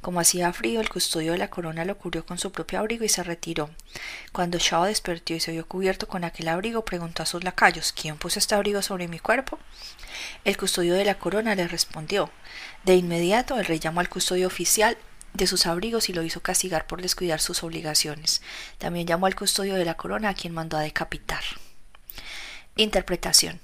Como 0.00 0.20
hacía 0.20 0.52
frío, 0.52 0.80
el 0.80 0.88
custodio 0.88 1.32
de 1.32 1.38
la 1.38 1.50
corona 1.50 1.84
lo 1.84 1.98
cubrió 1.98 2.24
con 2.24 2.38
su 2.38 2.52
propio 2.52 2.78
abrigo 2.78 3.04
y 3.04 3.08
se 3.08 3.22
retiró. 3.22 3.70
Cuando 4.32 4.58
Shao 4.58 4.84
despertó 4.84 5.34
y 5.34 5.40
se 5.40 5.52
vio 5.52 5.66
cubierto 5.66 6.08
con 6.08 6.24
aquel 6.24 6.48
abrigo, 6.48 6.84
preguntó 6.84 7.22
a 7.22 7.26
sus 7.26 7.44
lacayos 7.44 7.92
¿Quién 7.92 8.16
puso 8.16 8.38
este 8.38 8.54
abrigo 8.54 8.82
sobre 8.82 9.08
mi 9.08 9.18
cuerpo? 9.18 9.58
El 10.44 10.56
custodio 10.56 10.94
de 10.94 11.04
la 11.04 11.18
corona 11.18 11.54
le 11.54 11.68
respondió. 11.68 12.30
De 12.84 12.94
inmediato 12.94 13.58
el 13.58 13.66
rey 13.66 13.78
llamó 13.78 14.00
al 14.00 14.08
custodio 14.08 14.46
oficial 14.46 14.96
de 15.34 15.46
sus 15.46 15.66
abrigos 15.66 16.08
y 16.08 16.12
lo 16.12 16.22
hizo 16.22 16.40
castigar 16.40 16.86
por 16.86 17.02
descuidar 17.02 17.40
sus 17.40 17.62
obligaciones. 17.62 18.42
También 18.78 19.06
llamó 19.06 19.26
al 19.26 19.36
custodio 19.36 19.74
de 19.74 19.84
la 19.84 19.94
corona 19.94 20.30
a 20.30 20.34
quien 20.34 20.54
mandó 20.54 20.76
a 20.76 20.82
decapitar. 20.82 21.42
Interpretación. 22.76 23.60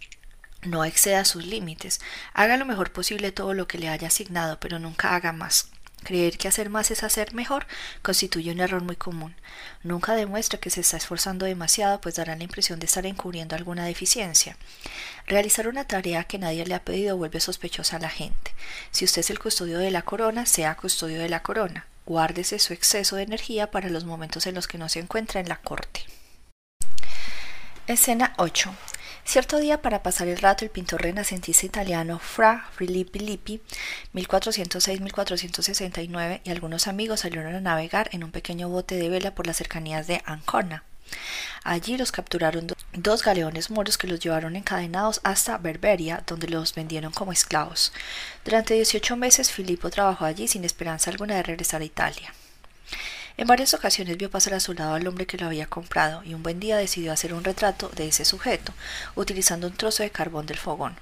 No 0.62 0.84
exceda 0.84 1.24
sus 1.24 1.44
límites. 1.44 2.00
Haga 2.32 2.56
lo 2.56 2.64
mejor 2.64 2.92
posible 2.92 3.32
todo 3.32 3.54
lo 3.54 3.68
que 3.68 3.78
le 3.78 3.88
haya 3.88 4.08
asignado, 4.08 4.58
pero 4.60 4.78
nunca 4.78 5.14
haga 5.14 5.32
más. 5.32 5.70
Creer 6.02 6.36
que 6.36 6.48
hacer 6.48 6.68
más 6.68 6.90
es 6.90 7.02
hacer 7.02 7.34
mejor 7.34 7.66
constituye 8.02 8.52
un 8.52 8.60
error 8.60 8.82
muy 8.82 8.96
común. 8.96 9.34
Nunca 9.82 10.14
demuestre 10.14 10.58
que 10.58 10.70
se 10.70 10.80
está 10.80 10.96
esforzando 10.96 11.46
demasiado, 11.46 12.00
pues 12.00 12.16
dará 12.16 12.36
la 12.36 12.44
impresión 12.44 12.78
de 12.78 12.86
estar 12.86 13.06
encubriendo 13.06 13.56
alguna 13.56 13.86
deficiencia. 13.86 14.56
Realizar 15.26 15.66
una 15.66 15.86
tarea 15.86 16.24
que 16.24 16.38
nadie 16.38 16.66
le 16.66 16.74
ha 16.74 16.84
pedido 16.84 17.16
vuelve 17.16 17.40
sospechosa 17.40 17.96
a 17.96 18.00
la 18.00 18.10
gente. 18.10 18.52
Si 18.90 19.04
usted 19.04 19.20
es 19.20 19.30
el 19.30 19.38
custodio 19.38 19.78
de 19.78 19.90
la 19.90 20.02
corona, 20.02 20.44
sea 20.44 20.76
custodio 20.76 21.18
de 21.18 21.30
la 21.30 21.42
corona. 21.42 21.86
Guárdese 22.04 22.58
su 22.58 22.74
exceso 22.74 23.16
de 23.16 23.22
energía 23.22 23.70
para 23.70 23.88
los 23.88 24.04
momentos 24.04 24.46
en 24.46 24.54
los 24.54 24.68
que 24.68 24.76
no 24.76 24.90
se 24.90 25.00
encuentra 25.00 25.40
en 25.40 25.48
la 25.48 25.56
corte. 25.56 26.04
Escena 27.86 28.34
8. 28.36 28.74
Cierto 29.24 29.58
día, 29.58 29.80
para 29.80 30.02
pasar 30.02 30.28
el 30.28 30.36
rato, 30.36 30.64
el 30.64 30.70
pintor 30.70 31.02
renacentista 31.02 31.66
italiano 31.66 32.18
Fra 32.18 32.68
Filippi 32.76 33.18
Lippi, 33.18 33.62
1406-1469, 34.14 36.42
y 36.44 36.50
algunos 36.50 36.86
amigos 36.86 37.20
salieron 37.20 37.54
a 37.54 37.60
navegar 37.60 38.10
en 38.12 38.22
un 38.22 38.30
pequeño 38.30 38.68
bote 38.68 38.96
de 38.96 39.08
vela 39.08 39.34
por 39.34 39.46
las 39.46 39.56
cercanías 39.56 40.06
de 40.06 40.20
Ancona. 40.26 40.84
Allí 41.64 41.96
los 41.96 42.12
capturaron 42.12 42.66
dos 42.92 43.22
galeones 43.22 43.70
moros 43.70 43.96
que 43.96 44.06
los 44.06 44.20
llevaron 44.20 44.56
encadenados 44.56 45.20
hasta 45.24 45.58
Berberia, 45.58 46.22
donde 46.26 46.48
los 46.48 46.74
vendieron 46.74 47.12
como 47.12 47.32
esclavos. 47.32 47.92
Durante 48.44 48.74
18 48.74 49.16
meses 49.16 49.50
Filippo 49.50 49.90
trabajó 49.90 50.26
allí 50.26 50.48
sin 50.48 50.64
esperanza 50.64 51.10
alguna 51.10 51.36
de 51.36 51.42
regresar 51.42 51.80
a 51.80 51.86
Italia. 51.86 52.34
En 53.36 53.48
varias 53.48 53.74
ocasiones 53.74 54.16
vio 54.16 54.30
pasar 54.30 54.54
a 54.54 54.60
su 54.60 54.74
lado 54.74 54.94
al 54.94 55.06
hombre 55.08 55.26
que 55.26 55.36
lo 55.36 55.46
había 55.46 55.66
comprado 55.66 56.22
y 56.22 56.34
un 56.34 56.44
buen 56.44 56.60
día 56.60 56.76
decidió 56.76 57.12
hacer 57.12 57.34
un 57.34 57.42
retrato 57.42 57.88
de 57.88 58.06
ese 58.06 58.24
sujeto, 58.24 58.72
utilizando 59.16 59.66
un 59.66 59.76
trozo 59.76 60.04
de 60.04 60.10
carbón 60.10 60.46
del 60.46 60.58
fogón. 60.58 60.96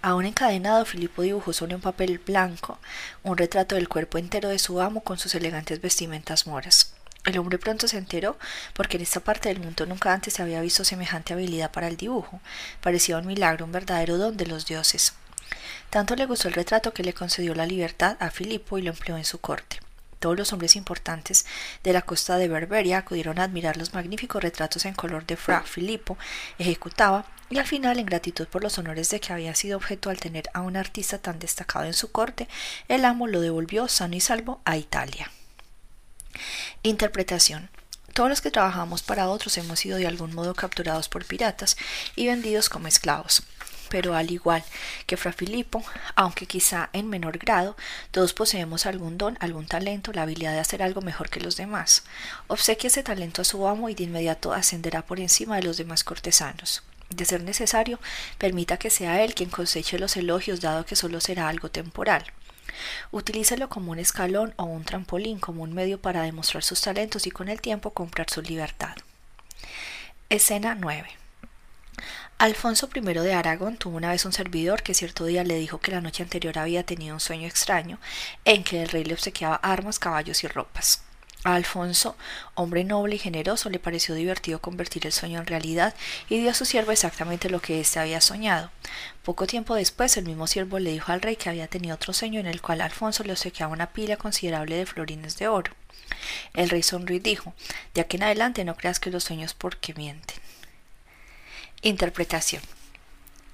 Aún 0.00 0.24
encadenado, 0.24 0.86
Filipo 0.86 1.20
dibujó 1.20 1.52
sobre 1.52 1.74
un 1.74 1.82
papel 1.82 2.18
blanco 2.20 2.78
un 3.22 3.36
retrato 3.36 3.74
del 3.74 3.88
cuerpo 3.88 4.16
entero 4.16 4.48
de 4.48 4.58
su 4.58 4.80
amo 4.80 5.02
con 5.02 5.18
sus 5.18 5.34
elegantes 5.34 5.82
vestimentas 5.82 6.46
moras. 6.46 6.94
El 7.26 7.38
hombre 7.38 7.58
pronto 7.58 7.86
se 7.86 7.98
enteró, 7.98 8.38
porque 8.72 8.96
en 8.96 9.02
esta 9.02 9.20
parte 9.20 9.50
del 9.50 9.60
mundo 9.60 9.84
nunca 9.84 10.14
antes 10.14 10.32
se 10.32 10.42
había 10.42 10.62
visto 10.62 10.84
semejante 10.84 11.34
habilidad 11.34 11.70
para 11.70 11.88
el 11.88 11.98
dibujo. 11.98 12.40
Parecía 12.80 13.18
un 13.18 13.26
milagro, 13.26 13.66
un 13.66 13.72
verdadero 13.72 14.16
don 14.16 14.38
de 14.38 14.46
los 14.46 14.64
dioses. 14.64 15.12
Tanto 15.90 16.16
le 16.16 16.24
gustó 16.24 16.48
el 16.48 16.54
retrato 16.54 16.94
que 16.94 17.02
le 17.02 17.12
concedió 17.12 17.54
la 17.54 17.66
libertad 17.66 18.16
a 18.20 18.30
Filipo 18.30 18.78
y 18.78 18.82
lo 18.82 18.92
empleó 18.92 19.18
en 19.18 19.26
su 19.26 19.38
corte. 19.40 19.80
Todos 20.18 20.36
los 20.36 20.52
hombres 20.52 20.76
importantes 20.76 21.46
de 21.84 21.92
la 21.92 22.02
costa 22.02 22.36
de 22.36 22.48
Berberia 22.48 22.98
acudieron 22.98 23.38
a 23.38 23.44
admirar 23.44 23.76
los 23.76 23.94
magníficos 23.94 24.42
retratos 24.42 24.84
en 24.84 24.94
color 24.94 25.26
de 25.26 25.36
Fra 25.36 25.62
Filippo 25.62 26.18
ejecutaba 26.58 27.24
y 27.50 27.58
al 27.58 27.66
final, 27.66 27.98
en 27.98 28.06
gratitud 28.06 28.46
por 28.46 28.62
los 28.62 28.78
honores 28.78 29.08
de 29.10 29.20
que 29.20 29.32
había 29.32 29.54
sido 29.54 29.76
objeto 29.76 30.10
al 30.10 30.18
tener 30.18 30.50
a 30.52 30.60
un 30.60 30.76
artista 30.76 31.18
tan 31.18 31.38
destacado 31.38 31.86
en 31.86 31.94
su 31.94 32.12
corte, 32.12 32.46
el 32.88 33.04
amo 33.04 33.26
lo 33.26 33.40
devolvió 33.40 33.88
sano 33.88 34.16
y 34.16 34.20
salvo 34.20 34.60
a 34.64 34.76
Italia. 34.76 35.30
Interpretación. 36.82 37.70
Todos 38.12 38.28
los 38.28 38.40
que 38.40 38.50
trabajamos 38.50 39.02
para 39.02 39.28
otros 39.28 39.56
hemos 39.56 39.80
sido 39.80 39.96
de 39.96 40.06
algún 40.06 40.34
modo 40.34 40.54
capturados 40.54 41.08
por 41.08 41.24
piratas 41.24 41.76
y 42.16 42.26
vendidos 42.26 42.68
como 42.68 42.88
esclavos 42.88 43.44
pero 43.88 44.14
al 44.14 44.30
igual 44.30 44.64
que 45.06 45.16
Fra 45.16 45.32
Filippo, 45.32 45.82
aunque 46.14 46.46
quizá 46.46 46.90
en 46.92 47.08
menor 47.08 47.38
grado, 47.38 47.76
todos 48.10 48.34
poseemos 48.34 48.86
algún 48.86 49.18
don, 49.18 49.36
algún 49.40 49.66
talento, 49.66 50.12
la 50.12 50.22
habilidad 50.22 50.52
de 50.52 50.60
hacer 50.60 50.82
algo 50.82 51.00
mejor 51.00 51.30
que 51.30 51.40
los 51.40 51.56
demás. 51.56 52.04
Obsequie 52.46 52.88
ese 52.88 53.02
talento 53.02 53.42
a 53.42 53.44
su 53.44 53.66
amo 53.66 53.88
y 53.88 53.94
de 53.94 54.04
inmediato 54.04 54.52
ascenderá 54.52 55.02
por 55.02 55.20
encima 55.20 55.56
de 55.56 55.62
los 55.62 55.76
demás 55.76 56.04
cortesanos. 56.04 56.82
De 57.10 57.24
ser 57.24 57.42
necesario, 57.42 57.98
permita 58.36 58.76
que 58.76 58.90
sea 58.90 59.22
él 59.22 59.34
quien 59.34 59.48
coseche 59.50 59.98
los 59.98 60.16
elogios, 60.16 60.60
dado 60.60 60.84
que 60.84 60.96
solo 60.96 61.20
será 61.20 61.48
algo 61.48 61.70
temporal. 61.70 62.24
Utilícelo 63.10 63.68
como 63.68 63.92
un 63.92 63.98
escalón 63.98 64.52
o 64.56 64.64
un 64.64 64.84
trampolín, 64.84 65.38
como 65.38 65.62
un 65.62 65.72
medio 65.72 66.00
para 66.00 66.22
demostrar 66.22 66.62
sus 66.62 66.80
talentos 66.80 67.26
y 67.26 67.30
con 67.30 67.48
el 67.48 67.60
tiempo 67.60 67.92
comprar 67.92 68.28
su 68.30 68.42
libertad. 68.42 68.94
Escena 70.28 70.74
9. 70.74 71.08
Alfonso 72.40 72.88
I 72.94 73.00
de 73.00 73.34
Aragón 73.34 73.78
tuvo 73.78 73.96
una 73.96 74.12
vez 74.12 74.24
un 74.24 74.32
servidor 74.32 74.84
que 74.84 74.94
cierto 74.94 75.24
día 75.24 75.42
le 75.42 75.58
dijo 75.58 75.80
que 75.80 75.90
la 75.90 76.00
noche 76.00 76.22
anterior 76.22 76.56
había 76.56 76.86
tenido 76.86 77.14
un 77.14 77.20
sueño 77.20 77.48
extraño 77.48 77.98
en 78.44 78.62
que 78.62 78.80
el 78.80 78.88
rey 78.90 79.02
le 79.02 79.14
obsequiaba 79.14 79.56
armas, 79.56 79.98
caballos 79.98 80.44
y 80.44 80.46
ropas. 80.46 81.02
A 81.42 81.56
Alfonso, 81.56 82.16
hombre 82.54 82.84
noble 82.84 83.16
y 83.16 83.18
generoso, 83.18 83.70
le 83.70 83.80
pareció 83.80 84.14
divertido 84.14 84.60
convertir 84.60 85.04
el 85.04 85.12
sueño 85.12 85.40
en 85.40 85.46
realidad 85.46 85.96
y 86.28 86.38
dio 86.38 86.52
a 86.52 86.54
su 86.54 86.64
siervo 86.64 86.92
exactamente 86.92 87.50
lo 87.50 87.60
que 87.60 87.80
éste 87.80 87.98
había 87.98 88.20
soñado. 88.20 88.70
Poco 89.24 89.48
tiempo 89.48 89.74
después, 89.74 90.16
el 90.16 90.26
mismo 90.26 90.46
siervo 90.46 90.78
le 90.78 90.92
dijo 90.92 91.10
al 91.10 91.22
rey 91.22 91.34
que 91.34 91.48
había 91.48 91.66
tenido 91.66 91.96
otro 91.96 92.12
sueño 92.12 92.38
en 92.38 92.46
el 92.46 92.62
cual 92.62 92.82
Alfonso 92.82 93.24
le 93.24 93.32
obsequiaba 93.32 93.72
una 93.72 93.92
pila 93.92 94.16
considerable 94.16 94.76
de 94.76 94.86
florines 94.86 95.38
de 95.38 95.48
oro. 95.48 95.72
El 96.54 96.70
rey 96.70 96.84
sonrió 96.84 97.16
y 97.16 97.20
dijo, 97.20 97.52
de 97.94 98.00
aquí 98.00 98.16
en 98.16 98.22
adelante 98.22 98.64
no 98.64 98.76
creas 98.76 99.00
que 99.00 99.10
los 99.10 99.24
sueños 99.24 99.54
porque 99.54 99.92
mienten. 99.94 100.47
Interpretación. 101.82 102.60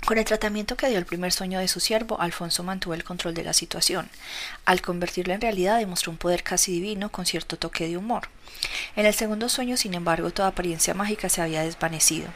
Con 0.07 0.17
el 0.17 0.25
tratamiento 0.25 0.79
que 0.79 0.89
dio 0.89 0.97
el 0.97 1.05
primer 1.05 1.31
sueño 1.31 1.59
de 1.59 1.69
su 1.69 1.79
siervo, 1.79 2.19
Alfonso 2.19 2.63
mantuvo 2.63 2.95
el 2.95 3.05
control 3.05 3.35
de 3.35 3.45
la 3.45 3.53
situación. 3.53 4.09
Al 4.65 4.81
convertirlo 4.81 5.35
en 5.35 5.43
realidad, 5.43 5.79
demostró 5.79 6.11
un 6.11 6.17
poder 6.17 6.43
casi 6.43 6.73
divino 6.73 7.13
con 7.13 7.27
cierto 7.27 7.59
toque 7.59 7.87
de 7.87 7.99
humor. 7.99 8.29
En 8.97 9.05
el 9.05 9.13
segundo 9.13 9.51
sueño, 9.51 9.77
sin 9.77 9.93
embargo, 9.93 10.31
toda 10.31 10.49
apariencia 10.49 10.95
mágica 10.95 11.29
se 11.29 11.43
había 11.43 11.65
desvanecido. 11.65 12.29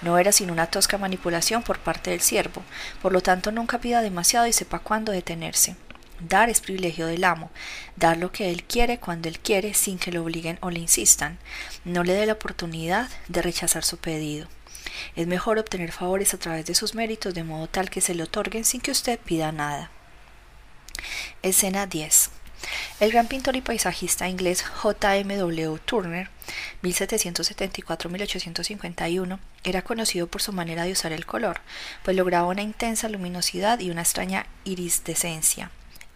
No 0.00 0.16
era 0.16 0.30
sino 0.30 0.52
una 0.52 0.68
tosca 0.68 0.96
manipulación 0.96 1.64
por 1.64 1.80
parte 1.80 2.10
del 2.12 2.20
siervo, 2.20 2.62
por 3.02 3.12
lo 3.12 3.20
tanto 3.20 3.50
nunca 3.50 3.80
pida 3.80 4.00
demasiado 4.00 4.46
y 4.46 4.52
sepa 4.52 4.78
cuándo 4.78 5.10
detenerse. 5.10 5.74
Dar 6.20 6.50
es 6.50 6.60
privilegio 6.60 7.08
del 7.08 7.24
amo, 7.24 7.50
dar 7.96 8.16
lo 8.16 8.30
que 8.30 8.50
él 8.50 8.62
quiere 8.62 8.98
cuando 8.98 9.28
él 9.28 9.40
quiere 9.40 9.74
sin 9.74 9.98
que 9.98 10.12
lo 10.12 10.22
obliguen 10.22 10.58
o 10.60 10.70
le 10.70 10.78
insistan. 10.78 11.40
No 11.84 12.04
le 12.04 12.12
dé 12.12 12.26
la 12.26 12.34
oportunidad 12.34 13.10
de 13.26 13.42
rechazar 13.42 13.82
su 13.82 13.96
pedido. 13.96 14.46
Es 15.16 15.26
mejor 15.26 15.58
obtener 15.58 15.92
favores 15.92 16.34
a 16.34 16.38
través 16.38 16.66
de 16.66 16.74
sus 16.74 16.94
méritos 16.94 17.34
de 17.34 17.44
modo 17.44 17.66
tal 17.66 17.90
que 17.90 18.00
se 18.00 18.14
le 18.14 18.22
otorguen 18.22 18.64
sin 18.64 18.80
que 18.80 18.90
usted 18.90 19.18
pida 19.18 19.52
nada. 19.52 19.90
Escena 21.42 21.86
10. 21.86 22.30
El 23.00 23.10
gran 23.10 23.26
pintor 23.26 23.56
y 23.56 23.60
paisajista 23.60 24.28
inglés 24.28 24.62
J. 24.62 25.16
M. 25.16 25.36
W. 25.36 25.80
Turner, 25.84 26.30
1774-1851, 26.82 29.40
era 29.64 29.82
conocido 29.82 30.28
por 30.28 30.42
su 30.42 30.52
manera 30.52 30.84
de 30.84 30.92
usar 30.92 31.10
el 31.12 31.26
color, 31.26 31.60
pues 32.04 32.16
lograba 32.16 32.46
una 32.46 32.62
intensa 32.62 33.08
luminosidad 33.08 33.80
y 33.80 33.90
una 33.90 34.02
extraña 34.02 34.46
iridescencia. 34.64 35.72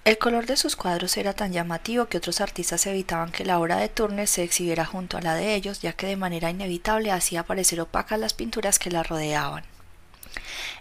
El 0.07 0.19
color 0.19 0.47
de 0.47 0.57
sus 0.57 0.77
cuadros 0.77 1.17
era 1.17 1.33
tan 1.33 1.53
llamativo 1.53 2.07
que 2.07 2.19
otros 2.19 2.41
artistas 2.41 2.87
evitaban 2.87 3.33
que 3.33 3.45
la 3.45 3.59
obra 3.59 3.79
de 3.79 3.89
Turner 3.89 4.29
se 4.29 4.45
exhibiera 4.45 4.85
junto 4.85 5.17
a 5.17 5.21
la 5.21 5.35
de 5.35 5.57
ellos, 5.57 5.81
ya 5.81 5.95
que 5.95 6.07
de 6.07 6.15
manera 6.15 6.49
inevitable 6.49 7.11
hacía 7.11 7.43
parecer 7.43 7.81
opacas 7.81 8.21
las 8.21 8.33
pinturas 8.33 8.79
que 8.79 8.93
la 8.93 9.03
rodeaban. 9.03 9.65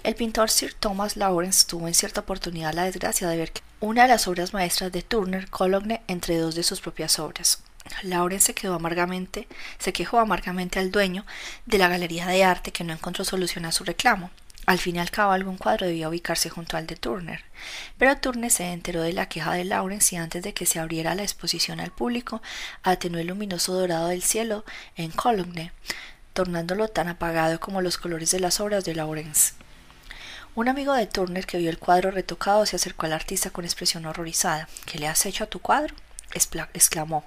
El 0.03 0.13
pintor 0.13 0.51
Sir 0.51 0.75
Thomas 0.75 1.17
Lawrence 1.17 1.65
tuvo 1.65 1.87
en 1.87 1.95
cierta 1.95 2.21
oportunidad 2.21 2.75
la 2.75 2.83
desgracia 2.83 3.27
de 3.27 3.37
ver 3.37 3.51
que 3.51 3.63
una 3.79 4.03
de 4.03 4.09
las 4.09 4.27
obras 4.27 4.53
maestras 4.53 4.91
de 4.91 5.01
Turner 5.01 5.49
cologne 5.49 6.03
entre 6.07 6.37
dos 6.37 6.53
de 6.53 6.61
sus 6.61 6.79
propias 6.79 7.17
obras. 7.17 7.63
Lawrence 8.03 8.45
se 8.45 8.53
quedó 8.53 8.75
amargamente, 8.75 9.47
se 9.79 9.91
quejó 9.91 10.19
amargamente 10.19 10.77
al 10.77 10.91
dueño 10.91 11.25
de 11.65 11.79
la 11.79 11.87
galería 11.87 12.27
de 12.27 12.43
arte 12.43 12.71
que 12.71 12.83
no 12.83 12.93
encontró 12.93 13.25
solución 13.25 13.65
a 13.65 13.71
su 13.71 13.85
reclamo. 13.85 14.29
Al 14.65 14.79
fin 14.79 14.95
y 14.95 14.99
al 14.99 15.11
cabo 15.11 15.31
algún 15.31 15.57
cuadro 15.57 15.85
debía 15.85 16.09
ubicarse 16.09 16.49
junto 16.49 16.75
al 16.75 16.87
de 16.87 16.95
Turner, 16.95 17.43
pero 17.99 18.17
Turner 18.17 18.49
se 18.49 18.71
enteró 18.71 19.03
de 19.03 19.13
la 19.13 19.29
queja 19.29 19.53
de 19.53 19.63
Lawrence 19.63 20.15
y 20.15 20.17
antes 20.17 20.41
de 20.41 20.55
que 20.55 20.65
se 20.65 20.79
abriera 20.79 21.13
la 21.13 21.21
exposición 21.21 21.79
al 21.79 21.91
público 21.91 22.41
atenuó 22.81 23.21
el 23.21 23.27
luminoso 23.27 23.73
dorado 23.73 24.07
del 24.07 24.23
cielo 24.23 24.65
en 24.95 25.11
Cologne, 25.11 25.71
tornándolo 26.33 26.87
tan 26.87 27.07
apagado 27.07 27.59
como 27.59 27.81
los 27.81 27.99
colores 27.99 28.31
de 28.31 28.39
las 28.39 28.59
obras 28.59 28.83
de 28.85 28.95
Lawrence. 28.95 29.53
Un 30.55 30.67
amigo 30.67 30.93
de 30.93 31.05
Turner 31.05 31.45
que 31.45 31.57
vio 31.57 31.69
el 31.69 31.77
cuadro 31.77 32.09
retocado 32.09 32.65
se 32.65 32.77
acercó 32.77 33.05
al 33.05 33.13
artista 33.13 33.51
con 33.51 33.65
expresión 33.65 34.05
horrorizada. 34.05 34.67
¿Qué 34.85 34.97
le 34.97 35.07
has 35.07 35.25
hecho 35.25 35.43
a 35.43 35.47
tu 35.47 35.59
cuadro? 35.59 35.93
Exclamó. 36.35 37.23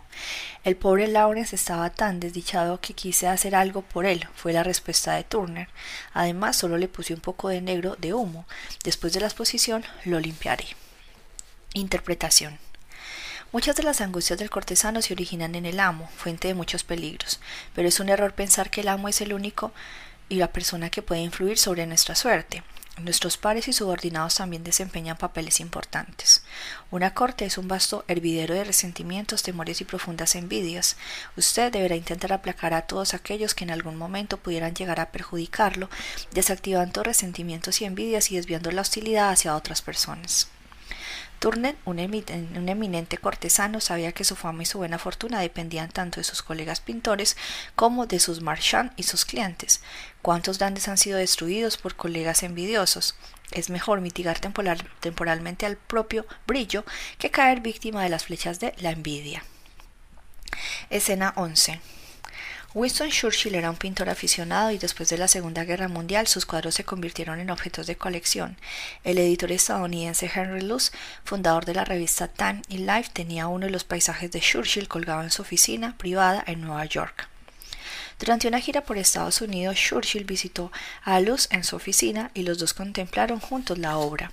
El 0.64 0.76
pobre 0.76 1.08
Lawrence 1.08 1.56
estaba 1.56 1.90
tan 1.90 2.20
desdichado 2.20 2.80
que 2.80 2.94
quise 2.94 3.26
hacer 3.26 3.54
algo 3.54 3.82
por 3.82 4.06
él, 4.06 4.28
fue 4.36 4.52
la 4.52 4.62
respuesta 4.62 5.14
de 5.14 5.24
Turner. 5.24 5.68
Además, 6.12 6.56
solo 6.56 6.78
le 6.78 6.88
puse 6.88 7.14
un 7.14 7.20
poco 7.20 7.48
de 7.48 7.60
negro 7.60 7.96
de 7.98 8.14
humo. 8.14 8.46
Después 8.84 9.12
de 9.12 9.20
la 9.20 9.26
exposición, 9.26 9.84
lo 10.04 10.20
limpiaré. 10.20 10.66
Interpretación. 11.72 12.58
Muchas 13.50 13.76
de 13.76 13.82
las 13.82 14.02
angustias 14.02 14.38
del 14.38 14.50
cortesano 14.50 15.00
se 15.00 15.14
originan 15.14 15.54
en 15.54 15.64
el 15.64 15.80
amo, 15.80 16.10
fuente 16.16 16.48
de 16.48 16.54
muchos 16.54 16.84
peligros, 16.84 17.40
pero 17.74 17.88
es 17.88 17.98
un 17.98 18.10
error 18.10 18.34
pensar 18.34 18.68
que 18.68 18.82
el 18.82 18.88
amo 18.88 19.08
es 19.08 19.22
el 19.22 19.32
único 19.32 19.72
y 20.28 20.36
la 20.36 20.52
persona 20.52 20.90
que 20.90 21.00
puede 21.00 21.22
influir 21.22 21.56
sobre 21.56 21.86
nuestra 21.86 22.14
suerte. 22.14 22.62
Nuestros 23.00 23.36
pares 23.36 23.68
y 23.68 23.72
subordinados 23.72 24.34
también 24.34 24.64
desempeñan 24.64 25.16
papeles 25.16 25.60
importantes. 25.60 26.42
Una 26.90 27.14
corte 27.14 27.44
es 27.44 27.56
un 27.56 27.68
vasto 27.68 28.04
hervidero 28.08 28.54
de 28.54 28.64
resentimientos, 28.64 29.42
temores 29.42 29.80
y 29.80 29.84
profundas 29.84 30.34
envidias. 30.34 30.96
Usted 31.36 31.70
deberá 31.70 31.94
intentar 31.94 32.32
aplacar 32.32 32.74
a 32.74 32.82
todos 32.82 33.14
aquellos 33.14 33.54
que 33.54 33.64
en 33.64 33.70
algún 33.70 33.96
momento 33.96 34.36
pudieran 34.36 34.74
llegar 34.74 34.98
a 35.00 35.12
perjudicarlo, 35.12 35.88
desactivando 36.32 37.02
resentimientos 37.02 37.80
y 37.80 37.84
envidias 37.84 38.32
y 38.32 38.36
desviando 38.36 38.72
la 38.72 38.82
hostilidad 38.82 39.30
hacia 39.30 39.54
otras 39.54 39.80
personas. 39.80 40.48
Turner, 41.38 41.76
un, 41.84 41.98
eminente 41.98 43.18
cortesano, 43.18 43.80
sabía 43.80 44.12
que 44.12 44.24
su 44.24 44.34
fama 44.34 44.62
y 44.62 44.66
su 44.66 44.78
buena 44.78 44.98
fortuna 44.98 45.40
dependían 45.40 45.88
tanto 45.90 46.18
de 46.18 46.24
sus 46.24 46.42
colegas 46.42 46.80
pintores 46.80 47.36
como 47.76 48.06
de 48.06 48.18
sus 48.18 48.40
marchands 48.40 48.92
y 48.96 49.04
sus 49.04 49.24
clientes. 49.24 49.80
¿Cuántos 50.20 50.58
grandes 50.58 50.88
han 50.88 50.98
sido 50.98 51.18
destruidos 51.18 51.76
por 51.76 51.94
colegas 51.94 52.42
envidiosos? 52.42 53.14
Es 53.52 53.70
mejor 53.70 54.00
mitigar 54.00 54.38
temporalmente 54.40 55.64
al 55.64 55.76
propio 55.76 56.26
brillo 56.46 56.84
que 57.18 57.30
caer 57.30 57.60
víctima 57.60 58.02
de 58.02 58.08
las 58.08 58.24
flechas 58.24 58.58
de 58.60 58.74
la 58.78 58.90
envidia. 58.90 59.44
Escena 60.90 61.32
11. 61.36 61.80
Winston 62.78 63.10
Churchill 63.10 63.56
era 63.56 63.70
un 63.70 63.76
pintor 63.76 64.08
aficionado 64.08 64.70
y 64.70 64.78
después 64.78 65.08
de 65.08 65.18
la 65.18 65.26
Segunda 65.26 65.64
Guerra 65.64 65.88
Mundial 65.88 66.28
sus 66.28 66.46
cuadros 66.46 66.76
se 66.76 66.84
convirtieron 66.84 67.40
en 67.40 67.50
objetos 67.50 67.88
de 67.88 67.96
colección. 67.96 68.56
El 69.02 69.18
editor 69.18 69.50
estadounidense 69.50 70.30
Henry 70.32 70.60
Luce, 70.60 70.92
fundador 71.24 71.64
de 71.64 71.74
la 71.74 71.84
revista 71.84 72.28
Time 72.28 72.62
y 72.68 72.78
Life, 72.78 73.10
tenía 73.12 73.48
uno 73.48 73.66
de 73.66 73.72
los 73.72 73.82
paisajes 73.82 74.30
de 74.30 74.38
Churchill 74.38 74.86
colgado 74.86 75.24
en 75.24 75.32
su 75.32 75.42
oficina 75.42 75.98
privada 75.98 76.44
en 76.46 76.60
Nueva 76.60 76.84
York. 76.84 77.28
Durante 78.20 78.46
una 78.46 78.60
gira 78.60 78.82
por 78.82 78.96
Estados 78.96 79.40
Unidos, 79.40 79.74
Churchill 79.74 80.22
visitó 80.22 80.70
a 81.02 81.18
Luce 81.18 81.48
en 81.50 81.64
su 81.64 81.74
oficina 81.74 82.30
y 82.32 82.44
los 82.44 82.58
dos 82.58 82.74
contemplaron 82.74 83.40
juntos 83.40 83.78
la 83.78 83.96
obra. 83.96 84.30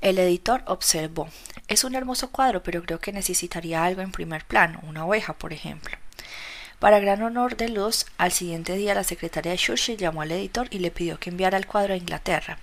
El 0.00 0.20
editor 0.20 0.62
observó, 0.66 1.28
es 1.66 1.82
un 1.82 1.96
hermoso 1.96 2.30
cuadro, 2.30 2.62
pero 2.62 2.84
creo 2.84 3.00
que 3.00 3.10
necesitaría 3.10 3.82
algo 3.82 4.02
en 4.02 4.12
primer 4.12 4.44
plano, 4.44 4.78
una 4.84 5.04
oveja, 5.04 5.32
por 5.32 5.52
ejemplo. 5.52 5.98
Para 6.78 7.00
gran 7.00 7.22
honor 7.22 7.56
de 7.56 7.68
Luz, 7.68 8.06
al 8.18 8.30
siguiente 8.30 8.74
día 8.74 8.94
la 8.94 9.02
secretaria 9.02 9.56
Churchill 9.56 9.96
llamó 9.96 10.22
al 10.22 10.30
editor 10.30 10.68
y 10.70 10.78
le 10.78 10.92
pidió 10.92 11.18
que 11.18 11.30
enviara 11.30 11.58
el 11.58 11.66
cuadro 11.66 11.94
a 11.94 11.96
Inglaterra. 11.96 12.58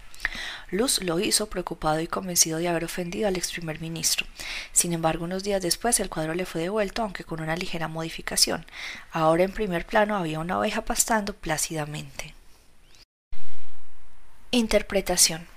Luz 0.72 1.04
lo 1.04 1.20
hizo 1.20 1.50
preocupado 1.50 2.00
y 2.00 2.08
convencido 2.08 2.58
de 2.60 2.70
haber 2.70 2.86
ofendido 2.86 3.28
al 3.28 3.36
ex 3.36 3.52
primer 3.52 3.82
ministro. 3.82 4.26
Sin 4.72 4.94
embargo, 4.94 5.26
unos 5.26 5.44
días 5.44 5.62
después 5.62 6.00
el 6.00 6.10
cuadro 6.10 6.34
le 6.34 6.46
fue 6.46 6.62
devuelto, 6.62 7.02
aunque 7.02 7.26
con 7.26 7.42
una 7.42 7.58
ligera 7.58 7.90
modificación. 7.90 8.66
Ahora 9.12 9.44
en 9.44 9.52
primer 9.52 9.86
plano 9.86 10.16
había 10.16 10.40
una 10.40 10.60
oveja 10.60 10.86
pastando 10.86 11.34
plácidamente. 11.34 12.34
Interpretación 14.52 15.55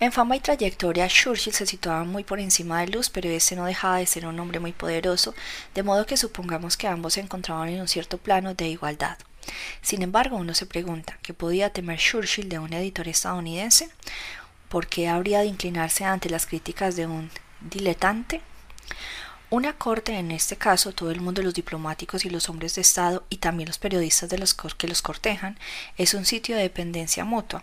en 0.00 0.12
fama 0.12 0.36
y 0.36 0.40
trayectoria, 0.40 1.08
Churchill 1.08 1.52
se 1.52 1.66
situaba 1.66 2.04
muy 2.04 2.24
por 2.24 2.38
encima 2.38 2.80
de 2.80 2.88
Luz, 2.88 3.10
pero 3.10 3.28
ese 3.28 3.56
no 3.56 3.64
dejaba 3.64 3.98
de 3.98 4.06
ser 4.06 4.26
un 4.26 4.38
hombre 4.38 4.60
muy 4.60 4.72
poderoso, 4.72 5.34
de 5.74 5.82
modo 5.82 6.06
que 6.06 6.16
supongamos 6.16 6.76
que 6.76 6.86
ambos 6.86 7.14
se 7.14 7.20
encontraban 7.20 7.68
en 7.68 7.80
un 7.80 7.88
cierto 7.88 8.18
plano 8.18 8.54
de 8.54 8.68
igualdad. 8.68 9.18
Sin 9.82 10.02
embargo, 10.02 10.36
uno 10.36 10.54
se 10.54 10.66
pregunta, 10.66 11.18
¿qué 11.22 11.34
podía 11.34 11.70
temer 11.70 11.98
Churchill 11.98 12.48
de 12.48 12.58
un 12.58 12.72
editor 12.72 13.08
estadounidense? 13.08 13.90
¿Por 14.68 14.86
qué 14.86 15.08
habría 15.08 15.40
de 15.40 15.46
inclinarse 15.46 16.04
ante 16.04 16.30
las 16.30 16.46
críticas 16.46 16.94
de 16.94 17.06
un 17.06 17.30
diletante? 17.60 18.40
Una 19.50 19.72
corte, 19.72 20.12
en 20.18 20.30
este 20.30 20.56
caso 20.56 20.92
todo 20.92 21.10
el 21.10 21.22
mundo, 21.22 21.40
los 21.40 21.54
diplomáticos 21.54 22.26
y 22.26 22.28
los 22.28 22.50
hombres 22.50 22.74
de 22.74 22.82
Estado 22.82 23.24
y 23.30 23.38
también 23.38 23.68
los 23.68 23.78
periodistas 23.78 24.28
de 24.28 24.36
los 24.36 24.52
que 24.52 24.88
los 24.88 25.00
cortejan, 25.00 25.58
es 25.96 26.12
un 26.12 26.26
sitio 26.26 26.54
de 26.54 26.62
dependencia 26.62 27.24
mutua. 27.24 27.62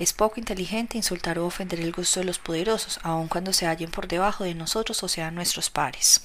Es 0.00 0.12
poco 0.12 0.40
inteligente 0.40 0.96
insultar 0.96 1.38
o 1.38 1.46
ofender 1.46 1.78
el 1.78 1.92
gusto 1.92 2.18
de 2.18 2.26
los 2.26 2.40
poderosos, 2.40 2.98
aun 3.04 3.28
cuando 3.28 3.52
se 3.52 3.66
hallen 3.66 3.92
por 3.92 4.08
debajo 4.08 4.42
de 4.42 4.56
nosotros 4.56 5.04
o 5.04 5.08
sean 5.08 5.36
nuestros 5.36 5.70
pares. 5.70 6.22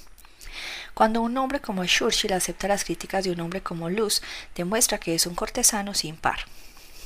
Cuando 0.96 1.22
un 1.22 1.38
hombre 1.38 1.60
como 1.60 1.86
Churchill 1.86 2.34
acepta 2.34 2.68
las 2.68 2.84
críticas 2.84 3.26
de 3.26 3.32
un 3.32 3.42
hombre 3.42 3.62
como 3.62 3.92
Luz, 3.92 4.24
demuestra 4.56 4.98
que 4.98 5.14
es 5.14 5.28
un 5.28 5.36
cortesano 5.36 5.94
sin 5.94 6.16
par. 6.16 6.40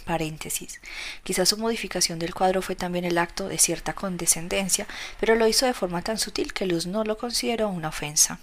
Paréntesis. 0.09 0.81
Quizás 1.23 1.49
su 1.49 1.57
modificación 1.57 2.17
del 2.17 2.33
cuadro 2.33 2.63
fue 2.63 2.75
también 2.75 3.05
el 3.05 3.19
acto 3.19 3.47
de 3.47 3.59
cierta 3.59 3.93
condescendencia, 3.93 4.87
pero 5.19 5.35
lo 5.35 5.45
hizo 5.45 5.67
de 5.67 5.75
forma 5.75 6.01
tan 6.01 6.17
sutil 6.17 6.51
que 6.51 6.65
Luz 6.65 6.87
no 6.87 7.03
lo 7.03 7.15
consideró 7.15 7.69
una 7.69 7.89
ofensa. 7.89 8.39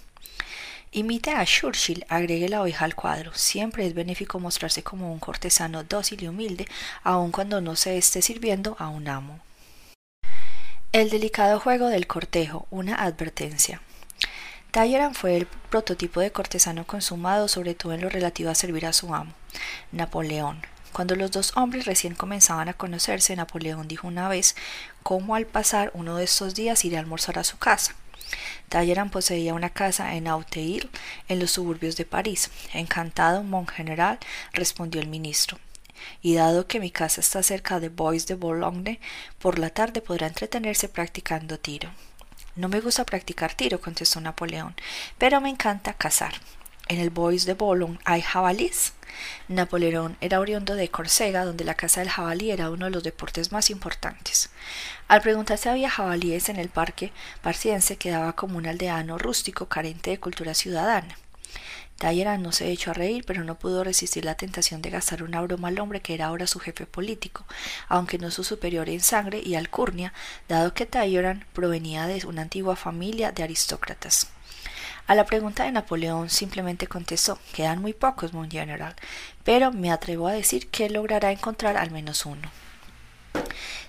Imite 0.93 1.33
a 1.33 1.45
Churchill, 1.45 2.07
agregue 2.09 2.49
la 2.49 2.63
oveja 2.63 2.85
al 2.85 2.95
cuadro. 2.95 3.35
Siempre 3.35 3.85
es 3.85 3.95
benéfico 3.95 4.39
mostrarse 4.39 4.85
como 4.85 5.13
un 5.13 5.19
cortesano 5.19 5.83
dócil 5.83 6.23
y 6.23 6.29
humilde, 6.29 6.69
aun 7.03 7.33
cuando 7.33 7.61
no 7.61 7.75
se 7.75 7.99
esté 7.99 8.23
sirviendo 8.23 8.77
a 8.79 8.87
un 8.87 9.09
amo. 9.09 9.41
El 10.93 11.11
delicado 11.11 11.59
juego 11.59 11.89
del 11.89 12.07
cortejo, 12.07 12.69
una 12.71 12.95
advertencia. 12.95 13.83
Talleyrand 14.71 15.17
fue 15.17 15.37
el 15.37 15.47
prototipo 15.47 16.21
de 16.21 16.31
cortesano 16.31 16.87
consumado, 16.87 17.49
sobre 17.49 17.75
todo 17.75 17.93
en 17.93 18.03
lo 18.03 18.09
relativo 18.09 18.51
a 18.51 18.55
servir 18.55 18.87
a 18.87 18.93
su 18.93 19.13
amo, 19.13 19.33
Napoleón. 19.91 20.63
Cuando 20.97 21.15
los 21.15 21.31
dos 21.31 21.53
hombres 21.57 21.85
recién 21.85 22.15
comenzaban 22.15 22.71
a 22.71 22.73
conocerse, 22.73 23.37
Napoleón 23.37 23.87
dijo 23.87 24.09
una 24.09 24.31
vez 24.31 24.57
cómo 25.03 25.35
al 25.35 25.45
pasar 25.45 25.91
uno 25.93 26.17
de 26.17 26.25
estos 26.25 26.55
días 26.55 26.87
iré 26.87 26.97
a 26.97 27.01
almorzar 27.01 27.39
a 27.39 27.45
su 27.45 27.59
casa. 27.59 27.95
Talleyrand 28.71 29.11
poseía 29.11 29.53
una 29.53 29.69
casa 29.69 30.15
en 30.15 30.27
Auteuil, 30.27 30.89
en 31.29 31.39
los 31.39 31.51
suburbios 31.51 31.99
de 31.99 32.07
París. 32.07 32.51
Encantado, 32.73 33.43
mon 33.43 33.67
general, 33.67 34.19
respondió 34.55 35.03
el 35.03 35.09
ministro. 35.09 35.59
Y 36.23 36.35
dado 36.35 36.67
que 36.67 36.81
mi 36.81 36.91
casa 36.91 37.21
está 37.21 37.43
cerca 37.43 37.79
de 37.79 37.91
Bois 37.91 38.27
de 38.27 38.35
Boulogne, 38.35 38.99
por 39.39 39.59
la 39.59 39.69
tarde 39.69 40.01
podrá 40.01 40.29
entretenerse 40.29 40.89
practicando 40.89 41.59
tiro. 41.59 41.91
No 42.55 42.71
me 42.71 42.81
gusta 42.81 43.05
practicar 43.05 43.53
tiro, 43.53 43.83
contestó 43.83 44.19
Napoleón, 44.23 44.75
pero 45.19 45.43
me 45.43 45.51
encanta 45.51 45.93
cazar. 45.93 46.33
En 46.89 47.01
el 47.01 47.11
Bois 47.11 47.47
de 47.47 47.55
Boulogne 47.55 47.99
hay 48.05 48.23
jabalís. 48.23 48.93
Napoleón 49.49 50.17
era 50.21 50.39
oriundo 50.39 50.77
de 50.77 50.89
Córcega, 50.89 51.45
donde 51.45 51.65
la 51.65 51.75
caza 51.75 52.01
del 52.01 52.11
jabalí 52.11 52.53
era 52.53 52.71
uno 52.71 52.85
de 52.85 52.93
los 52.93 53.03
deportes 53.03 53.51
más 53.51 53.71
importantes. 53.71 54.51
Al 55.09 55.21
preguntar 55.21 55.59
si 55.59 55.69
había 55.69 55.91
jabalíes 55.91 56.49
en 56.49 56.57
el 56.57 56.69
parque 56.69 57.13
parciense, 57.43 57.97
quedaba 57.97 58.35
como 58.35 58.57
un 58.57 58.69
aldeano 58.69 59.19
rústico 59.19 59.67
carente 59.67 60.11
de 60.11 60.21
cultura 60.21 60.55
ciudadana. 60.55 61.17
Talleyrand 61.99 62.45
no 62.45 62.53
se 62.53 62.71
echó 62.71 62.93
a 62.93 62.95
reír, 62.95 63.25
pero 63.27 63.43
no 63.43 63.59
pudo 63.59 63.83
resistir 63.83 64.25
la 64.25 64.37
tentación 64.37 64.81
de 64.81 64.91
gastar 64.91 65.25
una 65.25 65.41
broma 65.41 65.69
al 65.69 65.81
hombre 65.81 66.01
que 66.01 66.15
era 66.15 66.27
ahora 66.27 66.47
su 66.47 66.61
jefe 66.61 66.87
político, 66.87 67.45
aunque 67.89 68.19
no 68.19 68.31
su 68.31 68.45
superior 68.45 68.89
en 68.89 69.01
sangre 69.01 69.41
y 69.43 69.57
alcurnia, 69.57 70.13
dado 70.47 70.73
que 70.73 70.87
Talleyrand 70.87 71.47
provenía 71.47 72.07
de 72.07 72.25
una 72.27 72.43
antigua 72.43 72.77
familia 72.77 73.33
de 73.33 73.43
aristócratas. 73.43 74.29
A 75.09 75.15
la 75.15 75.25
pregunta 75.25 75.63
de 75.63 75.71
Napoleón 75.71 76.31
simplemente 76.31 76.89
contestó 76.89 77.39
quedan 77.55 77.81
muy 77.81 77.93
pocos, 77.93 78.33
mon 78.33 78.51
general, 78.51 78.97
pero 79.45 79.71
me 79.71 79.93
atrevo 79.93 80.27
a 80.27 80.33
decir 80.33 80.67
que 80.69 80.91
logrará 80.91 81.31
encontrar 81.31 81.77
al 81.77 81.93
menos 81.93 82.27
uno. 82.27 82.51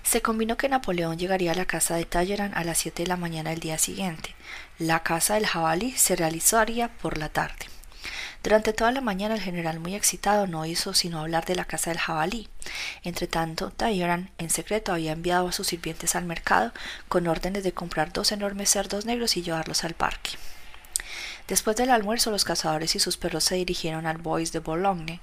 Se 0.04 0.22
combinó 0.22 0.56
que 0.56 0.68
Napoleón 0.68 1.18
llegaría 1.18 1.52
a 1.52 1.56
la 1.56 1.66
casa 1.66 1.96
de 1.96 2.04
Talleyrand 2.04 2.56
a 2.56 2.62
las 2.62 2.78
siete 2.78 3.02
de 3.02 3.08
la 3.08 3.16
mañana 3.16 3.50
del 3.50 3.58
día 3.58 3.78
siguiente. 3.78 4.36
La 4.78 5.02
casa 5.02 5.34
del 5.34 5.46
jabalí 5.46 5.90
se 5.92 6.14
realizaría 6.14 6.86
por 6.88 7.18
la 7.18 7.28
tarde. 7.28 7.66
Durante 8.44 8.72
toda 8.72 8.92
la 8.92 9.00
mañana 9.00 9.34
el 9.34 9.40
general 9.40 9.80
muy 9.80 9.96
excitado 9.96 10.46
no 10.46 10.66
hizo 10.66 10.94
sino 10.94 11.18
hablar 11.18 11.44
de 11.46 11.56
la 11.56 11.64
casa 11.64 11.90
del 11.90 11.98
jabalí. 11.98 12.48
Entretanto, 13.02 13.70
Talleyrand 13.70 14.30
en 14.38 14.50
secreto 14.50 14.92
había 14.92 15.12
enviado 15.12 15.48
a 15.48 15.52
sus 15.52 15.66
sirvientes 15.66 16.14
al 16.14 16.26
mercado 16.26 16.72
con 17.08 17.26
órdenes 17.26 17.64
de 17.64 17.72
comprar 17.72 18.12
dos 18.12 18.30
enormes 18.30 18.70
cerdos 18.70 19.04
negros 19.04 19.36
y 19.36 19.42
llevarlos 19.42 19.82
al 19.82 19.94
parque. 19.94 20.30
Después 21.48 21.76
del 21.76 21.88
almuerzo, 21.88 22.30
los 22.30 22.44
cazadores 22.44 22.94
y 22.94 22.98
sus 22.98 23.16
perros 23.16 23.42
se 23.42 23.54
dirigieron 23.54 24.06
al 24.06 24.18
Bois 24.18 24.52
de 24.52 24.58
Boulogne. 24.58 25.22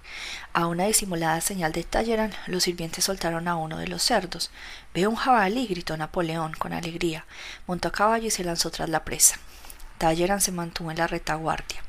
A 0.53 0.65
una 0.65 0.85
disimulada 0.85 1.39
señal 1.39 1.71
de 1.71 1.83
Talleyrand, 1.83 2.33
los 2.47 2.63
sirvientes 2.63 3.05
soltaron 3.05 3.47
a 3.47 3.55
uno 3.55 3.77
de 3.77 3.87
los 3.87 4.01
cerdos. 4.01 4.49
Veo 4.91 5.11
un 5.11 5.17
jabalí, 5.17 5.67
gritó 5.67 5.95
Napoleón 5.95 6.53
con 6.53 6.73
alegría. 6.73 7.27
Montó 7.67 7.89
a 7.89 7.91
caballo 7.91 8.25
y 8.25 8.31
se 8.31 8.43
lanzó 8.43 8.71
tras 8.71 8.89
la 8.89 9.05
presa. 9.05 9.37
Talleyrand 9.97 10.41
se 10.41 10.51
mantuvo 10.51 10.91
en 10.91 10.97
la 10.97 11.07
retaguardia. 11.07 11.85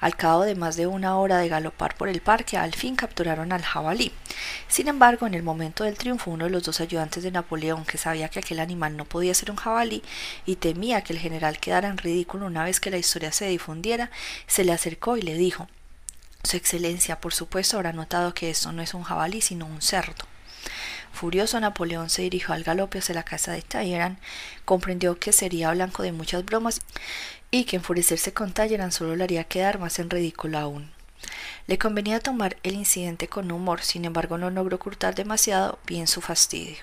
Al 0.00 0.16
cabo 0.16 0.42
de 0.42 0.54
más 0.54 0.76
de 0.76 0.86
una 0.86 1.16
hora 1.16 1.38
de 1.38 1.48
galopar 1.48 1.94
por 1.96 2.08
el 2.08 2.20
parque, 2.20 2.56
al 2.56 2.74
fin 2.74 2.96
capturaron 2.96 3.52
al 3.52 3.62
jabalí. 3.62 4.12
Sin 4.68 4.88
embargo, 4.88 5.26
en 5.26 5.34
el 5.34 5.42
momento 5.42 5.84
del 5.84 5.96
triunfo, 5.96 6.30
uno 6.30 6.44
de 6.46 6.50
los 6.50 6.64
dos 6.64 6.80
ayudantes 6.80 7.22
de 7.22 7.30
Napoleón, 7.30 7.84
que 7.84 7.98
sabía 7.98 8.28
que 8.28 8.40
aquel 8.40 8.60
animal 8.60 8.96
no 8.96 9.04
podía 9.04 9.34
ser 9.34 9.50
un 9.50 9.56
jabalí 9.56 10.02
y 10.46 10.56
temía 10.56 11.02
que 11.02 11.12
el 11.12 11.20
general 11.20 11.58
quedara 11.58 11.88
en 11.88 11.98
ridículo 11.98 12.46
una 12.46 12.64
vez 12.64 12.80
que 12.80 12.90
la 12.90 12.98
historia 12.98 13.32
se 13.32 13.46
difundiera, 13.46 14.10
se 14.46 14.64
le 14.64 14.72
acercó 14.72 15.16
y 15.16 15.22
le 15.22 15.34
dijo 15.34 15.68
Su 16.42 16.56
Excelencia, 16.56 17.20
por 17.20 17.32
supuesto, 17.32 17.76
habrá 17.76 17.92
notado 17.92 18.34
que 18.34 18.50
esto 18.50 18.72
no 18.72 18.82
es 18.82 18.94
un 18.94 19.04
jabalí, 19.04 19.40
sino 19.40 19.66
un 19.66 19.82
cerdo. 19.82 20.26
Furioso 21.12 21.60
Napoleón 21.60 22.08
se 22.08 22.22
dirigió 22.22 22.54
al 22.54 22.64
galope 22.64 22.98
hacia 22.98 23.14
la 23.14 23.22
casa 23.22 23.52
de 23.52 23.62
Talleyrand, 23.62 24.18
comprendió 24.64 25.18
que 25.18 25.32
sería 25.32 25.70
blanco 25.70 26.02
de 26.02 26.10
muchas 26.10 26.44
bromas 26.44 26.80
y 27.52 27.64
que 27.64 27.76
enfurecerse 27.76 28.32
con 28.32 28.52
Talleyrand 28.52 28.92
solo 28.92 29.14
le 29.14 29.24
haría 29.24 29.44
quedar 29.44 29.78
más 29.78 30.00
en 30.00 30.10
ridículo 30.10 30.58
aún. 30.58 30.90
Le 31.66 31.78
convenía 31.78 32.18
tomar 32.18 32.56
el 32.64 32.74
incidente 32.74 33.28
con 33.28 33.52
humor, 33.52 33.82
sin 33.82 34.06
embargo 34.06 34.38
no 34.38 34.50
logró 34.50 34.76
ocultar 34.76 35.14
demasiado 35.14 35.78
bien 35.86 36.08
su 36.08 36.22
fastidio. 36.22 36.78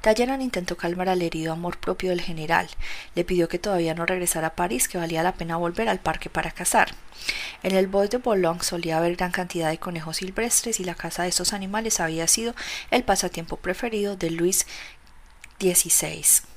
Talleyrand 0.00 0.42
intentó 0.42 0.76
calmar 0.76 1.10
al 1.10 1.20
herido 1.20 1.52
amor 1.52 1.78
propio 1.78 2.10
del 2.10 2.22
general. 2.22 2.68
Le 3.14 3.24
pidió 3.24 3.48
que 3.48 3.58
todavía 3.58 3.94
no 3.94 4.06
regresara 4.06 4.48
a 4.48 4.54
París, 4.54 4.88
que 4.88 4.98
valía 4.98 5.22
la 5.22 5.34
pena 5.34 5.56
volver 5.56 5.88
al 5.90 6.00
parque 6.00 6.30
para 6.30 6.50
cazar. 6.52 6.94
En 7.62 7.74
el 7.74 7.86
Bois 7.86 8.08
de 8.08 8.18
Boulogne 8.18 8.62
solía 8.62 8.96
haber 8.96 9.16
gran 9.16 9.30
cantidad 9.30 9.68
de 9.68 9.78
conejos 9.78 10.18
silvestres 10.18 10.80
y 10.80 10.84
la 10.84 10.94
caza 10.94 11.24
de 11.24 11.28
estos 11.28 11.52
animales 11.52 12.00
había 12.00 12.26
sido 12.28 12.54
el 12.90 13.04
pasatiempo 13.04 13.58
preferido 13.58 14.16
de 14.16 14.30
Luis 14.30 14.66
XVI. 15.60 16.55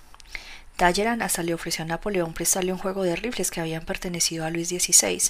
Talleyrand 0.80 1.22
hasta 1.24 1.44
le 1.44 1.54
ofreció 1.54 1.84
a 1.84 1.88
Napoleón 1.90 2.34
prestarle 2.34 2.72
un 2.72 2.80
juego 2.80 3.04
de 3.04 3.18
rifles 3.18 3.52
que 3.52 3.60
habían 3.60 3.84
pertenecido 3.84 4.46
a 4.46 4.50
Luis 4.50 4.70
XVI, 4.70 5.22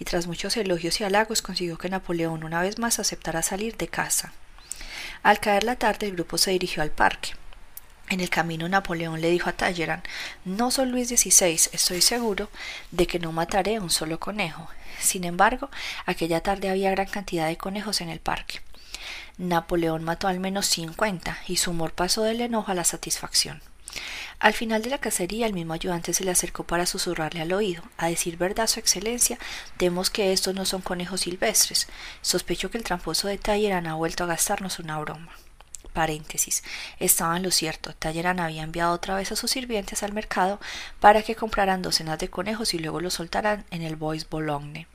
y 0.00 0.04
tras 0.04 0.26
muchos 0.26 0.56
elogios 0.56 1.00
y 1.00 1.04
halagos 1.04 1.40
consiguió 1.40 1.78
que 1.78 1.88
Napoleón 1.88 2.42
una 2.42 2.60
vez 2.62 2.80
más 2.80 2.98
aceptara 2.98 3.42
salir 3.42 3.76
de 3.76 3.86
casa. 3.86 4.32
Al 5.22 5.38
caer 5.38 5.62
la 5.62 5.76
tarde 5.76 6.08
el 6.08 6.14
grupo 6.14 6.36
se 6.36 6.50
dirigió 6.50 6.82
al 6.82 6.90
parque. 6.90 7.30
En 8.08 8.18
el 8.18 8.28
camino 8.28 8.68
Napoleón 8.68 9.20
le 9.20 9.30
dijo 9.30 9.48
a 9.48 9.52
Talleyrand 9.52 10.02
No 10.44 10.72
soy 10.72 10.86
Luis 10.86 11.10
XVI, 11.10 11.70
estoy 11.70 12.00
seguro 12.00 12.50
de 12.90 13.06
que 13.06 13.20
no 13.20 13.30
mataré 13.30 13.78
un 13.78 13.90
solo 13.90 14.18
conejo. 14.18 14.68
Sin 14.98 15.22
embargo, 15.22 15.70
aquella 16.06 16.40
tarde 16.40 16.70
había 16.70 16.90
gran 16.90 17.06
cantidad 17.06 17.46
de 17.46 17.56
conejos 17.56 18.00
en 18.00 18.08
el 18.08 18.18
parque. 18.18 18.62
Napoleón 19.36 20.02
mató 20.02 20.26
al 20.26 20.40
menos 20.40 20.66
cincuenta 20.66 21.38
y 21.46 21.58
su 21.58 21.70
humor 21.70 21.92
pasó 21.92 22.24
del 22.24 22.40
enojo 22.40 22.72
a 22.72 22.74
la 22.74 22.82
satisfacción. 22.82 23.62
Al 24.38 24.52
final 24.52 24.82
de 24.82 24.90
la 24.90 24.98
cacería 24.98 25.46
el 25.46 25.52
mismo 25.52 25.72
ayudante 25.72 26.14
se 26.14 26.24
le 26.24 26.30
acercó 26.30 26.64
para 26.64 26.86
susurrarle 26.86 27.40
al 27.40 27.52
oído. 27.52 27.82
A 27.96 28.08
decir 28.08 28.36
verdad, 28.36 28.68
Su 28.68 28.78
Excelencia, 28.78 29.38
temos 29.76 30.10
que 30.10 30.32
estos 30.32 30.54
no 30.54 30.64
son 30.64 30.80
conejos 30.80 31.22
silvestres. 31.22 31.88
Sospecho 32.22 32.70
que 32.70 32.78
el 32.78 32.84
tramposo 32.84 33.28
de 33.28 33.38
Talleyrand 33.38 33.88
ha 33.88 33.94
vuelto 33.94 34.24
a 34.24 34.28
gastarnos 34.28 34.78
una 34.78 34.98
broma. 34.98 35.32
Paréntesis. 35.92 36.62
Estaba 37.00 37.36
en 37.36 37.42
lo 37.42 37.50
cierto. 37.50 37.92
Talleyrand 37.94 38.40
había 38.40 38.62
enviado 38.62 38.92
otra 38.92 39.16
vez 39.16 39.32
a 39.32 39.36
sus 39.36 39.50
sirvientes 39.50 40.04
al 40.04 40.12
mercado 40.12 40.60
para 41.00 41.22
que 41.22 41.34
compraran 41.34 41.82
docenas 41.82 42.18
de 42.18 42.30
conejos 42.30 42.74
y 42.74 42.78
luego 42.78 43.00
los 43.00 43.14
soltaran 43.14 43.64
en 43.70 43.82
el 43.82 43.96
Bois 43.96 44.28
Boulogne. 44.28 44.86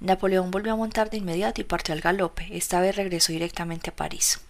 Napoleón 0.00 0.50
volvió 0.50 0.72
a 0.72 0.76
montar 0.76 1.10
de 1.10 1.18
inmediato 1.18 1.60
y 1.60 1.64
partió 1.64 1.92
al 1.92 2.00
galope. 2.00 2.48
Esta 2.56 2.80
vez 2.80 2.96
regresó 2.96 3.32
directamente 3.32 3.90
a 3.90 3.96
París. 3.96 4.40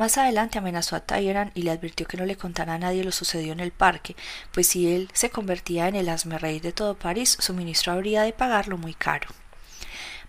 Más 0.00 0.16
adelante 0.16 0.56
amenazó 0.56 0.96
a 0.96 1.00
Talleyrand 1.00 1.52
y 1.54 1.60
le 1.60 1.72
advirtió 1.72 2.06
que 2.06 2.16
no 2.16 2.24
le 2.24 2.34
contara 2.34 2.72
a 2.72 2.78
nadie 2.78 3.04
lo 3.04 3.12
sucedido 3.12 3.52
en 3.52 3.60
el 3.60 3.70
parque, 3.70 4.16
pues 4.50 4.66
si 4.66 4.90
él 4.90 5.10
se 5.12 5.28
convertía 5.28 5.88
en 5.88 5.94
el 5.94 6.08
asmerrey 6.08 6.58
de 6.58 6.72
todo 6.72 6.94
París, 6.94 7.36
su 7.38 7.52
ministro 7.52 7.92
habría 7.92 8.22
de 8.22 8.32
pagarlo 8.32 8.78
muy 8.78 8.94
caro. 8.94 9.28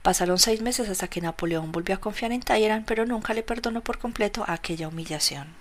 Pasaron 0.02 0.40
seis 0.40 0.62
meses 0.62 0.90
hasta 0.90 1.08
que 1.08 1.22
Napoleón 1.22 1.72
volvió 1.72 1.96
a 1.96 2.02
confiar 2.02 2.34
en 2.34 2.42
Talleyrand, 2.42 2.86
pero 2.86 3.06
nunca 3.06 3.34
le 3.34 3.44
perdonó 3.44 3.80
por 3.80 3.98
completo 3.98 4.44
aquella 4.46 4.90
humillación. 4.90 5.56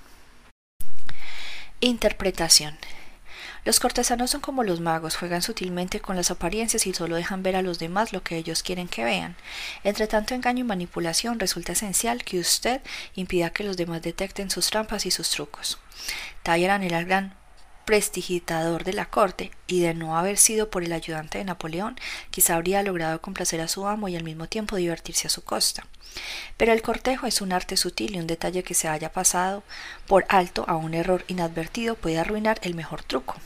Interpretación. 1.78 2.76
Los 3.64 3.80
cortesanos 3.80 4.30
son 4.30 4.40
como 4.40 4.64
los 4.64 4.80
magos, 4.80 5.16
juegan 5.16 5.42
sutilmente 5.42 6.00
con 6.00 6.16
las 6.16 6.30
apariencias 6.30 6.86
y 6.86 6.94
solo 6.94 7.16
dejan 7.16 7.42
ver 7.42 7.56
a 7.56 7.62
los 7.62 7.78
demás 7.78 8.12
lo 8.12 8.22
que 8.22 8.36
ellos 8.36 8.62
quieren 8.62 8.88
que 8.88 9.04
vean. 9.04 9.36
Entre 9.84 10.06
tanto 10.06 10.34
engaño 10.34 10.60
y 10.60 10.68
manipulación 10.68 11.38
resulta 11.38 11.72
esencial 11.72 12.24
que 12.24 12.38
usted 12.38 12.80
impida 13.14 13.50
que 13.50 13.64
los 13.64 13.76
demás 13.76 14.02
detecten 14.02 14.50
sus 14.50 14.70
trampas 14.70 15.06
y 15.06 15.10
sus 15.10 15.30
trucos. 15.30 15.78
Talleyrand 16.42 16.84
era 16.84 16.98
el 16.98 17.06
gran 17.06 17.39
prestigitador 17.84 18.84
de 18.84 18.92
la 18.92 19.06
corte, 19.06 19.50
y 19.66 19.80
de 19.80 19.94
no 19.94 20.16
haber 20.16 20.38
sido 20.38 20.70
por 20.70 20.84
el 20.84 20.92
ayudante 20.92 21.38
de 21.38 21.44
Napoleón, 21.44 21.98
quizá 22.30 22.54
habría 22.54 22.82
logrado 22.82 23.20
complacer 23.20 23.60
a 23.60 23.68
su 23.68 23.86
amo 23.86 24.08
y 24.08 24.16
al 24.16 24.24
mismo 24.24 24.48
tiempo 24.48 24.76
divertirse 24.76 25.26
a 25.26 25.30
su 25.30 25.42
costa. 25.42 25.86
Pero 26.56 26.72
el 26.72 26.82
cortejo 26.82 27.26
es 27.26 27.40
un 27.40 27.52
arte 27.52 27.76
sutil 27.76 28.16
y 28.16 28.18
un 28.18 28.26
detalle 28.26 28.62
que 28.62 28.74
se 28.74 28.88
haya 28.88 29.12
pasado 29.12 29.62
por 30.06 30.24
alto 30.28 30.64
a 30.68 30.76
un 30.76 30.94
error 30.94 31.24
inadvertido 31.28 31.94
puede 31.94 32.18
arruinar 32.18 32.58
el 32.62 32.74
mejor 32.74 33.02
truco. 33.02 33.36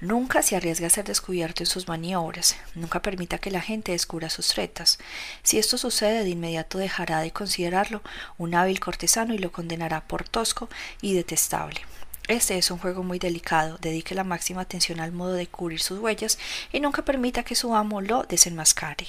Nunca 0.00 0.42
se 0.42 0.56
arriesgue 0.56 0.86
a 0.86 0.90
ser 0.90 1.04
descubierto 1.04 1.62
en 1.62 1.68
sus 1.68 1.86
maniobras, 1.86 2.56
nunca 2.74 3.00
permita 3.00 3.38
que 3.38 3.52
la 3.52 3.60
gente 3.60 3.92
descubra 3.92 4.30
sus 4.30 4.48
tretas. 4.48 4.98
Si 5.44 5.58
esto 5.58 5.78
sucede, 5.78 6.24
de 6.24 6.30
inmediato 6.30 6.78
dejará 6.78 7.20
de 7.20 7.30
considerarlo 7.30 8.02
un 8.36 8.54
hábil 8.56 8.80
cortesano 8.80 9.32
y 9.32 9.38
lo 9.38 9.52
condenará 9.52 10.00
por 10.00 10.28
tosco 10.28 10.68
y 11.00 11.14
detestable. 11.14 11.82
Este 12.28 12.56
es 12.56 12.70
un 12.70 12.78
juego 12.78 13.02
muy 13.02 13.18
delicado, 13.18 13.78
dedique 13.80 14.14
la 14.14 14.22
máxima 14.22 14.60
atención 14.62 15.00
al 15.00 15.10
modo 15.10 15.32
de 15.32 15.48
cubrir 15.48 15.80
sus 15.80 15.98
huellas 15.98 16.38
y 16.72 16.78
nunca 16.78 17.04
permita 17.04 17.42
que 17.42 17.56
su 17.56 17.74
amo 17.74 18.00
lo 18.00 18.22
desenmascare. 18.22 19.06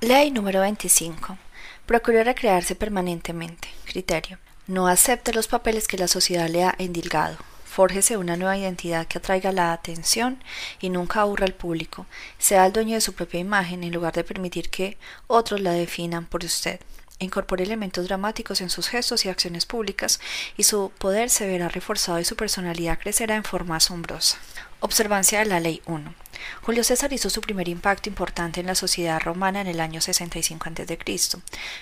Ley 0.00 0.30
número 0.30 0.60
25. 0.60 1.38
Procure 1.86 2.22
recrearse 2.22 2.76
permanentemente. 2.76 3.68
Criterio. 3.84 4.38
No 4.66 4.86
acepte 4.86 5.32
los 5.32 5.48
papeles 5.48 5.88
que 5.88 5.98
la 5.98 6.08
sociedad 6.08 6.48
le 6.48 6.62
ha 6.64 6.74
endilgado. 6.78 7.36
Fórjese 7.64 8.16
una 8.16 8.36
nueva 8.36 8.56
identidad 8.56 9.06
que 9.08 9.18
atraiga 9.18 9.50
la 9.50 9.72
atención 9.72 10.42
y 10.80 10.90
nunca 10.90 11.22
aburra 11.22 11.46
al 11.46 11.54
público. 11.54 12.06
Sea 12.38 12.64
el 12.66 12.72
dueño 12.72 12.94
de 12.94 13.00
su 13.00 13.14
propia 13.14 13.40
imagen 13.40 13.82
en 13.82 13.92
lugar 13.92 14.12
de 14.12 14.22
permitir 14.22 14.70
que 14.70 14.96
otros 15.26 15.60
la 15.60 15.72
definan 15.72 16.26
por 16.26 16.44
usted. 16.44 16.78
Incorpore 17.18 17.62
elementos 17.62 18.08
dramáticos 18.08 18.60
en 18.60 18.70
sus 18.70 18.88
gestos 18.88 19.24
y 19.24 19.28
acciones 19.28 19.66
públicas 19.66 20.20
y 20.56 20.64
su 20.64 20.90
poder 20.98 21.30
se 21.30 21.46
verá 21.46 21.68
reforzado 21.68 22.18
y 22.18 22.24
su 22.24 22.36
personalidad 22.36 22.98
crecerá 22.98 23.36
en 23.36 23.44
forma 23.44 23.76
asombrosa. 23.76 24.38
Observancia 24.80 25.38
de 25.38 25.46
la 25.46 25.60
Ley 25.60 25.80
1. 25.86 26.14
Julio 26.60 26.84
César 26.84 27.12
hizo 27.12 27.30
su 27.30 27.40
primer 27.40 27.68
impacto 27.68 28.10
importante 28.10 28.60
en 28.60 28.66
la 28.66 28.74
sociedad 28.74 29.20
romana 29.20 29.60
en 29.62 29.66
el 29.66 29.80
año 29.80 30.00
65 30.00 30.68
a.C., 30.68 30.98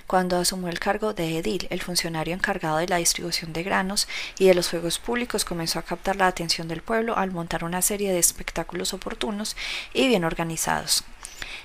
cuando 0.06 0.38
asumió 0.38 0.68
el 0.68 0.78
cargo 0.78 1.12
de 1.12 1.38
edil, 1.38 1.66
el 1.70 1.82
funcionario 1.82 2.34
encargado 2.34 2.76
de 2.76 2.86
la 2.86 2.98
distribución 2.98 3.52
de 3.52 3.64
granos 3.64 4.06
y 4.38 4.46
de 4.46 4.54
los 4.54 4.68
juegos 4.68 4.98
públicos 4.98 5.44
comenzó 5.44 5.78
a 5.78 5.82
captar 5.82 6.16
la 6.16 6.28
atención 6.28 6.68
del 6.68 6.82
pueblo 6.82 7.16
al 7.16 7.32
montar 7.32 7.64
una 7.64 7.82
serie 7.82 8.12
de 8.12 8.18
espectáculos 8.18 8.92
oportunos 8.94 9.56
y 9.94 10.06
bien 10.06 10.24
organizados. 10.24 11.04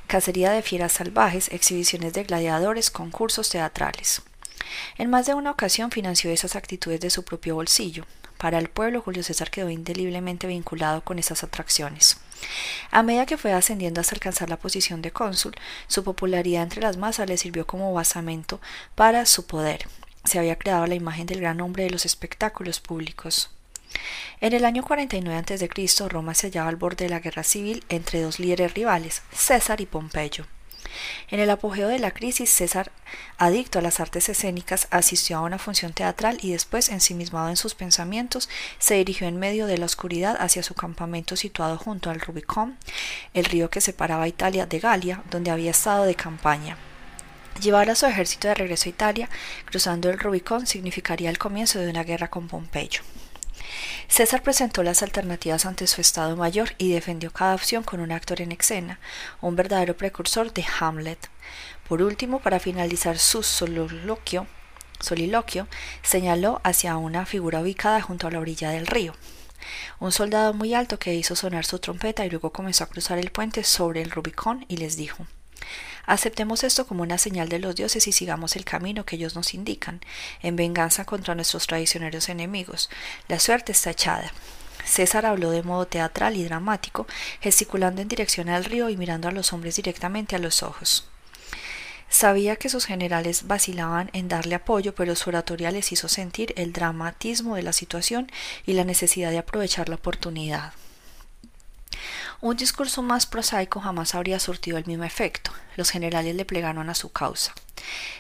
Cacería 0.08 0.52
de 0.52 0.62
fieras 0.62 0.94
salvajes, 0.94 1.50
exhibiciones 1.52 2.14
de 2.14 2.24
gladiadores, 2.24 2.90
concursos 2.90 3.50
teatrales. 3.50 4.22
En 4.98 5.10
más 5.10 5.26
de 5.26 5.34
una 5.34 5.52
ocasión 5.52 5.92
financió 5.92 6.32
esas 6.32 6.56
actitudes 6.56 7.02
de 7.02 7.10
su 7.10 7.24
propio 7.24 7.56
bolsillo. 7.56 8.06
Para 8.38 8.58
el 8.58 8.70
pueblo, 8.70 9.02
Julio 9.02 9.22
César 9.22 9.52
quedó 9.52 9.70
indeliblemente 9.70 10.48
vinculado 10.48 11.04
con 11.04 11.20
esas 11.20 11.44
atracciones. 11.44 12.18
A 12.90 13.04
medida 13.04 13.26
que 13.26 13.36
fue 13.36 13.52
ascendiendo 13.52 14.00
hasta 14.00 14.16
alcanzar 14.16 14.50
la 14.50 14.58
posición 14.58 15.02
de 15.02 15.12
cónsul, 15.12 15.56
su 15.88 16.06
popularidad 16.06 16.64
entre 16.64 16.82
las 16.82 16.96
masas 16.96 17.28
le 17.28 17.36
sirvió 17.36 17.68
como 17.68 17.92
basamento 17.92 18.62
para 18.96 19.26
su 19.26 19.46
poder. 19.46 19.90
Se 20.24 20.40
había 20.40 20.58
creado 20.58 20.88
la 20.88 20.96
imagen 20.96 21.26
del 21.26 21.42
gran 21.42 21.60
hombre 21.60 21.84
de 21.84 21.90
los 21.90 22.06
espectáculos 22.06 22.80
públicos. 22.80 23.50
En 24.42 24.54
el 24.54 24.66
año 24.66 24.84
49 24.84 25.38
a.C., 25.38 26.10
Roma 26.10 26.34
se 26.34 26.48
hallaba 26.48 26.70
al 26.70 26.76
borde 26.76 27.06
de 27.06 27.10
la 27.10 27.20
guerra 27.20 27.44
civil 27.44 27.84
entre 27.90 28.22
dos 28.22 28.40
líderes 28.40 28.74
rivales, 28.74 29.24
César 29.32 29.82
y 29.82 29.86
Pompeyo. 29.86 30.46
En 31.30 31.40
el 31.40 31.50
apogeo 31.50 31.88
de 31.88 32.00
la 32.00 32.12
crisis, 32.12 32.50
César, 32.50 32.92
adicto 33.38 33.80
a 33.80 33.82
las 33.82 34.00
artes 34.00 34.30
escénicas, 34.30 34.88
asistió 34.92 35.38
a 35.38 35.42
una 35.42 35.60
función 35.60 35.94
teatral 35.94 36.38
y 36.42 36.52
después, 36.52 36.90
ensimismado 36.90 37.50
en 37.50 37.58
sus 37.58 37.76
pensamientos, 37.76 38.50
se 38.80 38.96
dirigió 38.96 39.28
en 39.28 39.38
medio 39.38 39.68
de 39.68 39.78
la 39.78 39.86
oscuridad 39.86 40.38
hacia 40.40 40.64
su 40.64 40.74
campamento 40.74 41.36
situado 41.36 41.78
junto 41.78 42.10
al 42.10 42.20
Rubicón, 42.20 42.78
el 43.34 43.46
río 43.46 43.70
que 43.70 43.82
separaba 43.82 44.28
Italia 44.28 44.66
de 44.66 44.80
Galia, 44.80 45.24
donde 45.30 45.52
había 45.52 45.72
estado 45.72 46.06
de 46.06 46.16
campaña. 46.16 46.78
Llevar 47.62 47.90
a 47.90 47.96
su 47.96 48.06
ejército 48.06 48.48
de 48.48 48.54
regreso 48.54 48.88
a 48.88 48.90
Italia, 48.90 49.30
cruzando 49.66 50.10
el 50.10 50.20
Rubicón, 50.20 50.68
significaría 50.68 51.30
el 51.30 51.40
comienzo 51.40 51.80
de 51.80 51.90
una 51.90 52.04
guerra 52.04 52.30
con 52.30 52.48
Pompeyo. 52.48 53.02
César 54.08 54.44
presentó 54.44 54.84
las 54.84 55.04
alternativas 55.04 55.66
ante 55.66 55.88
su 55.88 56.02
Estado 56.02 56.36
Mayor 56.36 56.70
y 56.78 56.92
defendió 56.92 57.32
cada 57.32 57.56
opción 57.56 57.84
con 57.84 58.00
un 58.00 58.12
actor 58.12 58.42
en 58.42 58.52
escena, 58.52 59.00
un 59.42 59.56
verdadero 59.56 59.96
precursor 59.98 60.54
de 60.54 60.66
Hamlet. 60.80 61.30
Por 61.88 62.02
último, 62.02 62.40
para 62.40 62.60
finalizar 62.60 63.18
su 63.18 63.44
soliloquio, 63.44 64.48
soliloquio, 65.00 65.68
señaló 66.02 66.62
hacia 66.64 66.98
una 66.98 67.26
figura 67.26 67.62
ubicada 67.62 68.02
junto 68.02 68.28
a 68.28 68.32
la 68.32 68.40
orilla 68.40 68.70
del 68.72 68.88
río. 68.88 69.14
Un 70.00 70.12
soldado 70.12 70.54
muy 70.54 70.74
alto 70.74 71.00
que 71.00 71.16
hizo 71.16 71.36
sonar 71.36 71.66
su 71.66 71.80
trompeta 71.80 72.26
y 72.26 72.30
luego 72.30 72.52
comenzó 72.52 72.84
a 72.84 72.90
cruzar 72.90 73.18
el 73.18 73.32
puente 73.32 73.64
sobre 73.64 74.02
el 74.02 74.12
Rubicón 74.12 74.66
y 74.68 74.78
les 74.78 74.96
dijo 74.98 75.26
Aceptemos 76.08 76.64
esto 76.64 76.88
como 76.88 77.04
una 77.04 77.18
señal 77.18 77.50
de 77.50 77.60
los 77.60 77.76
dioses 77.76 78.08
y 78.08 78.14
sigamos 78.14 78.56
el 78.56 78.64
camino 78.64 79.06
que 79.06 79.18
ellos 79.18 79.36
nos 79.36 79.54
indican, 79.54 80.00
en 80.42 80.56
venganza 80.56 81.04
contra 81.04 81.36
nuestros 81.36 81.68
traicioneros 81.68 82.30
enemigos. 82.30 82.90
La 83.28 83.40
suerte 83.40 83.74
está 83.74 83.92
echada. 83.92 84.32
César 84.86 85.26
habló 85.26 85.52
de 85.52 85.64
modo 85.64 85.86
teatral 85.86 86.38
y 86.38 86.46
dramático, 86.46 87.08
gesticulando 87.42 88.02
en 88.02 88.08
dirección 88.08 88.48
al 88.48 88.64
río 88.64 88.90
y 88.90 88.96
mirando 88.96 89.28
a 89.28 89.34
los 89.34 89.52
hombres 89.52 89.76
directamente 89.76 90.38
a 90.38 90.40
los 90.40 90.64
ojos. 90.64 91.10
Sabía 92.08 92.56
que 92.56 92.70
sus 92.70 92.86
generales 92.86 93.46
vacilaban 93.48 94.10
en 94.14 94.30
darle 94.30 94.56
apoyo, 94.56 94.96
pero 94.96 95.14
su 95.14 95.30
oratoria 95.30 95.72
les 95.72 95.92
hizo 95.92 96.08
sentir 96.08 96.54
el 96.56 96.72
dramatismo 96.72 97.56
de 97.56 97.64
la 97.64 97.74
situación 97.74 98.32
y 98.66 98.74
la 98.74 98.86
necesidad 98.86 99.32
de 99.32 99.40
aprovechar 99.40 99.90
la 99.90 99.96
oportunidad. 99.96 100.72
Un 102.42 102.58
discurso 102.58 103.02
más 103.02 103.26
prosaico 103.26 103.80
jamás 103.80 104.16
habría 104.16 104.40
surtido 104.40 104.78
el 104.78 104.86
mismo 104.86 105.04
efecto. 105.04 105.52
Los 105.76 105.90
generales 105.90 106.36
le 106.36 106.46
plegaron 106.46 106.90
a 106.90 106.96
su 106.96 107.12
causa. 107.12 107.54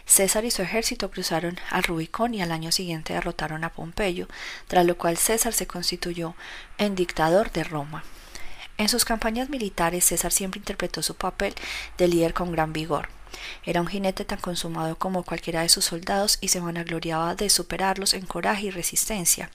César 0.06 0.46
y 0.46 0.52
su 0.52 0.62
ejército 0.62 1.12
cruzaron 1.12 1.60
al 1.70 1.84
Rubicón 1.84 2.34
y 2.34 2.42
al 2.42 2.52
año 2.52 2.72
siguiente 2.72 3.14
derrotaron 3.14 3.64
a 3.64 3.74
Pompeyo, 3.74 4.28
tras 4.68 4.86
lo 4.86 4.98
cual 4.98 5.18
César 5.18 5.54
se 5.54 5.68
constituyó 5.68 6.36
en 6.78 6.96
dictador 6.96 7.52
de 7.52 7.64
Roma. 7.64 8.04
En 8.78 8.90
sus 8.90 9.06
campañas 9.06 9.50
militares 9.50 10.06
César 10.06 10.32
siempre 10.32 10.60
interpretó 10.60 11.02
su 11.02 11.16
papel 11.16 11.56
de 11.98 12.08
líder 12.08 12.34
con 12.34 12.52
gran 12.52 12.74
vigor. 12.74 13.10
Era 13.66 13.82
un 13.82 13.88
jinete 13.88 14.24
tan 14.24 14.40
consumado 14.40 14.98
como 14.98 15.24
cualquiera 15.24 15.62
de 15.62 15.70
sus 15.70 15.86
soldados 15.86 16.38
y 16.42 16.50
se 16.50 16.60
vanagloriaba 16.60 17.36
de 17.36 17.50
superarlos 17.50 18.14
en 18.14 18.26
coraje 18.26 18.68
y 18.68 18.72
resistencia. 18.72 19.50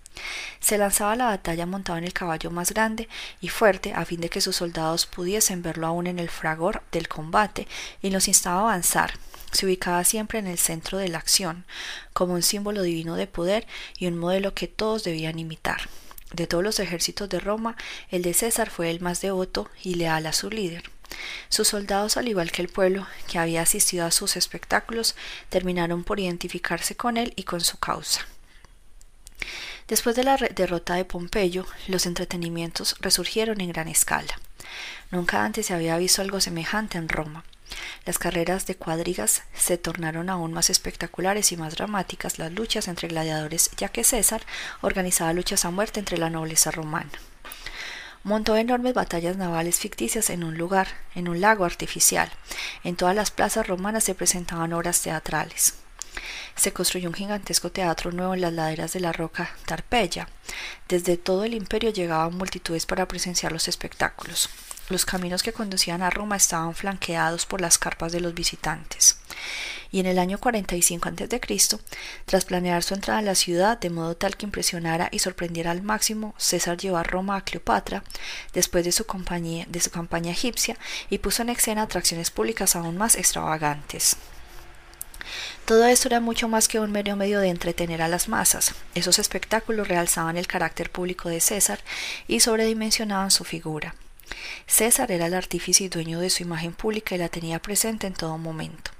Se 0.60 0.76
lanzaba 0.76 1.12
a 1.12 1.16
la 1.16 1.26
batalla 1.26 1.66
montado 1.66 1.98
en 1.98 2.04
el 2.04 2.12
caballo 2.12 2.50
más 2.50 2.72
grande 2.72 3.08
y 3.40 3.48
fuerte 3.48 3.92
a 3.94 4.04
fin 4.04 4.20
de 4.20 4.28
que 4.28 4.40
sus 4.40 4.56
soldados 4.56 5.06
pudiesen 5.06 5.62
verlo 5.62 5.86
aún 5.86 6.06
en 6.06 6.18
el 6.18 6.28
fragor 6.28 6.82
del 6.90 7.08
combate 7.08 7.66
y 8.02 8.10
los 8.10 8.28
instaba 8.28 8.56
a 8.56 8.62
avanzar. 8.62 9.12
Se 9.52 9.66
ubicaba 9.66 10.02
siempre 10.04 10.38
en 10.38 10.46
el 10.46 10.58
centro 10.58 10.98
de 10.98 11.08
la 11.08 11.18
acción, 11.18 11.64
como 12.12 12.34
un 12.34 12.42
símbolo 12.42 12.82
divino 12.82 13.16
de 13.16 13.26
poder 13.26 13.66
y 13.98 14.06
un 14.06 14.18
modelo 14.18 14.54
que 14.54 14.66
todos 14.66 15.04
debían 15.04 15.38
imitar. 15.38 15.82
De 16.32 16.46
todos 16.46 16.64
los 16.64 16.80
ejércitos 16.80 17.28
de 17.28 17.40
Roma, 17.40 17.76
el 18.10 18.22
de 18.22 18.34
César 18.34 18.70
fue 18.70 18.90
el 18.90 19.00
más 19.00 19.20
devoto 19.20 19.70
y 19.82 19.94
leal 19.94 20.26
a 20.26 20.32
su 20.32 20.50
líder. 20.50 20.90
Sus 21.48 21.68
soldados, 21.68 22.16
al 22.16 22.28
igual 22.28 22.50
que 22.50 22.62
el 22.62 22.68
pueblo 22.68 23.06
que 23.28 23.38
había 23.38 23.62
asistido 23.62 24.06
a 24.06 24.10
sus 24.10 24.36
espectáculos, 24.36 25.14
terminaron 25.50 26.04
por 26.04 26.20
identificarse 26.20 26.96
con 26.96 27.16
él 27.16 27.34
y 27.36 27.42
con 27.42 27.60
su 27.60 27.78
causa. 27.78 28.26
Después 29.88 30.16
de 30.16 30.24
la 30.24 30.36
derrota 30.36 30.94
de 30.94 31.04
Pompeyo, 31.04 31.66
los 31.86 32.06
entretenimientos 32.06 32.96
resurgieron 33.00 33.60
en 33.60 33.68
gran 33.68 33.88
escala. 33.88 34.40
Nunca 35.10 35.44
antes 35.44 35.66
se 35.66 35.74
había 35.74 35.98
visto 35.98 36.22
algo 36.22 36.40
semejante 36.40 36.96
en 36.96 37.08
Roma. 37.08 37.44
Las 38.04 38.18
carreras 38.18 38.66
de 38.66 38.76
cuadrigas 38.76 39.42
se 39.54 39.78
tornaron 39.78 40.30
aún 40.30 40.52
más 40.52 40.70
espectaculares 40.70 41.52
y 41.52 41.56
más 41.56 41.74
dramáticas 41.74 42.38
las 42.38 42.52
luchas 42.52 42.88
entre 42.88 43.08
gladiadores, 43.08 43.70
ya 43.76 43.88
que 43.88 44.04
César 44.04 44.42
organizaba 44.80 45.32
luchas 45.32 45.64
a 45.64 45.70
muerte 45.70 46.00
entre 46.00 46.18
la 46.18 46.30
nobleza 46.30 46.70
romana 46.70 47.10
montó 48.24 48.56
enormes 48.56 48.94
batallas 48.94 49.36
navales 49.36 49.78
ficticias 49.78 50.30
en 50.30 50.44
un 50.44 50.56
lugar, 50.56 50.88
en 51.14 51.28
un 51.28 51.40
lago 51.40 51.64
artificial. 51.64 52.30
En 52.84 52.96
todas 52.96 53.16
las 53.16 53.30
plazas 53.30 53.66
romanas 53.66 54.04
se 54.04 54.14
presentaban 54.14 54.72
obras 54.72 55.02
teatrales. 55.02 55.74
Se 56.54 56.72
construyó 56.72 57.08
un 57.08 57.14
gigantesco 57.14 57.72
teatro 57.72 58.12
nuevo 58.12 58.34
en 58.34 58.42
las 58.42 58.52
laderas 58.52 58.92
de 58.92 59.00
la 59.00 59.12
roca 59.12 59.50
Tarpeya. 59.66 60.28
Desde 60.88 61.16
todo 61.16 61.44
el 61.44 61.54
imperio 61.54 61.90
llegaban 61.90 62.36
multitudes 62.36 62.86
para 62.86 63.08
presenciar 63.08 63.52
los 63.52 63.68
espectáculos. 63.68 64.50
Los 64.92 65.06
caminos 65.06 65.42
que 65.42 65.54
conducían 65.54 66.02
a 66.02 66.10
Roma 66.10 66.36
estaban 66.36 66.74
flanqueados 66.74 67.46
por 67.46 67.62
las 67.62 67.78
carpas 67.78 68.12
de 68.12 68.20
los 68.20 68.34
visitantes 68.34 69.16
y 69.90 70.00
en 70.00 70.04
el 70.04 70.18
año 70.18 70.36
45 70.36 71.08
a.C., 71.08 71.78
tras 72.26 72.44
planear 72.44 72.82
su 72.82 72.92
entrada 72.92 73.20
a 73.20 73.22
la 73.22 73.34
ciudad 73.34 73.78
de 73.78 73.88
modo 73.88 74.14
tal 74.18 74.36
que 74.36 74.44
impresionara 74.44 75.08
y 75.10 75.20
sorprendiera 75.20 75.70
al 75.70 75.80
máximo, 75.80 76.34
César 76.36 76.76
llevó 76.76 76.98
a 76.98 77.04
Roma 77.04 77.36
a 77.36 77.40
Cleopatra 77.42 78.04
después 78.52 78.84
de 78.84 78.92
su, 78.92 79.06
de 79.66 79.80
su 79.80 79.90
campaña 79.90 80.30
egipcia 80.30 80.76
y 81.08 81.16
puso 81.16 81.40
en 81.40 81.48
escena 81.48 81.84
atracciones 81.84 82.30
públicas 82.30 82.76
aún 82.76 82.98
más 82.98 83.16
extravagantes. 83.16 84.18
Todo 85.64 85.86
esto 85.86 86.08
era 86.08 86.20
mucho 86.20 86.48
más 86.48 86.68
que 86.68 86.80
un 86.80 86.92
mero 86.92 87.16
medio 87.16 87.40
de 87.40 87.48
entretener 87.48 88.02
a 88.02 88.08
las 88.08 88.28
masas. 88.28 88.74
Esos 88.94 89.18
espectáculos 89.18 89.88
realzaban 89.88 90.36
el 90.36 90.46
carácter 90.46 90.90
público 90.90 91.30
de 91.30 91.40
César 91.40 91.80
y 92.28 92.40
sobredimensionaban 92.40 93.30
su 93.30 93.44
figura. 93.44 93.94
César 94.66 95.12
era 95.12 95.26
el 95.26 95.34
artífice 95.34 95.84
y 95.84 95.88
dueño 95.88 96.20
de 96.20 96.30
su 96.30 96.42
imagen 96.42 96.72
pública 96.72 97.14
y 97.14 97.18
la 97.18 97.28
tenía 97.28 97.60
presente 97.60 98.06
en 98.06 98.14
todo 98.14 98.38
momento. 98.38 98.90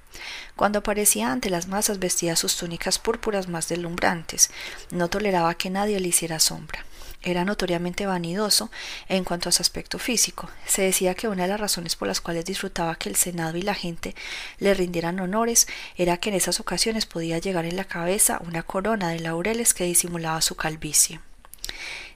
Cuando 0.56 0.80
aparecía 0.80 1.32
ante 1.32 1.50
las 1.50 1.68
masas 1.68 1.98
vestía 1.98 2.36
sus 2.36 2.56
túnicas 2.56 2.98
púrpuras 2.98 3.48
más 3.48 3.68
deslumbrantes. 3.68 4.50
No 4.90 5.08
toleraba 5.08 5.54
que 5.54 5.70
nadie 5.70 5.98
le 6.00 6.08
hiciera 6.08 6.40
sombra. 6.40 6.84
Era 7.24 7.44
notoriamente 7.44 8.04
vanidoso 8.04 8.70
en 9.08 9.22
cuanto 9.22 9.48
a 9.48 9.52
su 9.52 9.62
aspecto 9.62 9.98
físico. 9.98 10.50
Se 10.66 10.82
decía 10.82 11.14
que 11.14 11.28
una 11.28 11.44
de 11.44 11.50
las 11.50 11.60
razones 11.60 11.94
por 11.94 12.08
las 12.08 12.20
cuales 12.20 12.44
disfrutaba 12.44 12.96
que 12.96 13.08
el 13.08 13.16
Senado 13.16 13.56
y 13.56 13.62
la 13.62 13.74
gente 13.74 14.16
le 14.58 14.74
rindieran 14.74 15.20
honores 15.20 15.68
era 15.96 16.16
que 16.16 16.30
en 16.30 16.34
esas 16.34 16.58
ocasiones 16.58 17.06
podía 17.06 17.38
llegar 17.38 17.64
en 17.64 17.76
la 17.76 17.84
cabeza 17.84 18.40
una 18.44 18.64
corona 18.64 19.10
de 19.10 19.20
laureles 19.20 19.72
que 19.72 19.84
disimulaba 19.84 20.42
su 20.42 20.56
calvicie. 20.56 21.20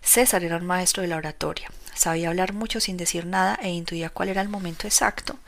César 0.03 0.45
era 0.45 0.57
un 0.57 0.67
maestro 0.67 1.03
de 1.03 1.09
la 1.09 1.17
oratoria. 1.17 1.71
Sabía 1.97 2.28
hablar 2.28 2.53
mucho 2.53 2.78
sin 2.78 2.97
decir 2.99 3.24
nada 3.24 3.59
e 3.62 3.70
intuía 3.70 4.11
cuál 4.11 4.28
era 4.28 4.42
el 4.42 4.51
momento 4.51 4.86
exacto 4.86 5.38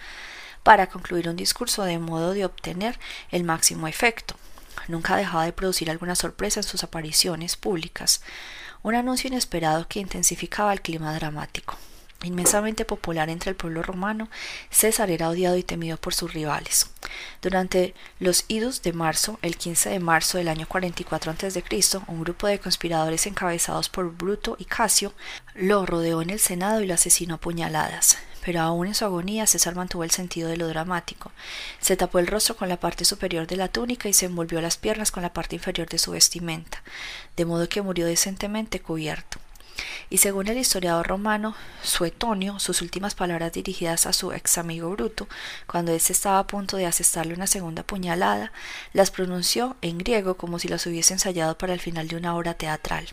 para 0.62 0.88
concluir 0.88 1.28
un 1.28 1.36
discurso 1.36 1.84
de 1.84 1.99
modo 1.99 2.32
de 2.32 2.44
obtener 2.44 2.99
el 3.30 3.44
máximo 3.44 3.86
efecto. 3.86 4.34
Nunca 4.88 5.16
dejaba 5.16 5.44
de 5.44 5.53
producir 5.53 5.90
alguna 5.90 6.14
sorpresa 6.14 6.61
en 6.61 6.64
sus 6.64 6.82
apariciones 6.82 7.57
públicas, 7.57 8.22
un 8.82 8.94
anuncio 8.94 9.28
inesperado 9.28 9.86
que 9.88 10.01
intensificaba 10.01 10.72
el 10.72 10.80
clima 10.80 11.14
dramático. 11.14 11.76
Inmensamente 12.25 12.85
popular 12.85 13.31
entre 13.31 13.51
el 13.51 13.57
pueblo 13.57 13.83
romano, 13.83 14.29
César 14.71 15.11
era 15.11 15.29
odiado 15.29 15.57
y 15.57 15.62
temido 15.62 15.97
por 15.97 16.14
sus 16.14 16.33
rivales. 16.33 16.91
Durante 17.43 17.95
los 18.19 18.45
idus 18.49 18.83
de 18.83 18.93
marzo, 18.93 19.39
el 19.41 19.57
15 19.57 19.91
de 19.91 20.01
marzo 20.01 20.37
del 20.37 20.49
año 20.49 20.66
44 20.66 21.31
a.C., 21.31 21.64
un 22.09 22.21
grupo 22.21 22.49
de 22.49 22.59
conspiradores 22.59 23.27
encabezados 23.27 23.89
por 23.89 24.16
Bruto 24.16 24.57
y 24.59 24.64
Casio 24.64 25.12
lo 25.55 25.87
rodeó 25.87 26.21
en 26.21 26.31
el 26.31 26.41
Senado 26.41 26.81
y 26.81 26.87
lo 26.87 26.95
asesinó 26.95 27.37
a 27.37 27.39
puñaladas 27.39 28.19
pero 28.49 28.62
aún 28.62 28.87
en 28.87 28.95
su 28.95 29.05
agonía 29.05 29.47
César 29.47 29.75
mantuvo 29.75 30.05
el 30.05 30.11
sentido 30.11 30.49
de 30.49 30.57
lo 30.57 30.69
dramático. 30.69 31.33
Se 31.81 31.99
tapó 31.99 32.19
el 32.19 32.27
rostro 32.27 32.57
con 32.57 32.71
la 32.71 32.81
parte 32.81 33.05
superior 33.05 33.47
de 33.47 33.57
la 33.57 33.69
túnica 33.69 34.09
y 34.09 34.14
se 34.14 34.25
envolvió 34.25 34.62
las 34.62 34.79
piernas 34.79 35.11
con 35.11 35.23
la 35.23 35.35
parte 35.35 35.57
inferior 35.57 35.87
de 35.87 35.99
su 35.99 36.12
vestimenta, 36.12 36.83
de 37.37 37.45
modo 37.45 37.69
que 37.69 37.83
murió 37.83 38.07
decentemente 38.07 38.81
cubierto. 38.81 39.39
Y 40.11 40.18
según 40.18 40.49
el 40.49 40.59
historiador 40.59 41.07
romano 41.07 41.55
Suetonio, 41.83 42.59
sus 42.59 42.83
últimas 42.83 43.14
palabras 43.14 43.53
dirigidas 43.53 44.07
a 44.07 44.12
su 44.12 44.33
ex 44.33 44.59
amigo 44.59 44.91
Bruto, 44.91 45.29
cuando 45.66 45.93
éste 45.93 46.12
estaba 46.12 46.39
a 46.39 46.47
punto 46.47 46.76
de 46.76 46.87
asestarle 46.87 47.35
una 47.35 47.47
segunda 47.47 47.83
puñalada, 47.83 48.53
las 48.93 49.11
pronunció 49.11 49.76
en 49.83 49.99
griego 49.99 50.37
como 50.37 50.59
si 50.59 50.68
las 50.68 50.87
hubiese 50.87 51.14
ensayado 51.14 51.59
para 51.59 51.72
el 51.74 51.81
final 51.81 52.09
de 52.09 52.16
una 52.16 52.37
obra 52.37 52.55
teatral. 52.55 53.09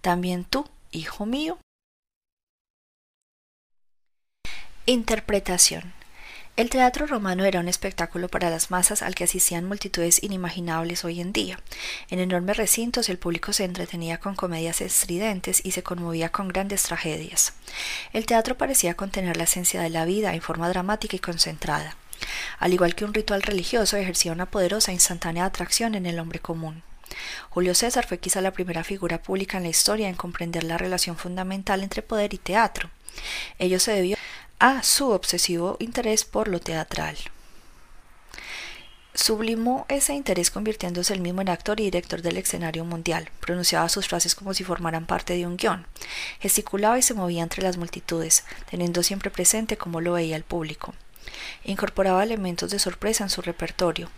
También 0.00 0.44
tú, 0.44 0.66
hijo 0.92 1.26
mío, 1.26 1.58
Interpretación. 4.86 5.94
El 6.56 6.70
teatro 6.70 7.08
romano 7.08 7.44
era 7.44 7.58
un 7.58 7.66
espectáculo 7.66 8.28
para 8.28 8.48
las 8.48 8.70
masas 8.70 9.02
al 9.02 9.16
que 9.16 9.24
asistían 9.24 9.64
multitudes 9.64 10.22
inimaginables 10.22 11.04
hoy 11.04 11.20
en 11.20 11.32
día. 11.32 11.58
En 12.10 12.20
enormes 12.20 12.56
recintos 12.56 13.08
el 13.08 13.18
público 13.18 13.52
se 13.52 13.64
entretenía 13.64 14.18
con 14.18 14.36
comedias 14.36 14.80
estridentes 14.80 15.60
y 15.64 15.72
se 15.72 15.82
conmovía 15.82 16.28
con 16.28 16.46
grandes 16.46 16.84
tragedias. 16.84 17.54
El 18.12 18.26
teatro 18.26 18.56
parecía 18.56 18.94
contener 18.94 19.36
la 19.36 19.44
esencia 19.44 19.80
de 19.82 19.90
la 19.90 20.04
vida 20.04 20.32
en 20.32 20.42
forma 20.42 20.68
dramática 20.68 21.16
y 21.16 21.18
concentrada. 21.18 21.96
Al 22.60 22.72
igual 22.72 22.94
que 22.94 23.04
un 23.04 23.14
ritual 23.14 23.42
religioso, 23.42 23.96
ejercía 23.96 24.30
una 24.30 24.46
poderosa 24.46 24.92
e 24.92 24.94
instantánea 24.94 25.46
atracción 25.46 25.96
en 25.96 26.06
el 26.06 26.20
hombre 26.20 26.38
común. 26.38 26.84
Julio 27.50 27.74
César 27.74 28.06
fue 28.06 28.18
quizá 28.18 28.40
la 28.40 28.52
primera 28.52 28.84
figura 28.84 29.20
pública 29.20 29.56
en 29.56 29.64
la 29.64 29.70
historia 29.70 30.08
en 30.08 30.14
comprender 30.14 30.62
la 30.62 30.78
relación 30.78 31.16
fundamental 31.16 31.82
entre 31.82 32.02
poder 32.02 32.32
y 32.32 32.38
teatro. 32.38 32.90
Ello 33.58 33.78
se 33.80 33.92
debió 33.92 34.16
a 34.64 34.82
su 34.82 35.10
obsesivo 35.10 35.76
interés 35.78 36.24
por 36.24 36.48
lo 36.48 36.58
teatral. 36.58 37.18
Sublimó 39.12 39.84
ese 39.90 40.14
interés 40.14 40.50
convirtiéndose 40.50 41.12
él 41.12 41.20
mismo 41.20 41.42
en 41.42 41.50
actor 41.50 41.80
y 41.80 41.84
director 41.84 42.22
del 42.22 42.38
escenario 42.38 42.86
mundial. 42.86 43.28
Pronunciaba 43.40 43.90
sus 43.90 44.08
frases 44.08 44.34
como 44.34 44.54
si 44.54 44.64
formaran 44.64 45.04
parte 45.04 45.34
de 45.34 45.46
un 45.46 45.58
guion. 45.58 45.86
Gesticulaba 46.40 46.98
y 46.98 47.02
se 47.02 47.12
movía 47.12 47.42
entre 47.42 47.62
las 47.62 47.76
multitudes, 47.76 48.46
teniendo 48.70 49.02
siempre 49.02 49.30
presente 49.30 49.76
cómo 49.76 50.00
lo 50.00 50.14
veía 50.14 50.34
el 50.34 50.44
público. 50.44 50.94
Incorporaba 51.64 52.24
elementos 52.24 52.70
de 52.70 52.78
sorpresa 52.78 53.22
en 53.22 53.28
su 53.28 53.42
repertorio. 53.42 54.08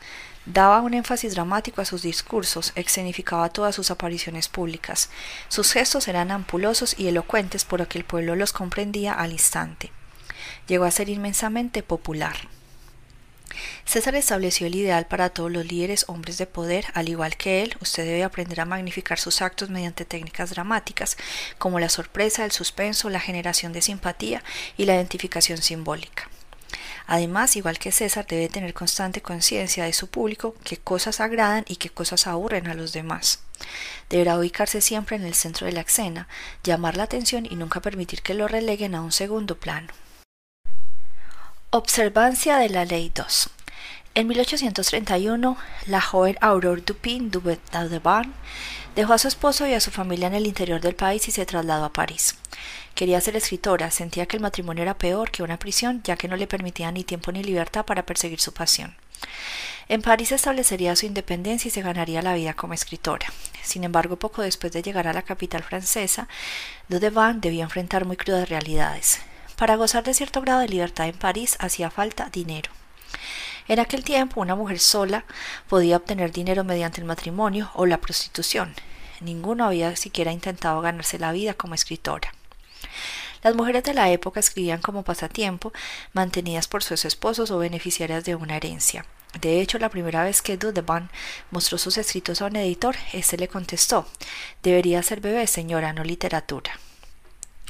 Daba 0.45 0.81
un 0.81 0.95
énfasis 0.95 1.35
dramático 1.35 1.81
a 1.81 1.85
sus 1.87 2.03
discursos, 2.03 2.71
escenificaba 2.77 3.49
todas 3.49 3.75
sus 3.75 3.91
apariciones 3.91 4.47
públicas. 4.47 5.11
Sus 5.49 5.73
gestos 5.73 6.07
eran 6.07 6.31
ampulosos 6.31 6.95
y 6.97 7.09
elocuentes 7.09 7.65
por 7.65 7.81
lo 7.81 7.89
que 7.89 7.99
el 7.99 8.05
pueblo 8.05 8.37
los 8.37 8.53
comprendía 8.53 9.13
al 9.13 9.33
instante. 9.33 9.91
Llegó 10.67 10.85
a 10.85 10.91
ser 10.91 11.09
inmensamente 11.09 11.83
popular. 11.83 12.37
César 13.85 14.17
estableció 14.17 14.67
el 14.67 14.75
ideal 14.75 15.07
para 15.07 15.31
todos 15.31 15.51
los 15.51 15.65
líderes 15.65 16.05
hombres 16.09 16.39
de 16.39 16.47
poder, 16.47 16.87
al 16.95 17.09
igual 17.09 17.37
que 17.37 17.63
él, 17.63 17.77
usted 17.81 18.05
debe 18.05 18.25
aprender 18.25 18.61
a 18.61 18.65
magnificar 18.65 19.19
sus 19.19 19.41
actos 19.41 19.71
mediante 19.71 20.05
técnicas 20.05 20.51
dramáticas, 20.51 21.17
como 21.59 21.79
la 21.79 21.89
sorpresa, 21.89 22.45
el 22.45 22.53
suspenso, 22.53 23.09
la 23.09 23.21
generación 23.21 23.73
de 23.73 23.83
simpatía 23.83 24.43
y 24.77 24.85
la 24.85 24.95
identificación 24.95 25.59
simbólica. 25.63 26.29
Además, 27.07 27.55
igual 27.55 27.79
que 27.79 27.93
César, 27.93 28.27
debe 28.27 28.49
tener 28.49 28.75
constante 28.75 29.23
conciencia 29.23 29.85
de 29.85 29.93
su 29.93 30.09
público, 30.09 30.57
qué 30.65 30.77
cosas 30.77 31.21
agradan 31.21 31.65
y 31.69 31.77
qué 31.77 31.89
cosas 31.89 32.27
aburren 32.27 32.67
a 32.67 32.75
los 32.75 32.93
demás. 32.93 33.41
Deberá 34.11 34.37
ubicarse 34.37 34.81
siempre 34.81 35.15
en 35.15 35.25
el 35.25 35.35
centro 35.35 35.67
de 35.67 35.73
la 35.73 35.83
escena, 35.83 36.27
llamar 36.65 36.97
la 36.97 37.05
atención 37.05 37.47
y 37.47 37.55
nunca 37.55 37.81
permitir 37.81 38.23
que 38.23 38.35
lo 38.35 38.49
releguen 38.49 38.97
a 38.97 39.03
un 39.03 39.13
segundo 39.13 39.57
plano. 39.57 39.93
Observancia 41.71 42.59
de 42.59 42.69
la 42.69 42.85
Ley 42.85 43.11
2. 43.13 43.51
En 44.15 44.29
1831, 44.29 45.57
la 45.87 46.01
joven 46.01 46.39
Aurore 46.41 46.81
Dupin 46.81 47.29
d'Audevant 47.29 48.33
dejó 48.95 49.13
a 49.13 49.19
su 49.19 49.27
esposo 49.27 49.67
y 49.67 49.75
a 49.75 49.81
su 49.81 49.91
familia 49.91 50.29
en 50.29 50.35
el 50.35 50.47
interior 50.47 50.81
del 50.81 50.95
país 50.95 51.27
y 51.27 51.33
se 51.33 51.45
trasladó 51.45 51.85
a 51.85 51.93
París. 51.93 52.37
Quería 52.95 53.21
ser 53.21 53.35
escritora, 53.35 53.91
sentía 53.91 54.27
que 54.27 54.37
el 54.37 54.45
matrimonio 54.45 54.85
era 54.85 54.97
peor 54.97 55.33
que 55.33 55.43
una 55.43 55.59
prisión, 55.59 56.03
ya 56.05 56.17
que 56.17 56.29
no 56.29 56.37
le 56.37 56.47
permitía 56.47 56.93
ni 56.93 57.03
tiempo 57.03 57.33
ni 57.33 57.43
libertad 57.43 57.85
para 57.85 58.07
perseguir 58.07 58.41
su 58.41 58.55
pasión. 58.55 58.95
En 59.89 60.03
París 60.03 60.31
establecería 60.31 60.95
su 60.95 61.07
independencia 61.07 61.69
y 61.69 61.73
se 61.73 61.83
ganaría 61.83 62.23
la 62.23 62.35
vida 62.35 62.55
como 62.55 62.75
escritora. 62.75 63.27
Sin 63.65 63.83
embargo, 63.83 64.17
poco 64.17 64.41
después 64.41 64.73
de 64.73 64.83
llegar 64.83 65.09
a 65.09 65.13
la 65.13 65.23
capital 65.23 65.65
francesa, 65.65 66.29
Dudevant 66.89 67.43
debía 67.43 67.65
enfrentar 67.65 68.05
muy 68.05 68.17
crudas 68.17 68.49
realidades. 68.49 69.19
Para 69.57 69.77
gozar 69.77 70.05
de 70.05 70.13
cierto 70.13 70.43
grado 70.43 70.61
de 70.61 70.69
libertad 70.69 71.09
en 71.09 71.17
París 71.17 71.57
hacía 71.61 71.91
falta 71.91 72.29
dinero. 72.31 72.71
En 73.69 73.81
aquel 73.81 74.05
tiempo 74.05 74.43
una 74.43 74.55
mujer 74.55 74.79
sola 74.79 75.25
podía 75.67 75.97
obtener 75.97 76.31
dinero 76.31 76.63
mediante 76.63 77.01
el 77.01 77.07
matrimonio 77.07 77.71
o 77.75 77.87
la 77.87 77.99
prostitución. 77.99 78.75
Ninguno 79.21 79.65
había 79.65 79.97
siquiera 79.97 80.31
intentado 80.31 80.83
ganarse 80.83 81.19
la 81.19 81.33
vida 81.33 81.55
como 81.55 81.75
escritora. 81.75 82.33
Las 83.43 83.55
mujeres 83.55 83.83
de 83.85 83.95
la 83.95 84.11
época 84.11 84.41
escribían 84.41 84.83
como 84.83 85.05
pasatiempo, 85.05 85.73
mantenidas 86.13 86.69
por 86.69 86.83
sus 86.83 87.07
esposos 87.07 87.51
o 87.51 87.59
beneficiarias 87.59 88.25
de 88.25 88.35
una 88.35 88.57
herencia. 88.57 89.07
De 89.41 89.61
hecho, 89.61 89.79
la 89.79 89.89
primera 89.89 90.23
vez 90.23 90.43
que 90.43 90.57
Dudevant 90.59 91.11
mostró 91.51 91.79
sus 91.79 91.97
escritos 91.97 92.43
a 92.43 92.47
un 92.47 92.57
editor, 92.57 92.97
éste 93.13 93.39
le 93.39 93.49
contestó 93.49 94.07
Debería 94.63 95.03
ser 95.03 95.21
bebé, 95.21 95.47
señora, 95.47 95.93
no 95.93 96.05
literatura. 96.05 96.73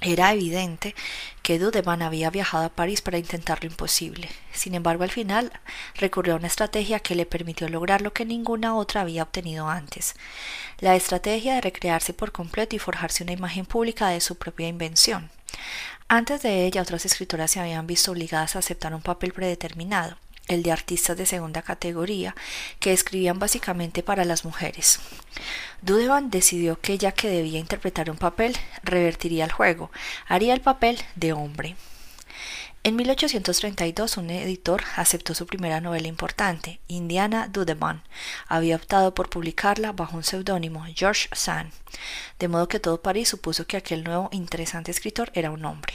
Era 0.02 0.32
evidente 0.32 0.94
que 1.42 1.58
Dudeman 1.58 2.02
había 2.02 2.28
viajado 2.28 2.66
a 2.66 2.68
París 2.68 3.00
para 3.00 3.18
intentar 3.18 3.62
lo 3.62 3.70
imposible. 3.70 4.28
Sin 4.52 4.74
embargo, 4.74 5.04
al 5.04 5.10
final 5.10 5.52
recurrió 5.94 6.34
a 6.34 6.36
una 6.36 6.48
estrategia 6.48 7.00
que 7.00 7.14
le 7.14 7.24
permitió 7.24 7.68
lograr 7.68 8.02
lo 8.02 8.12
que 8.12 8.26
ninguna 8.26 8.76
otra 8.76 9.00
había 9.00 9.22
obtenido 9.22 9.68
antes. 9.68 10.14
La 10.80 10.96
estrategia 10.96 11.54
de 11.54 11.62
recrearse 11.62 12.12
por 12.12 12.30
completo 12.30 12.76
y 12.76 12.78
forjarse 12.78 13.22
una 13.22 13.32
imagen 13.32 13.64
pública 13.64 14.08
de 14.08 14.20
su 14.20 14.36
propia 14.36 14.68
invención. 14.68 15.30
Antes 16.08 16.42
de 16.42 16.66
ella, 16.66 16.82
otras 16.82 17.06
escritoras 17.06 17.50
se 17.50 17.60
habían 17.60 17.86
visto 17.86 18.12
obligadas 18.12 18.54
a 18.54 18.58
aceptar 18.58 18.94
un 18.94 19.02
papel 19.02 19.32
predeterminado 19.32 20.18
el 20.48 20.62
de 20.62 20.72
artistas 20.72 21.16
de 21.16 21.26
segunda 21.26 21.62
categoría, 21.62 22.34
que 22.80 22.92
escribían 22.92 23.38
básicamente 23.38 24.02
para 24.02 24.24
las 24.24 24.44
mujeres. 24.44 25.00
Dudevan 25.82 26.30
decidió 26.30 26.80
que 26.80 26.98
ya 26.98 27.12
que 27.12 27.28
debía 27.28 27.58
interpretar 27.58 28.10
un 28.10 28.16
papel, 28.16 28.56
revertiría 28.82 29.44
el 29.44 29.52
juego, 29.52 29.90
haría 30.26 30.54
el 30.54 30.60
papel 30.60 30.98
de 31.14 31.32
hombre. 31.32 31.76
En 32.86 32.94
1832 32.94 34.16
un 34.16 34.30
editor 34.30 34.84
aceptó 34.94 35.34
su 35.34 35.44
primera 35.48 35.80
novela 35.80 36.06
importante, 36.06 36.78
Indiana 36.86 37.48
Dudevan. 37.48 38.04
Había 38.46 38.76
optado 38.76 39.12
por 39.12 39.28
publicarla 39.28 39.90
bajo 39.90 40.16
un 40.16 40.22
seudónimo, 40.22 40.84
George 40.94 41.28
Sand, 41.32 41.72
de 42.38 42.46
modo 42.46 42.68
que 42.68 42.78
todo 42.78 43.02
París 43.02 43.28
supuso 43.28 43.66
que 43.66 43.76
aquel 43.76 44.04
nuevo 44.04 44.28
interesante 44.30 44.92
escritor 44.92 45.32
era 45.34 45.50
un 45.50 45.64
hombre. 45.64 45.94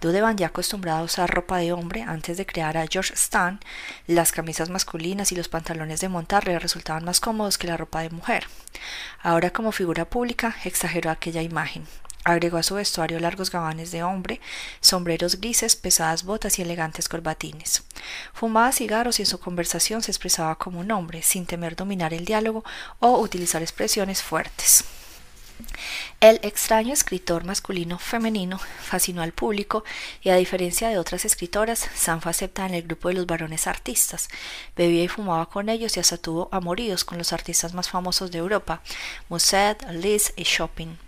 Dudevan, 0.00 0.36
ya 0.36 0.48
acostumbrado 0.48 1.00
a 1.00 1.04
usar 1.04 1.30
ropa 1.30 1.58
de 1.58 1.72
hombre 1.72 2.02
antes 2.02 2.36
de 2.36 2.46
crear 2.46 2.76
a 2.76 2.86
George 2.86 3.14
Stan, 3.14 3.60
las 4.06 4.32
camisas 4.32 4.68
masculinas 4.68 5.32
y 5.32 5.36
los 5.36 5.48
pantalones 5.48 6.00
de 6.00 6.08
montar 6.08 6.46
le 6.46 6.58
resultaban 6.58 7.04
más 7.04 7.20
cómodos 7.20 7.58
que 7.58 7.66
la 7.66 7.76
ropa 7.76 8.02
de 8.02 8.10
mujer. 8.10 8.46
Ahora 9.22 9.50
como 9.50 9.72
figura 9.72 10.04
pública 10.04 10.56
exageró 10.64 11.10
aquella 11.10 11.42
imagen. 11.42 11.86
Agregó 12.24 12.56
a 12.56 12.64
su 12.64 12.74
vestuario 12.74 13.20
largos 13.20 13.52
gabanes 13.52 13.92
de 13.92 14.02
hombre, 14.02 14.40
sombreros 14.80 15.40
grises, 15.40 15.76
pesadas 15.76 16.24
botas 16.24 16.58
y 16.58 16.62
elegantes 16.62 17.08
corbatines. 17.08 17.84
Fumaba 18.32 18.72
cigarros 18.72 19.20
y 19.20 19.22
en 19.22 19.26
su 19.26 19.38
conversación 19.38 20.02
se 20.02 20.10
expresaba 20.10 20.58
como 20.58 20.80
un 20.80 20.90
hombre, 20.90 21.22
sin 21.22 21.46
temer 21.46 21.76
dominar 21.76 22.12
el 22.12 22.24
diálogo 22.24 22.64
o 22.98 23.20
utilizar 23.20 23.62
expresiones 23.62 24.24
fuertes. 24.24 24.84
El 26.20 26.40
extraño 26.42 26.92
escritor 26.92 27.44
masculino 27.44 27.98
femenino 27.98 28.58
fascinó 28.58 29.22
al 29.22 29.32
público 29.32 29.84
y 30.22 30.30
a 30.30 30.36
diferencia 30.36 30.88
de 30.88 30.98
otras 30.98 31.24
escritoras, 31.24 31.88
Sanfa 31.94 32.30
acepta 32.30 32.66
en 32.66 32.74
el 32.74 32.82
grupo 32.82 33.08
de 33.08 33.14
los 33.14 33.26
varones 33.26 33.66
artistas. 33.66 34.28
Bebía 34.76 35.04
y 35.04 35.08
fumaba 35.08 35.46
con 35.46 35.68
ellos 35.68 35.96
y 35.96 36.00
hasta 36.00 36.16
tuvo 36.16 36.48
amoríos 36.52 37.04
con 37.04 37.18
los 37.18 37.32
artistas 37.32 37.74
más 37.74 37.88
famosos 37.88 38.30
de 38.30 38.38
Europa, 38.38 38.80
Musset, 39.28 39.84
Liszt 39.92 40.38
y 40.38 40.44
Chopin. 40.44 40.98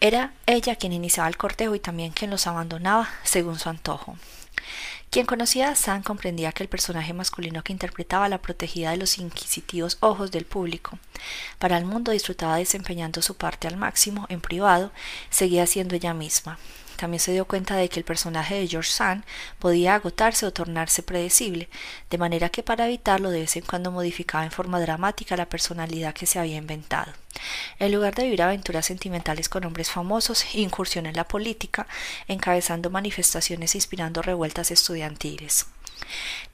Era 0.00 0.32
ella 0.46 0.76
quien 0.76 0.92
iniciaba 0.92 1.28
el 1.28 1.36
cortejo 1.36 1.74
y 1.74 1.80
también 1.80 2.12
quien 2.12 2.30
los 2.30 2.46
abandonaba 2.46 3.08
según 3.22 3.58
su 3.58 3.68
antojo. 3.68 4.16
Quien 5.14 5.26
conocía 5.26 5.68
a 5.68 5.76
Sam 5.76 6.02
comprendía 6.02 6.50
que 6.50 6.64
el 6.64 6.68
personaje 6.68 7.12
masculino 7.12 7.62
que 7.62 7.72
interpretaba 7.72 8.28
la 8.28 8.42
protegida 8.42 8.90
de 8.90 8.96
los 8.96 9.18
inquisitivos 9.18 9.96
ojos 10.00 10.32
del 10.32 10.44
público. 10.44 10.98
Para 11.60 11.78
el 11.78 11.84
mundo 11.84 12.10
disfrutaba 12.10 12.56
desempeñando 12.56 13.22
su 13.22 13.36
parte 13.36 13.68
al 13.68 13.76
máximo 13.76 14.26
en 14.28 14.40
privado, 14.40 14.90
seguía 15.30 15.68
siendo 15.68 15.94
ella 15.94 16.14
misma. 16.14 16.58
También 16.96 17.20
se 17.20 17.32
dio 17.32 17.46
cuenta 17.46 17.76
de 17.76 17.88
que 17.88 18.00
el 18.00 18.04
personaje 18.04 18.54
de 18.54 18.68
George 18.68 18.90
Sand 18.90 19.24
podía 19.58 19.94
agotarse 19.94 20.46
o 20.46 20.52
tornarse 20.52 21.02
predecible, 21.02 21.68
de 22.10 22.18
manera 22.18 22.48
que 22.48 22.62
para 22.62 22.86
evitarlo 22.86 23.30
de 23.30 23.40
vez 23.40 23.56
en 23.56 23.64
cuando 23.64 23.90
modificaba 23.90 24.44
en 24.44 24.50
forma 24.50 24.80
dramática 24.80 25.36
la 25.36 25.48
personalidad 25.48 26.14
que 26.14 26.26
se 26.26 26.38
había 26.38 26.56
inventado. 26.56 27.12
En 27.78 27.92
lugar 27.92 28.14
de 28.14 28.24
vivir 28.24 28.42
aventuras 28.42 28.86
sentimentales 28.86 29.48
con 29.48 29.64
hombres 29.64 29.90
famosos, 29.90 30.54
incursionó 30.54 31.08
en 31.08 31.16
la 31.16 31.28
política, 31.28 31.86
encabezando 32.28 32.90
manifestaciones 32.90 33.74
e 33.74 33.78
inspirando 33.78 34.22
revueltas 34.22 34.70
estudiantiles. 34.70 35.66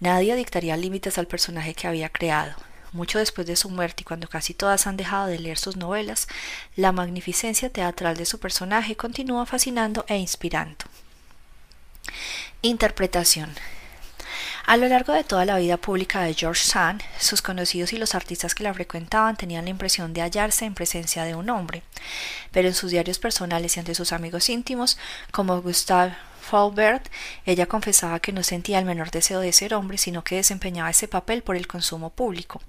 Nadie 0.00 0.34
dictaría 0.36 0.76
límites 0.76 1.18
al 1.18 1.26
personaje 1.26 1.74
que 1.74 1.86
había 1.86 2.08
creado. 2.08 2.69
Mucho 2.92 3.18
después 3.18 3.46
de 3.46 3.56
su 3.56 3.70
muerte 3.70 4.02
y 4.02 4.04
cuando 4.04 4.28
casi 4.28 4.52
todas 4.52 4.86
han 4.86 4.96
dejado 4.96 5.26
de 5.26 5.38
leer 5.38 5.58
sus 5.58 5.76
novelas, 5.76 6.26
la 6.74 6.92
magnificencia 6.92 7.70
teatral 7.70 8.16
de 8.16 8.26
su 8.26 8.40
personaje 8.40 8.96
continúa 8.96 9.46
fascinando 9.46 10.04
e 10.08 10.16
inspirando. 10.16 10.84
Interpretación. 12.62 13.54
A 14.66 14.76
lo 14.76 14.88
largo 14.88 15.12
de 15.12 15.24
toda 15.24 15.44
la 15.44 15.58
vida 15.58 15.78
pública 15.78 16.20
de 16.22 16.34
George 16.34 16.64
Sand, 16.64 17.02
sus 17.18 17.42
conocidos 17.42 17.92
y 17.92 17.96
los 17.96 18.14
artistas 18.14 18.54
que 18.54 18.62
la 18.62 18.74
frecuentaban 18.74 19.36
tenían 19.36 19.64
la 19.64 19.70
impresión 19.70 20.12
de 20.12 20.22
hallarse 20.22 20.64
en 20.64 20.74
presencia 20.74 21.24
de 21.24 21.34
un 21.34 21.48
hombre, 21.50 21.82
pero 22.52 22.68
en 22.68 22.74
sus 22.74 22.90
diarios 22.90 23.18
personales 23.18 23.76
y 23.76 23.80
ante 23.80 23.94
sus 23.94 24.12
amigos 24.12 24.48
íntimos, 24.48 24.98
como 25.32 25.60
Gustave 25.62 26.16
Faubert, 26.50 27.08
ella 27.46 27.66
confesaba 27.66 28.18
que 28.18 28.32
no 28.32 28.42
sentía 28.42 28.80
el 28.80 28.84
menor 28.84 29.12
deseo 29.12 29.38
de 29.38 29.52
ser 29.52 29.72
hombre, 29.72 29.98
sino 29.98 30.24
que 30.24 30.34
desempeñaba 30.34 30.90
ese 30.90 31.06
papel 31.06 31.42
por 31.42 31.54
el 31.54 31.68
consumo 31.68 32.10
público. 32.10 32.60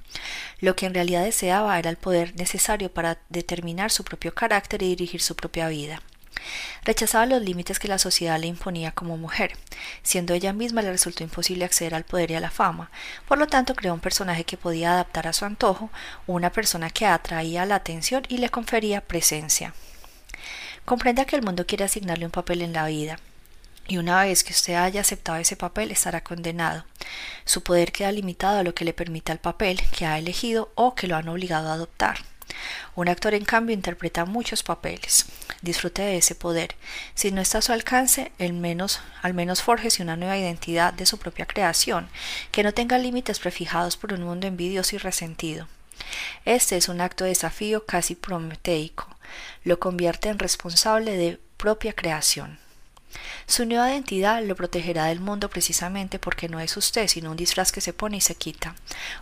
Lo 0.60 0.76
que 0.76 0.86
en 0.86 0.94
realidad 0.94 1.24
deseaba 1.24 1.80
era 1.80 1.90
el 1.90 1.98
poder 1.98 2.36
necesario 2.36 2.94
para 2.94 3.18
determinar 3.30 3.90
su 3.90 4.04
propio 4.04 4.36
carácter 4.36 4.84
y 4.84 4.90
dirigir 4.90 5.20
su 5.20 5.36
propia 5.36 5.68
vida. 5.68 6.00
Rechazaba 6.84 7.26
los 7.26 7.42
límites 7.42 7.80
que 7.80 7.88
la 7.88 7.98
sociedad 7.98 8.40
le 8.40 8.46
imponía 8.46 8.92
como 8.92 9.18
mujer. 9.18 9.54
Siendo 10.04 10.36
ella 10.36 10.54
misma 10.54 10.84
le 10.84 10.92
resultó 10.92 11.24
imposible 11.24 11.66
acceder 11.66 11.96
al 11.96 12.04
poder 12.04 12.30
y 12.30 12.36
a 12.36 12.40
la 12.40 12.52
fama. 12.52 12.92
Por 13.28 13.40
lo 13.40 13.48
tanto, 13.48 13.74
creó 13.74 13.96
un 13.96 14.00
personaje 14.00 14.44
que 14.44 14.58
podía 14.58 14.94
adaptar 14.94 15.28
a 15.28 15.34
su 15.34 15.46
antojo, 15.46 15.90
una 16.28 16.52
persona 16.52 16.92
que 16.92 17.08
atraía 17.08 17.66
la 17.66 17.76
atención 17.76 18.24
y 18.28 18.38
le 18.38 18.50
confería 18.50 19.02
presencia. 19.02 19.74
Comprenda 20.86 21.26
que 21.26 21.36
el 21.36 21.42
mundo 21.42 21.66
quiere 21.66 21.86
asignarle 21.86 22.26
un 22.26 22.32
papel 22.32 22.62
en 22.62 22.74
la 22.74 22.86
vida. 22.86 23.18
Y 23.88 23.98
una 23.98 24.24
vez 24.24 24.44
que 24.44 24.54
usted 24.54 24.76
haya 24.76 25.02
aceptado 25.02 25.38
ese 25.40 25.56
papel, 25.56 25.92
estará 25.92 26.24
condenado. 26.24 26.86
Su 27.46 27.64
poder 27.64 27.92
queda 27.92 28.12
limitado 28.12 28.60
a 28.60 28.64
lo 28.64 28.74
que 28.74 28.86
le 28.86 28.94
permita 28.94 29.34
el 29.34 29.40
papel 29.40 29.82
que 29.92 30.06
ha 30.06 30.18
elegido 30.18 30.72
o 30.76 30.96
que 30.96 31.08
lo 31.08 31.16
han 31.16 31.28
obligado 31.28 31.70
a 31.70 31.74
adoptar. 31.74 32.20
Un 32.96 33.08
actor, 33.08 33.34
en 33.34 33.46
cambio, 33.46 33.74
interpreta 33.74 34.26
muchos 34.26 34.64
papeles. 34.64 35.26
Disfrute 35.62 36.02
de 36.02 36.18
ese 36.18 36.36
poder. 36.36 36.76
Si 37.16 37.32
no 37.32 37.42
está 37.42 37.60
a 37.60 37.62
su 37.62 37.72
alcance, 37.72 38.32
al 38.40 38.54
menos, 38.54 39.00
al 39.22 39.34
menos 39.34 39.62
fórjese 39.62 40.04
una 40.04 40.18
nueva 40.18 40.38
identidad 40.38 40.94
de 40.94 41.06
su 41.06 41.18
propia 41.18 41.46
creación, 41.46 42.10
que 42.52 42.64
no 42.64 42.74
tenga 42.74 42.98
límites 42.98 43.40
prefijados 43.40 43.98
por 43.98 44.14
un 44.14 44.24
mundo 44.24 44.48
envidioso 44.48 44.96
y 44.96 45.00
resentido. 45.00 45.68
Este 46.46 46.78
es 46.78 46.90
un 46.90 47.02
acto 47.02 47.24
de 47.24 47.30
desafío 47.30 47.86
casi 47.86 48.16
prometeico. 48.16 49.08
Lo 49.64 49.80
convierte 49.80 50.30
en 50.30 50.40
responsable 50.40 51.16
de 51.16 51.40
propia 51.58 51.94
creación. 51.94 52.61
Su 53.48 53.66
nueva 53.66 53.92
identidad 53.92 54.44
lo 54.44 54.56
protegerá 54.56 55.06
del 55.06 55.20
mundo 55.20 55.50
precisamente 55.50 56.20
porque 56.20 56.50
no 56.50 56.60
es 56.60 56.78
usted, 56.78 57.08
sino 57.08 57.32
un 57.32 57.38
disfraz 57.38 57.72
que 57.72 57.82
se 57.82 57.94
pone 57.94 58.18
y 58.18 58.22
se 58.22 58.36
quita. 58.36 58.76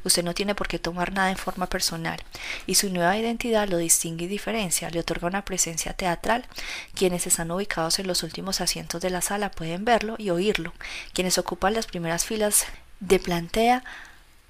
Usted 0.04 0.24
no 0.24 0.34
tiene 0.34 0.56
por 0.56 0.68
qué 0.68 0.80
tomar 0.80 1.14
nada 1.14 1.30
en 1.30 1.38
forma 1.38 1.68
personal, 1.68 2.22
y 2.68 2.76
su 2.76 2.90
nueva 2.90 3.18
identidad 3.18 3.68
lo 3.68 3.78
distingue 3.78 4.26
y 4.26 4.28
diferencia, 4.28 4.90
le 4.90 5.00
otorga 5.00 5.28
una 5.28 5.46
presencia 5.46 5.94
teatral. 5.94 6.46
Quienes 6.94 7.28
están 7.28 7.52
ubicados 7.52 8.00
en 8.00 8.08
los 8.08 8.24
últimos 8.24 8.62
asientos 8.62 9.02
de 9.02 9.10
la 9.10 9.22
sala 9.22 9.52
pueden 9.52 9.86
verlo 9.86 10.16
y 10.18 10.30
oírlo. 10.30 10.74
Quienes 11.14 11.38
ocupan 11.38 11.74
las 11.74 11.88
primeras 11.88 12.26
filas 12.26 12.66
de 13.00 13.20
plantea 13.20 13.84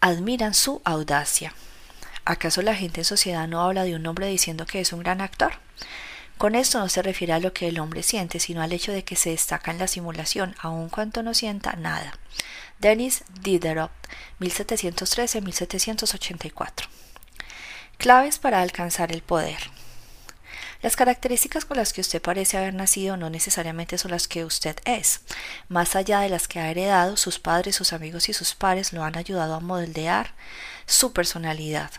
admiran 0.02 0.54
su 0.54 0.82
audacia. 0.86 1.54
¿Acaso 2.26 2.62
la 2.62 2.76
gente 2.76 3.02
en 3.02 3.06
sociedad 3.06 3.48
no 3.48 3.62
habla 3.62 3.84
de 3.84 3.96
un 3.96 4.06
hombre 4.06 4.28
diciendo 4.28 4.66
que 4.66 4.82
es 4.82 4.94
un 4.94 5.00
gran 5.00 5.22
actor? 5.22 5.54
Con 6.40 6.56
esto 6.56 6.80
no 6.80 6.88
se 6.88 7.02
refiere 7.02 7.34
a 7.34 7.40
lo 7.40 7.52
que 7.52 7.68
el 7.68 7.82
hombre 7.82 8.02
siente, 8.02 8.40
sino 8.40 8.62
al 8.62 8.72
hecho 8.72 8.94
de 8.94 9.04
que 9.04 9.18
se 9.18 9.32
destaca 9.32 9.72
en 9.72 9.78
la 9.78 9.88
simulación, 9.88 10.56
aun 10.62 10.88
cuando 10.88 11.22
no 11.22 11.34
sienta 11.34 11.74
nada. 11.74 12.18
Denis 12.80 13.26
Diderot, 13.42 13.92
1713-1784. 14.40 16.88
Claves 17.98 18.40
para 18.40 18.62
alcanzar 18.62 19.12
el 19.12 19.22
poder. 19.22 19.60
Las 20.82 20.96
características 20.96 21.66
con 21.66 21.76
las 21.76 21.92
que 21.92 22.00
usted 22.00 22.22
parece 22.22 22.58
haber 22.58 22.74
nacido 22.74 23.18
no 23.18 23.30
necesariamente 23.30 23.98
son 23.98 24.12
las 24.12 24.30
que 24.30 24.46
usted 24.46 24.78
es. 24.86 25.20
Más 25.68 25.98
allá 25.98 26.22
de 26.22 26.30
las 26.30 26.48
que 26.48 26.62
ha 26.62 26.72
heredado, 26.72 27.18
sus 27.18 27.38
padres, 27.38 27.76
sus 27.76 27.92
amigos 27.92 28.30
y 28.30 28.34
sus 28.34 28.56
pares 28.56 28.94
lo 28.94 29.04
han 29.04 29.18
ayudado 29.18 29.56
a 29.56 29.60
moldear 29.60 30.34
su 30.86 31.12
personalidad. 31.12 31.92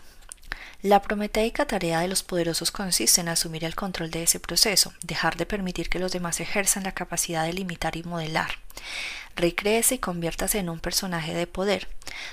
La 0.83 0.99
prometeica 1.03 1.65
tarea 1.65 1.99
de 1.99 2.07
los 2.07 2.23
poderosos 2.23 2.71
consiste 2.71 3.21
en 3.21 3.29
asumir 3.29 3.65
el 3.65 3.75
control 3.75 4.09
de 4.09 4.23
ese 4.23 4.39
proceso, 4.39 4.91
dejar 5.03 5.37
de 5.37 5.45
permitir 5.45 5.89
que 5.89 5.99
los 5.99 6.11
demás 6.11 6.39
ejerzan 6.39 6.83
la 6.83 6.91
capacidad 6.91 7.45
de 7.45 7.53
limitar 7.53 7.95
y 7.95 8.03
modelar. 8.03 8.49
Recréese 9.35 9.95
y 9.95 9.99
conviértase 9.99 10.57
en 10.57 10.69
un 10.69 10.79
personaje 10.79 11.35
de 11.35 11.45
poder. 11.45 11.87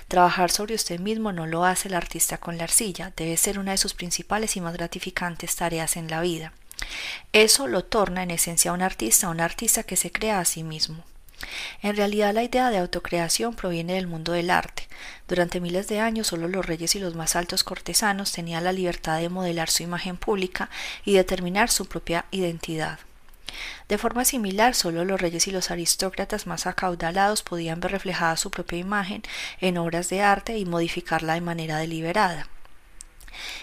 Trabajar 0.09 0.51
sobre 0.51 0.75
usted 0.75 0.99
mismo 0.99 1.31
no 1.31 1.47
lo 1.47 1.67
hace 1.67 1.89
el 1.89 1.95
artista 1.95 2.39
con 2.39 2.57
la 2.57 2.65
arcilla, 2.65 3.13
debe 3.15 3.37
ser 3.37 3.59
una 3.59 3.73
de 3.73 3.79
sus 3.79 3.93
principales 3.93 4.57
y 4.57 4.63
más 4.63 4.73
gratificantes 4.73 5.55
tareas 5.55 5.99
en 5.99 6.09
la 6.09 6.23
vida. 6.23 6.55
Eso 7.35 7.67
lo 7.67 7.85
torna 7.85 8.23
en 8.23 8.31
esencia 8.31 8.73
un 8.73 8.81
artista, 8.81 9.29
un 9.29 9.43
artista 9.43 9.83
que 9.83 9.97
se 9.97 10.11
crea 10.11 10.41
a 10.41 10.47
sí 10.47 10.63
mismo. 10.63 11.05
En 11.83 11.97
realidad 11.97 12.33
la 12.33 12.45
idea 12.45 12.71
de 12.71 12.79
autocreación 12.79 13.55
proviene 13.55 13.93
del 13.93 14.07
mundo 14.07 14.33
del 14.33 14.51
arte. 14.51 14.88
Durante 15.27 15.61
miles 15.61 15.89
de 15.89 16.01
años 16.01 16.29
solo 16.29 16.49
los 16.49 16.67
reyes 16.67 16.95
y 16.95 16.99
los 16.99 17.15
más 17.15 17.37
altos 17.37 17.65
cortesanos 17.65 18.33
tenían 18.33 18.65
la 18.65 18.73
libertad 18.73 19.19
de 19.19 19.29
modelar 19.29 19.71
su 19.71 19.83
imagen 19.83 20.17
pública 20.17 20.71
y 21.05 21.15
determinar 21.15 21.71
su 21.71 21.87
propia 21.87 22.27
identidad. 22.31 22.99
De 23.89 23.99
forma 23.99 24.25
similar, 24.25 24.75
solo 24.75 25.05
los 25.05 25.21
reyes 25.21 25.47
y 25.49 25.51
los 25.51 25.71
aristócratas 25.71 26.47
más 26.47 26.67
acaudalados 26.67 27.43
podían 27.43 27.81
ver 27.81 27.93
reflejada 27.93 28.37
su 28.37 28.51
propia 28.51 28.79
imagen 28.79 29.23
en 29.61 29.79
obras 29.79 30.09
de 30.09 30.21
arte 30.21 30.59
y 30.59 30.65
modificarla 30.65 31.35
de 31.35 31.41
manera 31.41 31.79
deliberada. 31.79 32.49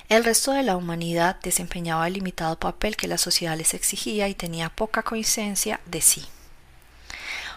El 0.09 0.23
resto 0.23 0.51
de 0.51 0.63
la 0.63 0.77
humanidad 0.77 1.37
desempeñaba 1.41 2.07
el 2.07 2.13
limitado 2.13 2.59
papel 2.59 2.95
que 2.95 3.07
la 3.07 3.17
sociedad 3.17 3.57
les 3.57 3.73
exigía 3.73 4.27
y 4.27 4.35
tenía 4.35 4.69
poca 4.69 5.03
coincidencia 5.03 5.79
de 5.85 6.01
sí. 6.01 6.25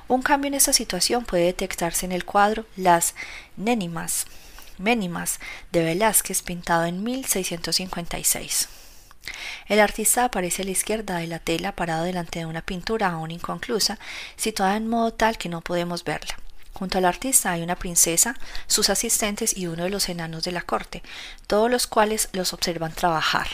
Un 0.09 0.23
cambio 0.23 0.49
en 0.49 0.55
esta 0.55 0.73
situación 0.73 1.27
puede 1.27 1.45
detectarse 1.45 2.07
en 2.07 2.13
el 2.13 2.25
cuadro 2.25 2.65
Las 2.77 3.15
Nénimas, 3.59 4.25
Ménimas 4.79 5.39
de 5.71 5.85
Velázquez 5.85 6.41
pintado 6.41 6.87
en 6.87 7.05
1656. 7.05 8.69
El 9.67 9.81
artista 9.81 10.25
aparece 10.25 10.63
a 10.63 10.65
la 10.65 10.71
izquierda 10.71 11.19
de 11.19 11.27
la 11.27 11.41
tela 11.41 11.73
parado 11.73 12.05
delante 12.05 12.39
de 12.39 12.47
una 12.47 12.63
pintura 12.63 13.09
aún 13.09 13.31
inconclusa, 13.31 13.99
situada 14.37 14.77
en 14.77 14.89
modo 14.89 15.13
tal 15.13 15.37
que 15.37 15.51
no 15.51 15.61
podemos 15.61 16.05
verla. 16.05 16.39
Junto 16.73 16.97
al 16.97 17.05
artista 17.05 17.53
hay 17.53 17.63
una 17.63 17.77
princesa, 17.77 18.35
sus 18.67 18.89
asistentes 18.89 19.55
y 19.55 19.67
uno 19.67 19.85
de 19.85 19.91
los 19.91 20.09
enanos 20.09 20.43
de 20.45 20.53
la 20.53 20.63
corte, 20.63 21.03
todos 21.47 21.71
los 21.71 21.87
cuales 21.87 22.31
los 22.33 22.55
observan 22.55 22.93
trabajar. 22.93 23.49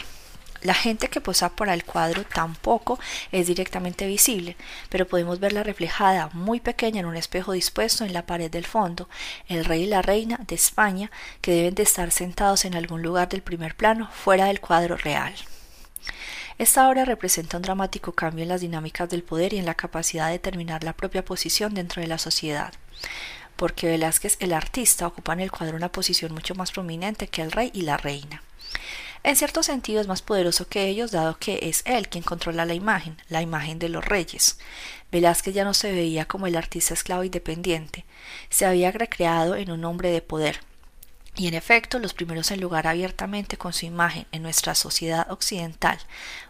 La 0.65 0.73
gente 0.73 1.09
que 1.09 1.21
posa 1.21 1.49
para 1.49 1.75
el 1.75 1.85
cuadro 1.85 2.23
tampoco 2.23 2.97
es 3.31 3.45
directamente 3.45 4.07
visible, 4.07 4.57
pero 4.89 5.05
podemos 5.05 5.39
verla 5.39 5.61
reflejada 5.61 6.31
muy 6.33 6.59
pequeña 6.59 7.01
en 7.01 7.05
un 7.05 7.15
espejo 7.15 7.51
dispuesto 7.51 8.03
en 8.03 8.13
la 8.13 8.25
pared 8.25 8.49
del 8.49 8.65
fondo, 8.65 9.07
el 9.47 9.63
rey 9.63 9.83
y 9.83 9.85
la 9.85 10.01
reina 10.01 10.39
de 10.47 10.55
España 10.55 11.11
que 11.41 11.51
deben 11.51 11.75
de 11.75 11.83
estar 11.83 12.09
sentados 12.09 12.65
en 12.65 12.73
algún 12.73 13.03
lugar 13.03 13.29
del 13.29 13.43
primer 13.43 13.75
plano 13.75 14.09
fuera 14.11 14.45
del 14.45 14.59
cuadro 14.59 14.97
real. 14.97 15.35
Esta 16.57 16.89
obra 16.89 17.05
representa 17.05 17.57
un 17.57 17.63
dramático 17.63 18.13
cambio 18.13 18.41
en 18.41 18.49
las 18.49 18.61
dinámicas 18.61 19.07
del 19.07 19.21
poder 19.21 19.53
y 19.53 19.59
en 19.59 19.67
la 19.67 19.75
capacidad 19.75 20.25
de 20.25 20.33
determinar 20.33 20.83
la 20.83 20.93
propia 20.93 21.23
posición 21.23 21.75
dentro 21.75 22.01
de 22.01 22.07
la 22.07 22.17
sociedad 22.17 22.73
porque 23.55 23.87
Velázquez, 23.87 24.35
el 24.41 24.51
artista, 24.51 25.07
ocupa 25.07 25.31
en 25.31 25.39
el 25.39 25.49
cuadro 25.49 25.77
una 25.77 25.89
posición 25.89 26.33
mucho 26.33 26.55
más 26.55 26.73
prominente 26.73 27.27
que 27.27 27.41
el 27.41 27.53
rey 27.53 27.71
y 27.73 27.83
la 27.83 27.95
reina. 27.95 28.43
En 29.25 29.35
cierto 29.35 29.63
sentido 29.63 30.01
es 30.01 30.07
más 30.07 30.21
poderoso 30.21 30.67
que 30.67 30.87
ellos, 30.87 31.09
dado 31.09 31.39
que 31.39 31.57
es 31.63 31.81
él 31.85 32.09
quien 32.09 32.23
controla 32.23 32.63
la 32.63 32.75
imagen, 32.75 33.19
la 33.27 33.41
imagen 33.41 33.79
de 33.79 33.89
los 33.89 34.05
reyes. 34.05 34.59
Velázquez 35.11 35.51
ya 35.55 35.63
no 35.63 35.73
se 35.73 35.91
veía 35.91 36.25
como 36.25 36.45
el 36.45 36.55
artista 36.55 36.93
esclavo 36.93 37.23
independiente, 37.23 38.05
se 38.51 38.67
había 38.67 38.91
recreado 38.91 39.55
en 39.55 39.71
un 39.71 39.83
hombre 39.83 40.11
de 40.11 40.21
poder. 40.21 40.59
Y 41.35 41.47
en 41.47 41.55
efecto, 41.55 41.97
los 41.97 42.13
primeros 42.13 42.51
en 42.51 42.61
lugar 42.61 42.85
abiertamente 42.85 43.57
con 43.57 43.73
su 43.73 43.87
imagen 43.87 44.27
en 44.31 44.43
nuestra 44.43 44.75
sociedad 44.75 45.31
occidental, 45.31 45.97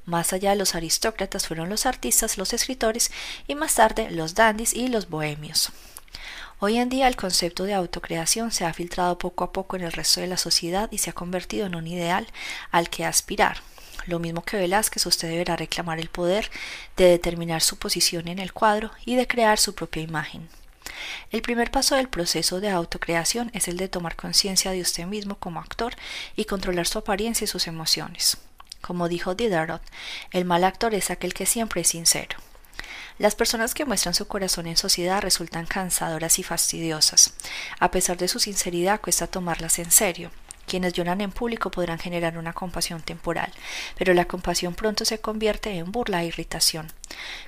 más 0.04 0.34
allá 0.34 0.50
de 0.50 0.58
los 0.58 0.76
aristócratas, 0.76 1.48
fueron 1.48 1.70
los 1.70 1.86
artistas, 1.86 2.38
los 2.38 2.52
escritores 2.52 3.10
y 3.48 3.56
más 3.56 3.76
tarde 3.76 4.12
los 4.12 4.36
dandis 4.36 4.74
y 4.74 4.90
los 4.90 5.08
bohemios. 5.10 5.72
Hoy 6.60 6.78
en 6.78 6.88
día 6.88 7.10
el 7.10 7.18
concepto 7.18 7.66
de 7.66 7.74
autocreación 7.74 8.50
se 8.50 8.64
ha 8.64 8.74
filtrado 8.74 9.18
poco 9.18 9.44
a 9.44 9.52
poco 9.52 9.76
en 9.76 9.84
el 9.84 9.92
resto 9.92 10.22
de 10.22 10.28
la 10.28 10.38
sociedad 10.38 10.90
y 10.90 11.00
se 11.00 11.10
ha 11.10 11.14
convertido 11.14 11.66
en 11.66 11.76
un 11.76 11.86
ideal 11.86 12.28
al 12.72 12.90
que 12.90 13.04
aspirar. 13.04 13.58
Lo 14.06 14.20
mismo 14.20 14.42
que 14.42 14.56
Velázquez, 14.56 15.06
usted 15.06 15.28
deberá 15.28 15.58
reclamar 15.58 16.00
el 16.00 16.08
poder 16.08 16.50
de 16.96 17.10
determinar 17.10 17.62
su 17.62 17.78
posición 17.78 18.30
en 18.30 18.40
el 18.40 18.54
cuadro 18.54 18.92
y 19.06 19.16
de 19.16 19.28
crear 19.28 19.60
su 19.60 19.76
propia 19.76 20.04
imagen. 20.04 20.48
El 21.30 21.42
primer 21.42 21.72
paso 21.72 21.96
del 21.96 22.08
proceso 22.08 22.62
de 22.62 22.70
autocreación 22.70 23.52
es 23.54 23.68
el 23.68 23.76
de 23.76 23.90
tomar 23.90 24.16
conciencia 24.16 24.72
de 24.72 24.80
usted 24.80 25.06
mismo 25.08 25.36
como 25.36 25.60
actor 25.60 25.94
y 26.38 26.46
controlar 26.46 26.88
su 26.88 27.00
apariencia 27.00 27.44
y 27.44 27.48
sus 27.48 27.68
emociones. 27.68 28.38
Como 28.80 29.10
dijo 29.10 29.36
Diderot, 29.36 29.82
el 30.32 30.46
mal 30.46 30.64
actor 30.64 30.94
es 30.94 31.10
aquel 31.10 31.34
que 31.34 31.46
siempre 31.46 31.82
es 31.82 31.90
sincero. 31.90 32.38
Las 33.18 33.34
personas 33.34 33.74
que 33.74 33.86
muestran 33.86 34.14
su 34.14 34.28
corazón 34.28 34.68
en 34.68 34.76
sociedad 34.76 35.22
resultan 35.22 35.66
cansadoras 35.66 36.38
y 36.38 36.44
fastidiosas. 36.44 37.34
A 37.80 37.90
pesar 37.90 38.18
de 38.18 38.28
su 38.28 38.40
sinceridad, 38.40 39.00
cuesta 39.00 39.28
tomarlas 39.28 39.80
en 39.80 39.90
serio. 39.90 40.32
Quienes 40.68 40.94
lloran 40.94 41.22
en 41.22 41.32
público 41.32 41.72
podrán 41.72 42.00
generar 42.00 42.38
una 42.38 42.52
compasión 42.52 43.02
temporal, 43.02 43.54
pero 43.98 44.14
la 44.14 44.26
compasión 44.26 44.74
pronto 44.74 45.06
se 45.06 45.20
convierte 45.20 45.78
en 45.78 45.92
burla 45.92 46.24
e 46.24 46.28
irritación. 46.28 46.92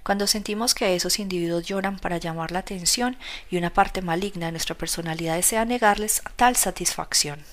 Cuando 0.03 0.28
sentimos 0.28 0.74
que 0.74 0.95
esos 0.95 1.20
individuos 1.20 1.65
lloran 1.65 1.99
para 1.99 2.18
llamar 2.18 2.51
la 2.51 2.59
atención 2.59 3.18
y 3.49 3.57
una 3.57 3.72
parte 3.74 4.01
maligna 4.01 4.45
de 4.45 4.51
nuestra 4.53 4.76
personalidad 4.78 5.36
desea 5.36 5.65
negarles 5.65 6.22
tal 6.38 6.55
satisfacción. 6.55 7.43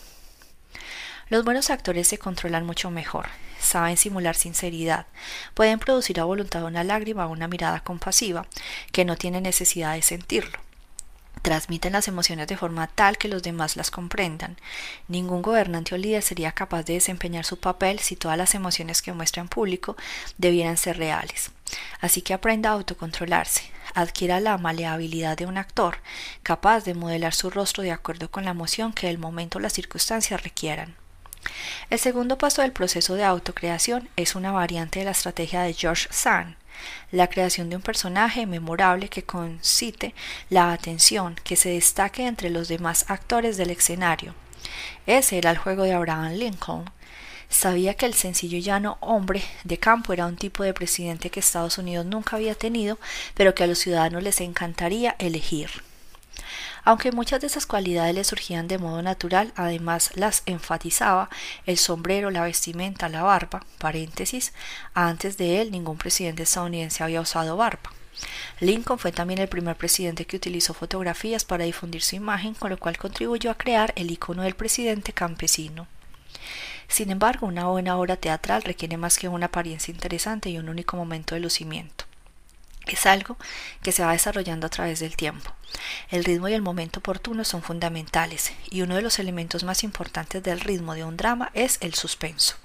Los 1.31 1.45
buenos 1.45 1.71
actores 1.71 2.07
se 2.07 2.19
controlan 2.19 2.67
mucho 2.67 2.91
mejor, 2.91 3.29
saben 3.59 3.97
simular 3.97 4.37
sinceridad, 4.37 5.07
pueden 5.55 5.79
producir 5.79 6.21
a 6.21 6.25
voluntad 6.25 6.65
una 6.65 6.85
lágrima 6.85 7.27
o 7.27 7.31
una 7.31 7.49
mirada 7.49 7.81
compasiva, 7.81 8.47
que 8.93 9.07
no 9.07 9.17
tiene 9.17 9.41
necesidad 9.41 9.95
de 9.95 10.03
sentirlo. 10.03 10.59
transmiten 11.43 11.93
las 11.93 12.09
emociones 12.09 12.47
de 12.47 12.57
forma 12.57 12.87
tal 12.87 13.19
que 13.19 13.29
los 13.29 13.43
demás 13.43 13.77
las 13.77 13.91
comprendan. 13.91 14.57
Ningún 15.09 15.43
gobernante 15.43 15.95
o 15.95 15.99
líder 15.99 16.23
sería 16.23 16.53
capaz 16.53 16.85
de 16.85 16.95
desempeñar 16.95 17.45
su 17.45 17.59
papel 17.59 17.99
si 17.99 18.17
todas 18.17 18.39
las 18.39 18.55
emociones 18.55 19.03
que 19.03 19.13
muestra 19.13 19.43
en 19.43 19.49
público 19.49 19.95
debieran 20.39 20.79
ser 20.79 20.97
reales. 20.97 21.51
Así 22.01 22.23
que 22.23 22.33
aprenda 22.33 22.71
a 22.71 22.73
autocontrolarse, 22.73 23.63
adquiera 23.95 24.41
la 24.41 24.57
maleabilidad 24.57 25.37
de 25.37 25.45
un 25.47 25.59
actor, 25.59 25.99
capaz 26.43 26.85
de 26.85 26.95
modelar 26.95 27.35
su 27.35 27.51
rostro 27.51 27.83
de 27.83 27.93
acuerdo 27.93 28.31
con 28.31 28.45
la 28.45 28.53
emoción 28.53 28.93
que 28.95 29.11
el 29.11 29.19
momento 29.19 29.59
o 29.59 29.61
las 29.61 29.75
circunstancias 29.75 30.43
requieran. 30.43 30.97
El 31.91 31.99
segundo 31.99 32.39
paso 32.39 32.63
del 32.63 32.73
proceso 32.73 33.15
de 33.15 33.25
autocreación 33.25 34.09
es 34.17 34.35
una 34.35 34.53
variante 34.53 35.01
de 35.01 35.05
la 35.05 35.11
estrategia 35.13 35.63
de 35.63 35.75
George 35.75 36.09
Sand, 36.11 36.57
la 37.11 37.29
creación 37.29 37.71
de 37.71 37.77
un 37.77 37.83
personaje 37.83 38.47
memorable 38.47 39.09
que 39.09 39.23
concite 39.23 40.15
la 40.51 40.73
atención, 40.73 41.37
que 41.45 41.57
se 41.57 41.71
destaque 41.71 42.27
entre 42.27 42.51
los 42.51 42.69
demás 42.69 43.07
actores 43.09 43.57
del 43.57 43.71
escenario. 43.71 44.35
Ese 45.07 45.39
era 45.39 45.51
el 45.51 45.59
juego 45.59 45.85
de 45.85 45.93
Abraham 45.93 46.33
Lincoln. 46.33 46.91
Sabía 47.49 47.95
que 47.95 48.07
el 48.07 48.15
sencillo 48.15 48.59
y 48.59 48.63
llano 48.63 48.99
hombre 49.01 49.43
de 49.63 49.79
campo 49.79 50.13
era 50.13 50.27
un 50.27 50.37
tipo 50.37 50.65
de 50.65 50.75
presidente 50.75 51.31
que 51.31 51.41
Estados 51.41 51.79
Unidos 51.79 52.07
nunca 52.07 52.37
había 52.37 52.55
tenido, 52.55 52.99
pero 53.35 53.55
que 53.55 53.63
a 53.63 53.67
los 53.67 53.79
ciudadanos 53.79 54.23
les 54.23 54.41
encantaría 54.41 55.15
elegir. 55.19 55.71
Aunque 56.85 57.13
muchas 57.13 57.41
de 57.41 57.47
esas 57.47 57.67
cualidades 57.67 58.15
le 58.15 58.25
surgían 58.25 58.69
de 58.69 58.79
modo 58.79 59.01
natural, 59.01 59.53
además 59.57 60.11
las 60.15 60.43
enfatizaba 60.45 61.31
el 61.65 61.79
sombrero, 61.79 62.31
la 62.31 62.43
vestimenta, 62.43 63.09
la 63.09 63.23
barba, 63.23 63.65
paréntesis, 63.79 64.53
antes 64.93 65.39
de 65.39 65.63
él 65.63 65.71
ningún 65.71 65.97
presidente 65.97 66.43
estadounidense 66.43 67.03
había 67.03 67.23
usado 67.23 67.57
barba. 67.57 67.91
Lincoln 68.61 68.99
fue 68.99 69.13
también 69.13 69.41
el 69.41 69.49
primer 69.49 69.77
presidente 69.77 70.27
que 70.27 70.37
utilizó 70.37 70.75
fotografías 70.75 71.45
para 71.45 71.65
difundir 71.65 72.03
su 72.03 72.17
imagen, 72.17 72.55
con 72.55 72.71
lo 72.71 72.79
cual 72.79 72.99
contribuyó 72.99 73.51
a 73.51 73.59
crear 73.59 73.93
el 73.97 74.11
icono 74.11 74.43
del 74.43 74.55
presidente 74.55 75.13
campesino. 75.13 75.89
Sin 76.87 77.11
embargo, 77.11 77.47
una 77.47 77.67
buena 77.67 77.97
obra 77.97 78.17
teatral 78.17 78.63
requiere 78.63 78.97
más 78.99 79.19
que 79.19 79.29
una 79.29 79.47
apariencia 79.47 79.91
interesante 79.91 80.51
y 80.51 80.59
un 80.59 80.69
único 80.69 80.97
momento 80.97 81.35
de 81.35 81.41
lucimiento. 81.41 82.04
Es 82.87 83.07
algo 83.07 83.37
que 83.83 83.93
se 83.93 84.05
va 84.05 84.13
desarrollando 84.13 84.67
a 84.67 84.71
través 84.71 85.01
del 85.01 85.17
tiempo. 85.17 85.53
El 86.11 86.25
ritmo 86.25 86.49
y 86.49 86.53
el 86.53 86.63
momento 86.63 87.01
oportuno 87.01 87.45
son 87.45 87.63
fundamentales, 87.63 88.53
y 88.71 88.83
uno 88.83 88.97
de 88.97 89.03
los 89.03 89.19
elementos 89.19 89.65
más 89.65 89.83
importantes 89.85 90.43
del 90.43 90.61
ritmo 90.61 90.95
de 90.95 91.05
un 91.05 91.17
drama 91.17 91.51
es 91.55 91.79
el 91.81 91.95
suspenso. 91.95 92.57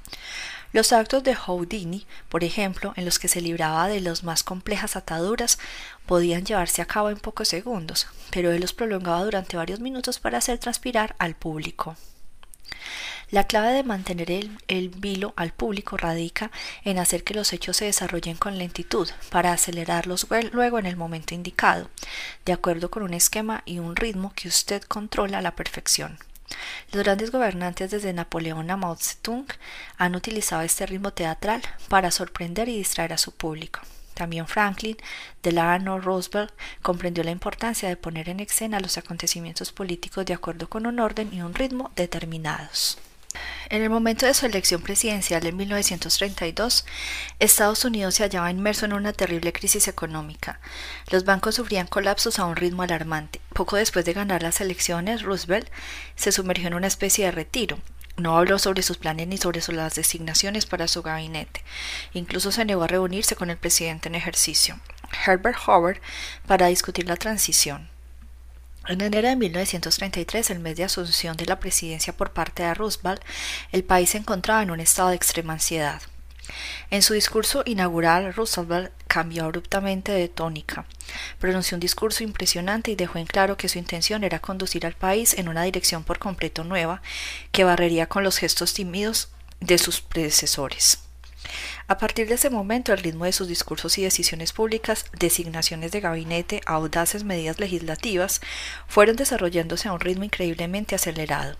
Los 0.71 0.93
actos 0.93 1.23
de 1.23 1.33
Houdini, 1.33 2.05
por 2.29 2.43
ejemplo, 2.43 2.93
en 2.95 3.05
los 3.05 3.17
que 3.17 3.27
se 3.27 3.41
libraba 3.41 3.87
de 3.87 4.01
las 4.01 4.23
más 4.23 4.43
complejas 4.43 4.95
ataduras, 4.95 5.57
podían 6.05 6.45
llevarse 6.45 6.83
a 6.83 6.85
cabo 6.85 7.09
en 7.09 7.17
pocos 7.17 7.47
segundos, 7.47 8.05
pero 8.29 8.51
él 8.51 8.61
los 8.61 8.73
prolongaba 8.73 9.23
durante 9.23 9.57
varios 9.57 9.79
minutos 9.79 10.19
para 10.19 10.37
hacer 10.37 10.59
transpirar 10.59 11.15
al 11.17 11.35
público. 11.35 11.95
La 13.31 13.45
clave 13.45 13.71
de 13.73 13.83
mantener 13.83 14.31
el, 14.67 14.89
vilo 14.89 15.33
al 15.35 15.51
público 15.51 15.97
radica 15.97 16.51
en 16.83 16.97
hacer 16.97 17.23
que 17.23 17.33
los 17.33 17.53
hechos 17.53 17.77
se 17.77 17.85
desarrollen 17.85 18.37
con 18.37 18.57
lentitud, 18.57 19.09
para 19.29 19.53
acelerarlos 19.53 20.27
luego 20.51 20.79
en 20.79 20.85
el 20.85 20.97
momento 20.97 21.35
indicado, 21.35 21.89
de 22.45 22.53
acuerdo 22.53 22.89
con 22.89 23.03
un 23.03 23.13
esquema 23.13 23.61
y 23.65 23.79
un 23.79 23.95
ritmo 23.95 24.33
que 24.35 24.47
usted 24.47 24.81
controla 24.83 25.39
a 25.39 25.41
la 25.41 25.55
perfección. 25.55 26.17
Los 26.91 27.03
grandes 27.03 27.31
gobernantes 27.31 27.91
desde 27.91 28.13
Napoleón 28.13 28.71
a 28.71 28.77
Mao 28.77 28.95
Zedong 28.95 29.47
han 29.97 30.15
utilizado 30.15 30.63
este 30.63 30.85
ritmo 30.85 31.13
teatral 31.13 31.61
para 31.87 32.09
sorprender 32.11 32.69
y 32.69 32.77
distraer 32.77 33.13
a 33.13 33.17
su 33.17 33.31
público. 33.31 33.81
También 34.19 34.47
Franklin 34.47 34.97
Delano 35.41 35.97
Roosevelt 35.97 36.51
comprendió 36.81 37.23
la 37.23 37.31
importancia 37.31 37.87
de 37.87 37.95
poner 37.95 38.27
en 38.27 38.41
escena 38.41 38.81
los 38.81 38.97
acontecimientos 38.97 39.71
políticos 39.71 40.25
de 40.25 40.33
acuerdo 40.33 40.67
con 40.67 40.85
un 40.85 40.99
orden 40.99 41.33
y 41.33 41.41
un 41.41 41.53
ritmo 41.53 41.89
determinados. 41.95 42.97
En 43.69 43.81
el 43.81 43.89
momento 43.89 44.25
de 44.25 44.33
su 44.33 44.45
elección 44.45 44.81
presidencial 44.81 45.45
en 45.45 45.55
1932, 45.55 46.85
Estados 47.39 47.85
Unidos 47.85 48.15
se 48.15 48.23
hallaba 48.23 48.51
inmerso 48.51 48.83
en 48.83 48.91
una 48.91 49.13
terrible 49.13 49.53
crisis 49.53 49.87
económica. 49.87 50.59
Los 51.11 51.23
bancos 51.23 51.55
sufrían 51.55 51.87
colapsos 51.87 52.39
a 52.39 52.45
un 52.45 52.57
ritmo 52.57 52.81
alarmante. 52.81 53.39
Poco 53.53 53.77
después 53.77 54.03
de 54.03 54.11
ganar 54.11 54.43
las 54.43 54.59
elecciones, 54.59 55.21
Roosevelt 55.21 55.69
se 56.17 56.33
sumergió 56.33 56.67
en 56.67 56.73
una 56.73 56.87
especie 56.87 57.23
de 57.23 57.31
retiro. 57.31 57.79
No 58.19 58.37
habló 58.37 58.59
sobre 58.59 58.81
sus 58.81 58.97
planes 58.97 59.27
ni 59.27 59.37
sobre 59.37 59.61
las 59.73 59.95
designaciones 59.95 60.65
para 60.65 60.89
su 60.89 61.01
gabinete. 61.01 61.63
Incluso 62.13 62.51
se 62.51 62.65
negó 62.65 62.83
a 62.83 62.87
reunirse 62.87 63.37
con 63.37 63.49
el 63.49 63.55
presidente 63.55 64.09
en 64.09 64.15
ejercicio, 64.15 64.77
Herbert 65.25 65.57
Hoover, 65.65 66.01
para 66.45 66.67
discutir 66.67 67.07
la 67.07 67.15
transición. 67.15 67.87
En 68.89 68.99
enero 68.99 69.29
de 69.29 69.37
1933, 69.37 70.49
el 70.49 70.59
mes 70.59 70.75
de 70.75 70.83
asunción 70.83 71.37
de 71.37 71.45
la 71.45 71.59
presidencia 71.59 72.11
por 72.11 72.33
parte 72.33 72.63
de 72.63 72.73
Roosevelt, 72.73 73.21
el 73.71 73.85
país 73.85 74.09
se 74.09 74.17
encontraba 74.17 74.63
en 74.63 74.71
un 74.71 74.81
estado 74.81 75.09
de 75.09 75.15
extrema 75.15 75.53
ansiedad. 75.53 76.01
En 76.89 77.01
su 77.01 77.13
discurso 77.13 77.63
inaugural, 77.65 78.33
Roosevelt 78.33 78.91
cambió 79.07 79.45
abruptamente 79.45 80.11
de 80.11 80.29
tónica. 80.29 80.85
Pronunció 81.39 81.75
un 81.75 81.81
discurso 81.81 82.23
impresionante 82.23 82.91
y 82.91 82.95
dejó 82.95 83.17
en 83.17 83.25
claro 83.25 83.57
que 83.57 83.69
su 83.69 83.77
intención 83.77 84.23
era 84.23 84.39
conducir 84.39 84.85
al 84.85 84.93
país 84.93 85.33
en 85.37 85.49
una 85.49 85.63
dirección 85.63 86.03
por 86.03 86.19
completo 86.19 86.63
nueva, 86.63 87.01
que 87.51 87.63
barrería 87.63 88.07
con 88.07 88.23
los 88.23 88.37
gestos 88.37 88.73
tímidos 88.73 89.29
de 89.59 89.77
sus 89.77 90.01
predecesores. 90.01 90.99
A 91.87 91.97
partir 91.97 92.27
de 92.27 92.35
ese 92.35 92.49
momento, 92.49 92.93
el 92.93 92.99
ritmo 92.99 93.25
de 93.25 93.31
sus 93.31 93.47
discursos 93.47 93.97
y 93.97 94.03
decisiones 94.03 94.53
públicas, 94.53 95.05
designaciones 95.17 95.91
de 95.91 96.01
gabinete, 96.01 96.61
audaces 96.65 97.23
medidas 97.23 97.59
legislativas, 97.59 98.41
fueron 98.87 99.15
desarrollándose 99.15 99.87
a 99.87 99.93
un 99.93 99.99
ritmo 99.99 100.23
increíblemente 100.23 100.93
acelerado. 100.95 101.57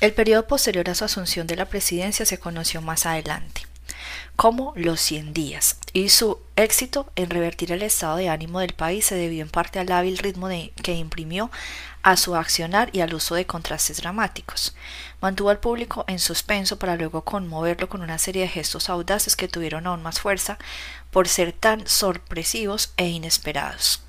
El 0.00 0.12
periodo 0.14 0.46
posterior 0.46 0.88
a 0.88 0.94
su 0.94 1.04
asunción 1.04 1.46
de 1.46 1.56
la 1.56 1.66
presidencia 1.66 2.24
se 2.24 2.38
conoció 2.38 2.80
más 2.80 3.06
adelante 3.06 3.66
como 4.40 4.72
los 4.74 5.00
100 5.02 5.34
días, 5.34 5.76
y 5.92 6.08
su 6.08 6.38
éxito 6.56 7.12
en 7.14 7.28
revertir 7.28 7.72
el 7.72 7.82
estado 7.82 8.16
de 8.16 8.30
ánimo 8.30 8.60
del 8.60 8.72
país 8.72 9.04
se 9.04 9.14
debió 9.14 9.42
en 9.42 9.50
parte 9.50 9.78
al 9.78 9.92
hábil 9.92 10.16
ritmo 10.16 10.48
que 10.82 10.94
imprimió 10.94 11.50
a 12.02 12.16
su 12.16 12.34
accionar 12.34 12.88
y 12.94 13.00
al 13.00 13.12
uso 13.12 13.34
de 13.34 13.44
contrastes 13.44 13.98
dramáticos. 13.98 14.74
Mantuvo 15.20 15.50
al 15.50 15.58
público 15.58 16.06
en 16.08 16.18
suspenso 16.18 16.78
para 16.78 16.96
luego 16.96 17.22
conmoverlo 17.22 17.90
con 17.90 18.00
una 18.00 18.16
serie 18.16 18.42
de 18.42 18.48
gestos 18.48 18.88
audaces 18.88 19.36
que 19.36 19.48
tuvieron 19.48 19.86
aún 19.86 20.02
más 20.02 20.20
fuerza 20.20 20.56
por 21.10 21.28
ser 21.28 21.52
tan 21.52 21.86
sorpresivos 21.86 22.94
e 22.96 23.08
inesperados. 23.08 24.00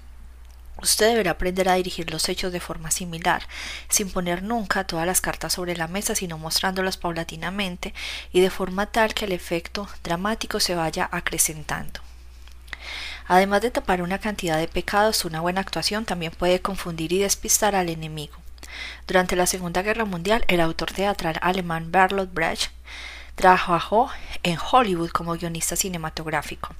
Usted 0.81 1.09
deberá 1.09 1.31
aprender 1.31 1.69
a 1.69 1.75
dirigir 1.75 2.09
los 2.11 2.27
hechos 2.27 2.51
de 2.51 2.59
forma 2.59 2.89
similar, 2.89 3.43
sin 3.87 4.09
poner 4.09 4.41
nunca 4.41 4.83
todas 4.85 5.05
las 5.05 5.21
cartas 5.21 5.53
sobre 5.53 5.75
la 5.75 5.87
mesa, 5.87 6.15
sino 6.15 6.37
mostrándolas 6.39 6.97
paulatinamente 6.97 7.93
y 8.31 8.41
de 8.41 8.49
forma 8.49 8.87
tal 8.87 9.13
que 9.13 9.25
el 9.25 9.31
efecto 9.31 9.87
dramático 10.03 10.59
se 10.59 10.73
vaya 10.73 11.07
acrecentando. 11.11 12.01
Además 13.27 13.61
de 13.61 13.71
tapar 13.71 14.01
una 14.01 14.19
cantidad 14.19 14.57
de 14.57 14.67
pecados, 14.67 15.23
una 15.23 15.39
buena 15.39 15.61
actuación 15.61 16.05
también 16.05 16.31
puede 16.31 16.61
confundir 16.61 17.13
y 17.13 17.19
despistar 17.19 17.75
al 17.75 17.89
enemigo. 17.89 18.35
Durante 19.05 19.35
la 19.35 19.45
Segunda 19.45 19.83
Guerra 19.83 20.05
Mundial, 20.05 20.43
el 20.47 20.61
autor 20.61 20.91
teatral 20.91 21.37
alemán 21.41 21.91
Bertolt 21.91 22.33
Brecht 22.33 22.71
trabajó 23.35 24.09
en 24.43 24.57
Hollywood 24.59 25.11
como 25.11 25.33
guionista 25.35 25.75
cinematográfico. 25.75 26.75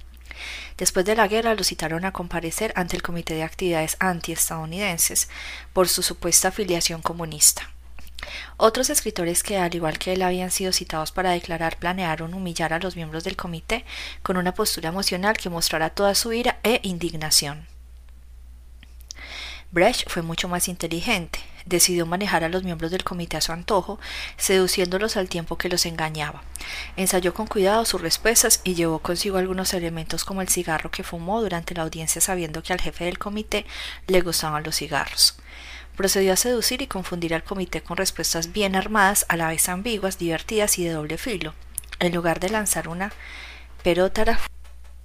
Después 0.78 1.06
de 1.06 1.16
la 1.16 1.28
guerra 1.28 1.56
lo 1.56 1.64
citaron 1.64 2.06
a 2.06 2.12
comparecer 2.12 2.74
ante 2.76 2.96
el 2.96 3.04
Comité 3.04 3.34
de 3.34 3.44
Actividades 3.44 3.98
Antiestadounidenses 4.00 5.30
por 5.74 5.88
su 5.88 6.02
supuesta 6.04 6.50
afiliación 6.50 7.02
comunista. 7.02 7.70
Otros 8.58 8.90
escritores 8.90 9.44
que, 9.44 9.58
al 9.58 9.74
igual 9.74 9.98
que 9.98 10.14
él, 10.14 10.22
habían 10.22 10.52
sido 10.52 10.72
citados 10.72 11.12
para 11.12 11.32
declarar 11.32 11.78
planearon 11.78 12.34
humillar 12.34 12.74
a 12.74 12.80
los 12.80 12.96
miembros 12.96 13.24
del 13.24 13.36
comité 13.36 13.86
con 14.22 14.38
una 14.38 14.54
postura 14.54 14.90
emocional 14.90 15.38
que 15.38 15.50
mostrara 15.50 15.90
toda 15.90 16.16
su 16.16 16.32
ira 16.32 16.60
e 16.64 16.80
indignación. 16.84 17.66
Brecht 19.72 20.10
fue 20.10 20.22
mucho 20.22 20.48
más 20.48 20.68
inteligente. 20.68 21.40
Decidió 21.66 22.06
manejar 22.06 22.44
a 22.44 22.50
los 22.50 22.64
miembros 22.64 22.92
del 22.92 23.04
comité 23.04 23.38
a 23.38 23.42
su 23.42 23.52
antojo, 23.52 24.00
seduciéndolos 24.38 25.18
al 25.18 25.30
tiempo 25.30 25.58
que 25.58 25.70
los 25.70 25.86
engañaba. 25.86 26.44
Ensayó 26.98 27.34
con 27.34 27.48
cuidado 27.48 27.86
sus 27.86 28.02
respuestas 28.02 28.62
y 28.64 28.76
llevó 28.76 29.00
consigo 29.00 29.38
algunos 29.38 29.74
elementos 29.74 30.26
como 30.26 30.42
el 30.42 30.50
cigarro 30.50 30.92
que 30.92 31.04
fumó 31.04 31.42
durante 31.42 31.76
la 31.76 31.84
audiencia 31.84 32.22
sabiendo 32.22 32.64
que 32.64 32.74
al 32.74 32.82
jefe 32.82 33.06
del 33.06 33.20
comité 33.20 33.66
le 34.08 34.22
gustaban 34.22 34.64
los 34.64 34.76
cigarros 34.76 35.38
procedió 35.96 36.34
a 36.34 36.38
seducir 36.38 36.82
y 36.82 36.88
confundir 36.88 37.34
al 37.36 37.44
comité 37.44 37.84
con 37.84 37.98
respuestas 37.98 38.52
bien 38.54 38.76
armadas, 38.76 39.26
a 39.30 39.38
la 39.38 39.50
vez 39.50 39.70
ambiguas, 39.70 40.18
divertidas 40.18 40.80
y 40.80 40.86
de 40.86 40.92
doble 40.92 41.18
filo. 41.18 41.54
En 42.00 42.16
lugar 42.16 42.40
de 42.40 42.50
lanzar 42.50 42.88
una 42.88 43.12
perótara 43.84 44.40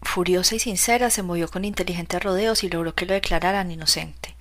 furiosa 0.02 0.54
y 0.54 0.59
sincera, 0.59 1.11
se 1.11 1.22
movió 1.22 1.48
con 1.48 1.64
inteligentes 1.64 2.22
rodeos 2.22 2.64
y 2.64 2.70
logró 2.70 2.94
que 2.94 3.07
lo 3.07 3.14
declararan 3.14 3.70
inocente. 3.70 4.36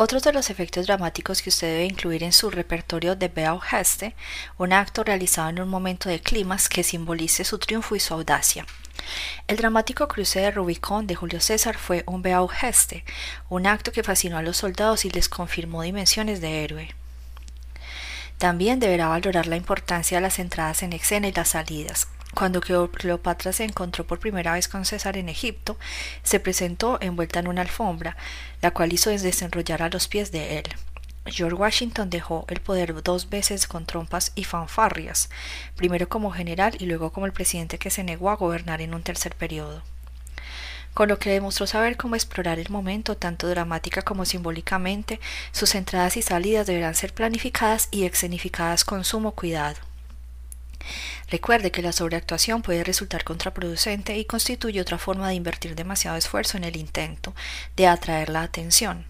Otros 0.00 0.22
de 0.22 0.32
los 0.32 0.48
efectos 0.48 0.86
dramáticos 0.86 1.42
que 1.42 1.48
usted 1.48 1.72
debe 1.72 1.84
incluir 1.84 2.22
en 2.22 2.32
su 2.32 2.50
repertorio 2.50 3.16
de 3.16 3.26
Bell 3.26 3.58
Heste, 3.68 4.14
un 4.56 4.72
acto 4.72 5.02
realizado 5.02 5.48
en 5.48 5.60
un 5.60 5.68
momento 5.68 6.08
de 6.08 6.20
climas 6.20 6.68
que 6.68 6.84
simbolice 6.84 7.42
su 7.42 7.58
triunfo 7.58 7.96
y 7.96 7.98
su 7.98 8.14
audacia. 8.14 8.64
El 9.48 9.56
dramático 9.56 10.06
cruce 10.06 10.38
de 10.38 10.52
Rubicón 10.52 11.08
de 11.08 11.16
Julio 11.16 11.40
César 11.40 11.76
fue 11.76 12.04
un 12.06 12.22
beau 12.22 12.46
geste, 12.46 13.04
un 13.48 13.66
acto 13.66 13.90
que 13.90 14.04
fascinó 14.04 14.38
a 14.38 14.42
los 14.42 14.58
soldados 14.58 15.04
y 15.04 15.10
les 15.10 15.28
confirmó 15.28 15.82
dimensiones 15.82 16.40
de 16.40 16.62
héroe. 16.62 16.94
También 18.38 18.78
deberá 18.78 19.08
valorar 19.08 19.48
la 19.48 19.56
importancia 19.56 20.18
de 20.18 20.22
las 20.22 20.38
entradas 20.38 20.84
en 20.84 20.92
escena 20.92 21.26
y 21.26 21.32
las 21.32 21.48
salidas. 21.48 22.06
Cuando 22.34 22.60
Cleopatra 22.60 23.52
se 23.52 23.64
encontró 23.64 24.06
por 24.06 24.20
primera 24.20 24.52
vez 24.52 24.68
con 24.68 24.84
César 24.84 25.16
en 25.16 25.28
Egipto, 25.28 25.76
se 26.22 26.40
presentó 26.40 26.98
envuelta 27.00 27.40
en 27.40 27.48
una 27.48 27.62
alfombra, 27.62 28.16
la 28.62 28.70
cual 28.70 28.92
hizo 28.92 29.10
desenrollar 29.10 29.82
a 29.82 29.88
los 29.88 30.08
pies 30.08 30.30
de 30.30 30.58
él. 30.58 30.64
George 31.26 31.56
Washington 31.56 32.10
dejó 32.10 32.44
el 32.48 32.60
poder 32.60 33.02
dos 33.02 33.28
veces 33.28 33.66
con 33.66 33.86
trompas 33.86 34.32
y 34.34 34.44
fanfarrias, 34.44 35.28
primero 35.76 36.08
como 36.08 36.30
general 36.30 36.76
y 36.78 36.86
luego 36.86 37.12
como 37.12 37.26
el 37.26 37.32
presidente 37.32 37.78
que 37.78 37.90
se 37.90 38.04
negó 38.04 38.30
a 38.30 38.36
gobernar 38.36 38.80
en 38.80 38.94
un 38.94 39.02
tercer 39.02 39.34
periodo. 39.34 39.82
Con 40.94 41.08
lo 41.08 41.18
que 41.18 41.30
demostró 41.30 41.66
saber 41.66 41.96
cómo 41.96 42.14
explorar 42.14 42.58
el 42.58 42.70
momento, 42.70 43.16
tanto 43.16 43.46
dramática 43.48 44.02
como 44.02 44.24
simbólicamente, 44.24 45.20
sus 45.52 45.74
entradas 45.74 46.16
y 46.16 46.22
salidas 46.22 46.66
deberán 46.66 46.94
ser 46.94 47.12
planificadas 47.12 47.88
y 47.90 48.04
escenificadas 48.04 48.84
con 48.84 49.04
sumo 49.04 49.32
cuidado. 49.32 49.87
Recuerde 51.30 51.70
que 51.70 51.82
la 51.82 51.92
sobreactuación 51.92 52.62
puede 52.62 52.84
resultar 52.84 53.24
contraproducente 53.24 54.16
y 54.16 54.24
constituye 54.24 54.80
otra 54.80 54.98
forma 54.98 55.28
de 55.28 55.34
invertir 55.34 55.74
demasiado 55.74 56.16
esfuerzo 56.16 56.56
en 56.56 56.64
el 56.64 56.76
intento 56.76 57.34
de 57.76 57.86
atraer 57.86 58.28
la 58.28 58.42
atención. 58.42 59.06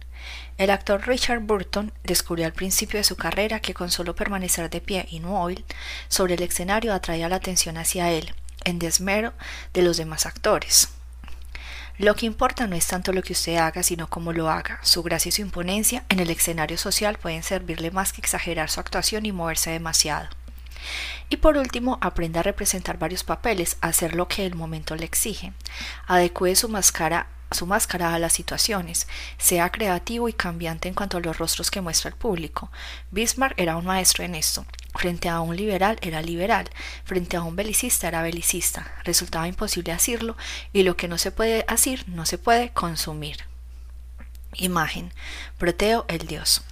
El 0.57 0.71
actor 0.71 1.07
Richard 1.07 1.41
Burton 1.41 1.93
descubrió 2.03 2.47
al 2.47 2.53
principio 2.53 2.99
de 2.99 3.05
su 3.05 3.16
carrera 3.16 3.61
que 3.61 3.75
con 3.75 3.91
solo 3.91 4.16
permanecer 4.16 4.69
de 4.71 4.81
pie 4.81 5.07
inmóvil 5.11 5.64
sobre 6.09 6.35
el 6.35 6.43
escenario 6.43 6.93
atraía 6.93 7.29
la 7.29 7.37
atención 7.37 7.77
hacia 7.77 8.11
él, 8.11 8.35
en 8.64 8.81
desmero 8.81 9.33
de 9.73 9.83
los 9.83 9.97
demás 9.97 10.27
actores. 10.27 10.89
Lo 11.99 12.14
que 12.14 12.27
importa 12.27 12.66
no 12.66 12.77
es 12.77 12.87
tanto 12.87 13.12
lo 13.12 13.23
que 13.23 13.33
usted 13.33 13.57
haga, 13.57 13.83
sino 13.83 14.09
cómo 14.09 14.33
lo 14.33 14.51
haga. 14.51 14.79
Su 14.83 15.03
gracia 15.03 15.31
y 15.31 15.33
su 15.33 15.43
imponencia 15.43 16.05
en 16.09 16.21
el 16.21 16.31
escenario 16.31 16.79
social 16.79 17.19
pueden 17.19 17.43
servirle 17.43 17.91
más 17.91 18.12
que 18.12 18.21
exagerar 18.21 18.71
su 18.71 18.79
actuación 18.79 19.27
y 19.27 19.33
moverse 19.33 19.71
demasiado. 19.71 20.29
Y 21.29 21.39
por 21.39 21.57
último, 21.57 21.99
aprenda 22.01 22.41
a 22.41 22.43
representar 22.43 22.99
varios 22.99 23.24
papeles, 23.24 23.76
a 23.81 23.89
hacer 23.89 24.14
lo 24.14 24.29
que 24.29 24.47
el 24.47 24.55
momento 24.55 24.97
le 24.97 25.05
exige. 25.05 25.53
Adecue 26.07 26.55
su 26.57 26.68
máscara 26.68 27.29
su 27.51 27.66
máscara 27.66 28.14
a 28.14 28.18
las 28.18 28.33
situaciones, 28.33 29.09
sea 29.39 29.70
creativo 29.70 30.29
y 30.29 30.33
cambiante 30.33 30.89
en 30.89 30.95
cuanto 30.95 31.16
a 31.16 31.20
los 31.20 31.39
rostros 31.39 31.70
que 31.70 31.81
muestra 31.81 32.11
el 32.11 32.16
público. 32.16 32.70
Bismarck 33.11 33.59
era 33.59 33.76
un 33.76 33.87
maestro 33.87 34.24
en 34.24 34.35
esto. 34.35 34.66
Frente 34.95 35.29
a 35.29 35.41
un 35.41 35.57
liberal 35.57 35.99
era 36.03 36.22
liberal, 36.22 36.68
frente 37.05 37.37
a 37.37 37.43
un 37.43 37.57
belicista 37.57 38.09
era 38.09 38.22
belicista. 38.22 38.93
Resultaba 39.05 39.49
imposible 39.49 39.93
decirlo 39.93 40.37
y 40.72 40.83
lo 40.83 40.97
que 40.97 41.09
no 41.09 41.18
se 41.18 41.31
puede 41.31 41.64
decir 41.68 42.05
no 42.09 42.26
se 42.26 42.39
puede 42.39 42.70
consumir. 42.70 43.45
Imagen. 44.55 45.12
Proteo 45.57 46.05
el 46.09 46.26
dios. 46.26 46.62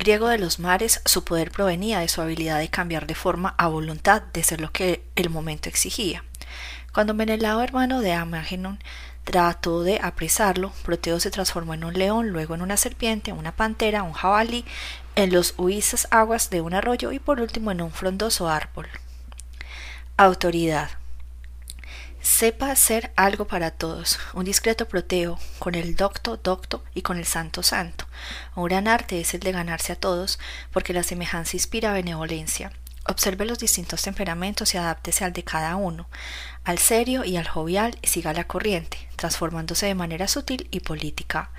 Griego 0.00 0.28
de 0.28 0.38
los 0.38 0.58
mares, 0.60 1.02
su 1.04 1.24
poder 1.24 1.50
provenía 1.50 1.98
de 1.98 2.08
su 2.08 2.22
habilidad 2.22 2.58
de 2.58 2.70
cambiar 2.70 3.06
de 3.06 3.14
forma 3.14 3.54
a 3.58 3.68
voluntad 3.68 4.22
de 4.32 4.42
ser 4.42 4.58
lo 4.58 4.72
que 4.72 5.04
el 5.14 5.28
momento 5.28 5.68
exigía. 5.68 6.24
Cuando 6.94 7.12
Menelao, 7.12 7.60
hermano 7.60 8.00
de 8.00 8.14
Amagenon, 8.14 8.78
trató 9.24 9.82
de 9.82 10.00
apresarlo, 10.02 10.72
Proteo 10.84 11.20
se 11.20 11.30
transformó 11.30 11.74
en 11.74 11.84
un 11.84 11.92
león, 11.92 12.30
luego 12.30 12.54
en 12.54 12.62
una 12.62 12.78
serpiente, 12.78 13.34
una 13.34 13.54
pantera, 13.54 14.02
un 14.02 14.14
jabalí, 14.14 14.64
en 15.16 15.34
los 15.34 15.52
huizas 15.58 16.08
aguas 16.10 16.48
de 16.48 16.62
un 16.62 16.72
arroyo 16.72 17.12
y 17.12 17.18
por 17.18 17.38
último 17.38 17.70
en 17.70 17.82
un 17.82 17.92
frondoso 17.92 18.48
árbol. 18.48 18.88
Autoridad. 20.16 20.99
Sepa 22.40 22.72
ser 22.74 23.12
algo 23.16 23.46
para 23.46 23.70
todos, 23.70 24.18
un 24.32 24.46
discreto 24.46 24.88
proteo, 24.88 25.38
con 25.58 25.74
el 25.74 25.94
docto 25.94 26.38
docto 26.38 26.82
y 26.94 27.02
con 27.02 27.18
el 27.18 27.26
santo 27.26 27.62
santo. 27.62 28.06
Un 28.56 28.64
gran 28.64 28.88
arte 28.88 29.20
es 29.20 29.34
el 29.34 29.40
de 29.40 29.52
ganarse 29.52 29.92
a 29.92 29.96
todos, 29.96 30.38
porque 30.72 30.94
la 30.94 31.02
semejanza 31.02 31.58
inspira 31.58 31.92
benevolencia. 31.92 32.72
Observe 33.06 33.44
los 33.44 33.58
distintos 33.58 34.00
temperamentos 34.00 34.72
y 34.72 34.78
adáptese 34.78 35.26
al 35.26 35.34
de 35.34 35.44
cada 35.44 35.76
uno, 35.76 36.08
al 36.64 36.78
serio 36.78 37.26
y 37.26 37.36
al 37.36 37.46
jovial 37.46 37.98
y 38.00 38.06
siga 38.06 38.32
la 38.32 38.44
corriente, 38.44 38.96
transformándose 39.16 39.84
de 39.84 39.94
manera 39.94 40.26
sutil 40.26 40.66
y 40.70 40.80
política. 40.80 41.50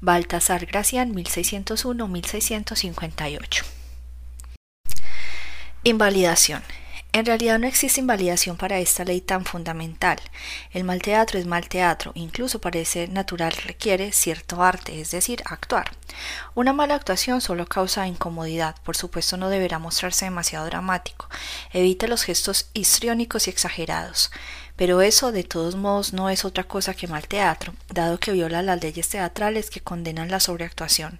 Baltasar 0.00 0.66
Gracián 0.66 1.16
1601-1658 1.16 3.64
Invalidación 5.82 6.62
en 7.18 7.26
realidad 7.26 7.58
no 7.58 7.66
existe 7.66 8.00
invalidación 8.00 8.56
para 8.56 8.78
esta 8.78 9.04
ley 9.04 9.20
tan 9.20 9.44
fundamental. 9.44 10.18
El 10.72 10.84
mal 10.84 11.02
teatro 11.02 11.38
es 11.38 11.46
mal 11.46 11.68
teatro, 11.68 12.12
incluso 12.14 12.60
parece 12.60 13.08
natural 13.08 13.52
requiere 13.52 14.12
cierto 14.12 14.62
arte, 14.62 15.00
es 15.00 15.10
decir, 15.10 15.42
actuar. 15.44 15.90
Una 16.54 16.72
mala 16.72 16.94
actuación 16.94 17.40
solo 17.40 17.66
causa 17.66 18.06
incomodidad, 18.06 18.76
por 18.84 18.96
supuesto 18.96 19.36
no 19.36 19.48
deberá 19.48 19.78
mostrarse 19.78 20.26
demasiado 20.26 20.66
dramático. 20.66 21.28
Evite 21.72 22.06
los 22.06 22.22
gestos 22.22 22.70
histriónicos 22.72 23.46
y 23.46 23.50
exagerados. 23.50 24.30
Pero 24.76 25.02
eso 25.02 25.32
de 25.32 25.42
todos 25.42 25.74
modos 25.74 26.12
no 26.12 26.30
es 26.30 26.44
otra 26.44 26.62
cosa 26.62 26.94
que 26.94 27.08
mal 27.08 27.26
teatro, 27.26 27.74
dado 27.88 28.20
que 28.20 28.30
viola 28.30 28.62
las 28.62 28.80
leyes 28.80 29.08
teatrales 29.08 29.70
que 29.70 29.80
condenan 29.80 30.30
la 30.30 30.38
sobreactuación. 30.38 31.18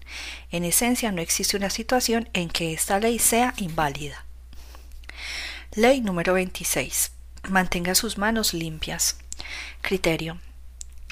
En 0.53 0.63
esencia 0.63 1.11
no 1.11 1.21
existe 1.21 1.57
una 1.57 1.69
situación 1.69 2.29
en 2.35 2.51
que 2.51 2.73
esta 2.73 3.01
ley 3.01 3.19
sea 3.19 3.55
inválida. 3.57 4.28
Ley 5.75 6.01
número 6.01 6.33
26. 6.33 7.13
Mantenga 7.51 7.95
sus 7.95 8.17
manos 8.17 8.55
limpias. 8.55 9.19
Criterio. 9.83 10.39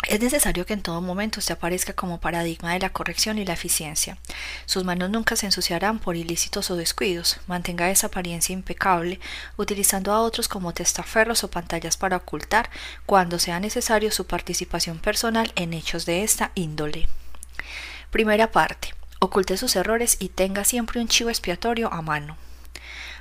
Es 0.09 0.19
necesario 0.21 0.65
que 0.65 0.73
en 0.73 0.81
todo 0.81 1.03
momento 1.03 1.43
se 1.43 1.53
aparezca 1.53 1.93
como 1.93 2.21
paradigma 2.21 2.73
de 2.73 2.79
la 2.79 2.89
corrección 2.89 3.37
y 3.39 3.45
la 3.45 3.53
eficiencia. 3.53 4.17
Sus 4.65 4.83
manos 4.83 5.11
nunca 5.11 5.37
se 5.37 5.45
ensuciarán 5.45 5.99
por 5.99 6.17
ilícitos 6.17 6.71
o 6.71 6.77
descuidos. 6.77 7.39
Mantenga 7.47 7.91
esa 7.91 8.07
apariencia 8.07 8.55
impecable, 8.55 9.21
utilizando 9.59 10.11
a 10.11 10.23
otros 10.23 10.49
como 10.49 10.73
testaferros 10.73 11.45
o 11.45 11.51
pantallas 11.51 11.99
para 11.99 12.17
ocultar, 12.17 12.71
cuando 13.05 13.39
sea 13.39 13.61
necesario, 13.61 14.11
su 14.11 14.27
participación 14.27 14.99
personal 15.01 15.53
en 15.55 15.75
hechos 15.75 16.07
de 16.07 16.25
esta 16.25 16.53
índole. 16.55 17.09
Primera 18.11 18.51
parte. 18.53 18.95
Oculte 19.19 19.59
sus 19.59 19.77
errores 19.77 20.17
y 20.19 20.31
tenga 20.31 20.65
siempre 20.65 20.99
un 20.99 21.09
chivo 21.09 21.29
expiatorio 21.29 21.93
a 21.93 22.01
mano. 22.01 22.39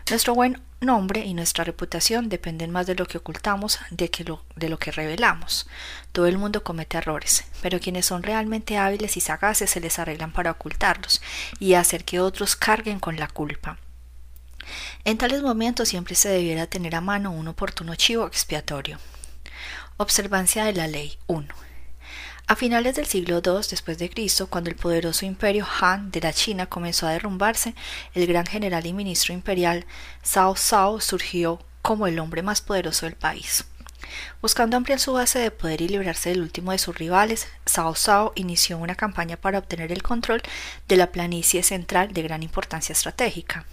Nuestro 0.09 0.33
buen 0.35 0.61
nombre 0.81 1.25
y 1.25 1.33
nuestra 1.33 1.63
reputación 1.63 2.29
dependen 2.29 2.71
más 2.71 2.87
de 2.87 2.95
lo 2.95 3.05
que 3.05 3.17
ocultamos 3.17 3.79
de, 3.89 4.09
que 4.09 4.23
lo, 4.23 4.43
de 4.55 4.69
lo 4.69 4.77
que 4.77 4.91
revelamos. 4.91 5.67
Todo 6.11 6.27
el 6.27 6.37
mundo 6.37 6.63
comete 6.63 6.97
errores, 6.97 7.45
pero 7.61 7.79
quienes 7.79 8.05
son 8.05 8.23
realmente 8.23 8.77
hábiles 8.77 9.17
y 9.17 9.21
sagaces 9.21 9.69
se 9.69 9.79
les 9.79 9.99
arreglan 9.99 10.31
para 10.31 10.51
ocultarlos 10.51 11.21
y 11.59 11.73
hacer 11.73 12.05
que 12.05 12.19
otros 12.19 12.55
carguen 12.55 12.99
con 12.99 13.17
la 13.17 13.27
culpa. 13.27 13.77
En 15.03 15.17
tales 15.17 15.41
momentos 15.41 15.89
siempre 15.89 16.15
se 16.15 16.29
debiera 16.29 16.67
tener 16.67 16.95
a 16.95 17.01
mano 17.01 17.31
un 17.31 17.47
oportuno 17.47 17.95
chivo 17.95 18.25
expiatorio. 18.25 18.99
Observancia 19.97 20.65
de 20.65 20.73
la 20.73 20.87
ley 20.87 21.17
1. 21.27 21.64
A 22.47 22.55
finales 22.55 22.95
del 22.95 23.07
siglo 23.07 23.41
II 23.43 23.65
después 23.67 23.97
de 23.97 24.07
Cristo, 24.07 24.45
cuando 24.45 24.69
el 24.69 24.75
poderoso 24.75 25.25
imperio 25.25 25.65
Han 25.81 26.11
de 26.11 26.21
la 26.21 26.31
China 26.31 26.67
comenzó 26.67 27.07
a 27.07 27.11
derrumbarse, 27.11 27.73
el 28.13 28.27
gran 28.27 28.45
general 28.45 28.85
y 28.85 28.93
ministro 28.93 29.33
imperial 29.33 29.87
Cao 30.31 30.53
Cao 30.53 31.01
surgió 31.01 31.59
como 31.81 32.05
el 32.05 32.19
hombre 32.19 32.43
más 32.43 32.61
poderoso 32.61 33.07
del 33.07 33.15
país. 33.15 33.65
Buscando 34.43 34.77
ampliar 34.77 34.99
su 34.99 35.13
base 35.13 35.39
de 35.39 35.49
poder 35.49 35.81
y 35.81 35.87
librarse 35.87 36.29
del 36.29 36.41
último 36.41 36.71
de 36.71 36.77
sus 36.77 36.95
rivales, 36.95 37.47
Cao 37.63 37.95
Cao 37.95 38.31
inició 38.35 38.77
una 38.77 38.93
campaña 38.93 39.37
para 39.37 39.57
obtener 39.57 39.91
el 39.91 40.03
control 40.03 40.43
de 40.87 40.97
la 40.97 41.11
planicie 41.11 41.63
central 41.63 42.13
de 42.13 42.21
gran 42.21 42.43
importancia 42.43 42.93
estratégica. 42.93 43.65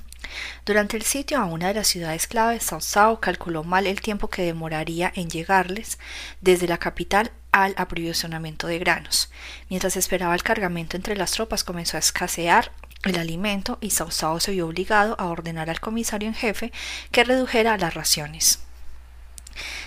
Durante 0.65 0.97
el 0.97 1.03
sitio 1.03 1.39
a 1.39 1.45
una 1.45 1.69
de 1.69 1.75
las 1.75 1.89
ciudades 1.89 2.27
clave, 2.27 2.59
Cao 2.59 2.81
Cao 2.81 3.21
calculó 3.21 3.65
mal 3.65 3.87
el 3.87 4.01
tiempo 4.01 4.29
que 4.29 4.43
demoraría 4.43 5.13
en 5.15 5.29
llegarles 5.29 5.99
desde 6.41 6.67
la 6.67 6.79
capital 6.79 7.33
al 7.53 7.75
aprovisionamiento 7.77 8.67
de 8.67 8.79
granos. 8.79 9.31
Mientras 9.69 9.97
esperaba 9.97 10.35
el 10.35 10.43
cargamento 10.43 10.97
entre 10.97 11.17
las 11.17 11.33
tropas 11.33 11.65
comenzó 11.65 11.97
a 11.97 12.01
escasear 12.01 12.73
el 13.05 13.19
alimento 13.19 13.79
y 13.81 13.91
Sao 13.91 14.41
se 14.41 14.53
vio 14.53 14.67
obligado 14.67 15.17
a 15.19 15.27
ordenar 15.27 15.71
al 15.71 15.81
comisario 15.81 16.29
en 16.29 16.35
jefe 16.35 16.73
que 17.11 17.25
redujera 17.25 17.77
las 17.77 17.95
raciones. 17.95 18.61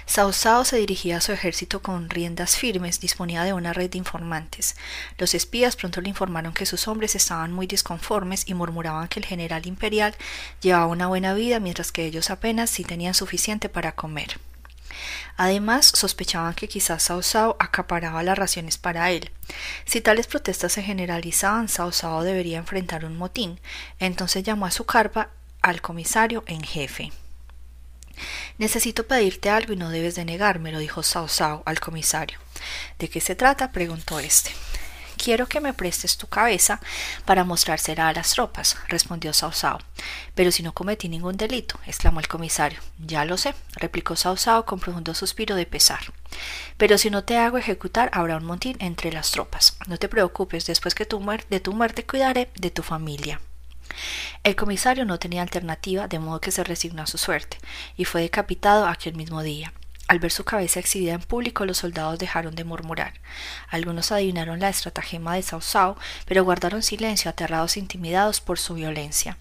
Sao 0.05 0.63
se 0.63 0.77
dirigía 0.77 1.17
a 1.17 1.21
su 1.21 1.31
ejército 1.31 1.81
con 1.81 2.09
riendas 2.09 2.55
firmes, 2.55 2.99
disponía 2.99 3.43
de 3.43 3.53
una 3.53 3.73
red 3.73 3.89
de 3.89 3.97
informantes. 3.97 4.75
Los 5.17 5.33
espías 5.33 5.75
pronto 5.75 6.01
le 6.01 6.09
informaron 6.09 6.53
que 6.53 6.67
sus 6.67 6.87
hombres 6.87 7.15
estaban 7.15 7.51
muy 7.51 7.65
disconformes 7.65 8.47
y 8.47 8.53
murmuraban 8.53 9.07
que 9.07 9.19
el 9.19 9.25
general 9.25 9.65
imperial 9.65 10.15
llevaba 10.61 10.85
una 10.85 11.07
buena 11.07 11.33
vida 11.33 11.59
mientras 11.59 11.91
que 11.91 12.05
ellos 12.05 12.29
apenas 12.29 12.69
sí 12.69 12.83
tenían 12.83 13.15
suficiente 13.15 13.67
para 13.67 13.93
comer. 13.93 14.39
Además, 15.37 15.85
sospechaban 15.85 16.53
que 16.53 16.67
quizás 16.67 17.03
Sao 17.03 17.21
Sao 17.21 17.55
acaparaba 17.59 18.23
las 18.23 18.37
raciones 18.37 18.77
para 18.77 19.11
él. 19.11 19.31
Si 19.85 20.01
tales 20.01 20.27
protestas 20.27 20.73
se 20.73 20.83
generalizaban, 20.83 21.69
Sao 21.69 21.91
Sao 21.91 22.23
debería 22.23 22.57
enfrentar 22.57 23.05
un 23.05 23.17
motín. 23.17 23.59
Entonces 23.99 24.43
llamó 24.43 24.65
a 24.65 24.71
su 24.71 24.85
carpa 24.85 25.29
al 25.61 25.81
comisario 25.81 26.43
en 26.47 26.61
jefe. 26.63 27.11
Necesito 28.57 29.07
pedirte 29.07 29.49
algo 29.49 29.73
y 29.73 29.75
no 29.75 29.89
debes 29.89 30.15
de 30.15 30.25
negármelo, 30.25 30.79
dijo 30.79 31.03
Sao 31.03 31.27
Sao 31.27 31.63
al 31.65 31.79
comisario. 31.79 32.39
¿De 32.99 33.09
qué 33.09 33.19
se 33.19 33.35
trata? 33.35 33.71
preguntó 33.71 34.19
éste. 34.19 34.51
Quiero 35.25 35.47
que 35.47 35.59
me 35.59 35.73
prestes 35.73 36.17
tu 36.17 36.27
cabeza 36.27 36.79
para 37.25 37.43
mostrársela 37.43 38.07
a 38.09 38.13
las 38.13 38.29
tropas, 38.29 38.77
respondió 38.89 39.33
Sao 39.33 39.51
Sao. 39.51 39.79
Pero 40.35 40.51
si 40.51 40.61
no 40.61 40.71
cometí 40.71 41.09
ningún 41.09 41.35
delito, 41.35 41.79
exclamó 41.87 42.19
el 42.19 42.27
comisario. 42.27 42.79
Ya 42.99 43.25
lo 43.25 43.35
sé, 43.35 43.55
replicó 43.73 44.15
Sao 44.15 44.37
Sao 44.37 44.67
con 44.67 44.79
profundo 44.79 45.15
suspiro 45.15 45.55
de 45.55 45.65
pesar. 45.65 46.13
Pero 46.77 46.99
si 46.99 47.09
no 47.09 47.23
te 47.23 47.39
hago 47.39 47.57
ejecutar, 47.57 48.11
habrá 48.13 48.37
un 48.37 48.45
montín 48.45 48.77
entre 48.79 49.11
las 49.11 49.31
tropas. 49.31 49.75
No 49.87 49.97
te 49.97 50.09
preocupes, 50.09 50.67
después 50.67 50.93
que 50.93 51.07
de 51.49 51.59
tu 51.59 51.73
muerte 51.73 52.05
cuidaré 52.05 52.51
de 52.53 52.69
tu 52.69 52.83
familia. 52.83 53.41
El 54.43 54.55
comisario 54.55 55.05
no 55.05 55.17
tenía 55.17 55.41
alternativa, 55.41 56.07
de 56.07 56.19
modo 56.19 56.39
que 56.39 56.51
se 56.51 56.63
resignó 56.63 57.01
a 57.01 57.07
su 57.07 57.17
suerte, 57.17 57.57
y 57.97 58.05
fue 58.05 58.21
decapitado 58.21 58.85
aquel 58.85 59.15
mismo 59.15 59.41
día. 59.41 59.73
Al 60.07 60.19
ver 60.19 60.31
su 60.31 60.43
cabeza 60.43 60.79
exhibida 60.79 61.13
en 61.13 61.21
público, 61.21 61.65
los 61.65 61.77
soldados 61.77 62.19
dejaron 62.19 62.55
de 62.55 62.63
murmurar. 62.63 63.13
Algunos 63.69 64.11
adivinaron 64.11 64.59
la 64.59 64.69
estratagema 64.69 65.35
de 65.35 65.41
Sao 65.41 65.61
Sao, 65.61 65.97
pero 66.27 66.43
guardaron 66.43 66.83
silencio, 66.83 67.29
aterrados 67.29 67.75
e 67.75 67.79
intimidados 67.79 68.39
por 68.39 68.59
su 68.59 68.75
violencia. 68.75 69.37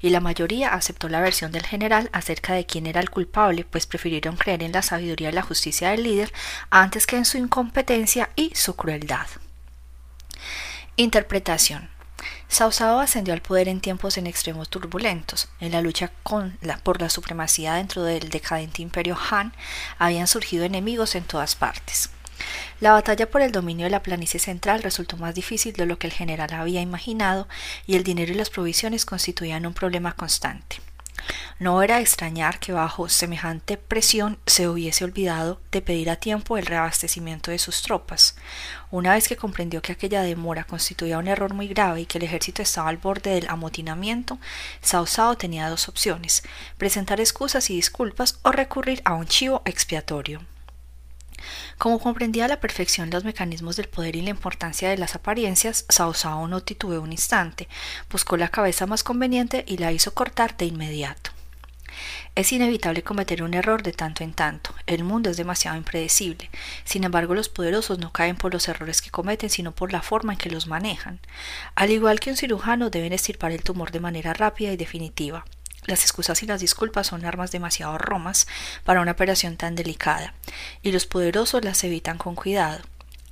Y 0.00 0.10
la 0.10 0.18
mayoría 0.18 0.74
aceptó 0.74 1.08
la 1.08 1.20
versión 1.20 1.52
del 1.52 1.64
general 1.64 2.10
acerca 2.12 2.54
de 2.54 2.66
quién 2.66 2.86
era 2.86 3.00
el 3.00 3.10
culpable, 3.10 3.64
pues 3.64 3.86
prefirieron 3.86 4.36
creer 4.36 4.64
en 4.64 4.72
la 4.72 4.82
sabiduría 4.82 5.28
y 5.28 5.32
la 5.32 5.42
justicia 5.42 5.90
del 5.90 6.02
líder 6.02 6.32
antes 6.70 7.06
que 7.06 7.16
en 7.16 7.24
su 7.24 7.38
incompetencia 7.38 8.30
y 8.34 8.52
su 8.56 8.74
crueldad. 8.74 9.28
Interpretación. 10.96 11.88
Sao 12.50 12.72
Sao 12.72 12.98
ascendió 12.98 13.32
al 13.32 13.42
poder 13.42 13.68
en 13.68 13.80
tiempos 13.80 14.18
en 14.18 14.26
extremos 14.26 14.68
turbulentos. 14.68 15.48
En 15.60 15.70
la 15.70 15.80
lucha 15.80 16.10
por 16.82 17.00
la 17.00 17.08
supremacía 17.08 17.74
dentro 17.74 18.02
del 18.02 18.28
decadente 18.28 18.82
imperio 18.82 19.16
Han, 19.30 19.52
habían 19.98 20.26
surgido 20.26 20.64
enemigos 20.64 21.14
en 21.14 21.22
todas 21.22 21.54
partes. 21.54 22.10
La 22.80 22.90
batalla 22.90 23.30
por 23.30 23.42
el 23.42 23.52
dominio 23.52 23.84
de 23.84 23.90
la 23.90 24.02
planicie 24.02 24.40
central 24.40 24.82
resultó 24.82 25.16
más 25.16 25.34
difícil 25.36 25.74
de 25.74 25.86
lo 25.86 25.98
que 25.98 26.08
el 26.08 26.12
general 26.12 26.52
había 26.52 26.80
imaginado 26.80 27.46
y 27.86 27.94
el 27.94 28.02
dinero 28.02 28.32
y 28.32 28.36
las 28.36 28.50
provisiones 28.50 29.06
constituían 29.06 29.64
un 29.64 29.72
problema 29.74 30.16
constante. 30.16 30.80
No 31.58 31.82
era 31.82 32.00
extrañar 32.00 32.58
que 32.58 32.72
bajo 32.72 33.08
semejante 33.08 33.76
presión 33.76 34.38
se 34.46 34.68
hubiese 34.68 35.04
olvidado 35.04 35.60
de 35.70 35.82
pedir 35.82 36.10
a 36.10 36.16
tiempo 36.16 36.56
el 36.56 36.66
reabastecimiento 36.66 37.50
de 37.50 37.58
sus 37.58 37.82
tropas. 37.82 38.36
Una 38.90 39.14
vez 39.14 39.28
que 39.28 39.36
comprendió 39.36 39.82
que 39.82 39.92
aquella 39.92 40.22
demora 40.22 40.64
constituía 40.64 41.18
un 41.18 41.28
error 41.28 41.54
muy 41.54 41.68
grave 41.68 42.02
y 42.02 42.06
que 42.06 42.18
el 42.18 42.24
ejército 42.24 42.62
estaba 42.62 42.88
al 42.88 42.96
borde 42.96 43.30
del 43.30 43.48
amotinamiento, 43.48 44.38
Sao 44.80 45.06
Sao 45.06 45.36
tenía 45.36 45.68
dos 45.68 45.88
opciones 45.88 46.42
presentar 46.78 47.20
excusas 47.20 47.70
y 47.70 47.76
disculpas 47.76 48.38
o 48.42 48.52
recurrir 48.52 49.02
a 49.04 49.14
un 49.14 49.26
chivo 49.26 49.62
expiatorio. 49.64 50.49
Como 51.78 51.98
comprendía 51.98 52.44
a 52.44 52.48
la 52.48 52.60
perfección 52.60 53.10
los 53.10 53.24
mecanismos 53.24 53.76
del 53.76 53.88
poder 53.88 54.16
y 54.16 54.22
la 54.22 54.30
importancia 54.30 54.88
de 54.88 54.98
las 54.98 55.14
apariencias, 55.14 55.84
Sao 55.88 56.14
Sao 56.14 56.48
no 56.48 56.62
titubeó 56.62 57.02
un 57.02 57.12
instante, 57.12 57.68
buscó 58.10 58.36
la 58.36 58.48
cabeza 58.48 58.86
más 58.86 59.04
conveniente 59.04 59.64
y 59.66 59.78
la 59.78 59.92
hizo 59.92 60.14
cortar 60.14 60.56
de 60.56 60.66
inmediato. 60.66 61.30
Es 62.34 62.52
inevitable 62.52 63.02
cometer 63.02 63.42
un 63.42 63.54
error 63.54 63.82
de 63.82 63.92
tanto 63.92 64.22
en 64.22 64.32
tanto. 64.32 64.74
El 64.86 65.04
mundo 65.04 65.30
es 65.30 65.36
demasiado 65.36 65.76
impredecible. 65.76 66.50
Sin 66.84 67.04
embargo, 67.04 67.34
los 67.34 67.48
poderosos 67.48 67.98
no 67.98 68.12
caen 68.12 68.36
por 68.36 68.52
los 68.52 68.68
errores 68.68 69.02
que 69.02 69.10
cometen, 69.10 69.50
sino 69.50 69.72
por 69.72 69.92
la 69.92 70.02
forma 70.02 70.32
en 70.32 70.38
que 70.38 70.50
los 70.50 70.66
manejan. 70.66 71.20
Al 71.74 71.90
igual 71.90 72.20
que 72.20 72.30
un 72.30 72.36
cirujano, 72.36 72.90
deben 72.90 73.12
estirpar 73.12 73.52
el 73.52 73.62
tumor 73.62 73.90
de 73.90 74.00
manera 74.00 74.32
rápida 74.32 74.72
y 74.72 74.76
definitiva. 74.76 75.44
Las 75.90 76.02
excusas 76.02 76.40
y 76.44 76.46
las 76.46 76.60
disculpas 76.60 77.08
son 77.08 77.24
armas 77.24 77.50
demasiado 77.50 77.98
romas 77.98 78.46
para 78.84 79.00
una 79.00 79.10
operación 79.10 79.56
tan 79.56 79.74
delicada, 79.74 80.34
y 80.82 80.92
los 80.92 81.04
poderosos 81.04 81.64
las 81.64 81.82
evitan 81.82 82.16
con 82.16 82.36
cuidado. 82.36 82.80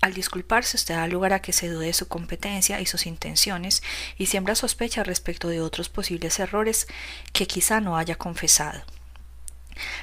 Al 0.01 0.13
disculparse 0.13 0.77
usted 0.77 0.97
da 0.97 1.07
lugar 1.07 1.33
a 1.33 1.41
que 1.41 1.53
se 1.53 1.69
dude 1.69 1.87
de 1.87 1.93
su 1.93 2.09
competencia 2.09 2.81
y 2.81 2.87
sus 2.87 3.07
intenciones 3.07 3.85
y 4.17 4.27
siembra 4.27 4.57
sospecha 4.57 5.05
respecto 5.05 5.47
de 5.47 5.61
otros 5.61 5.89
posibles 5.89 6.41
errores 6.41 6.89
que 7.33 7.47
quizá 7.47 7.81
no 7.81 7.97
haya 7.97 8.17
confesado. 8.17 8.83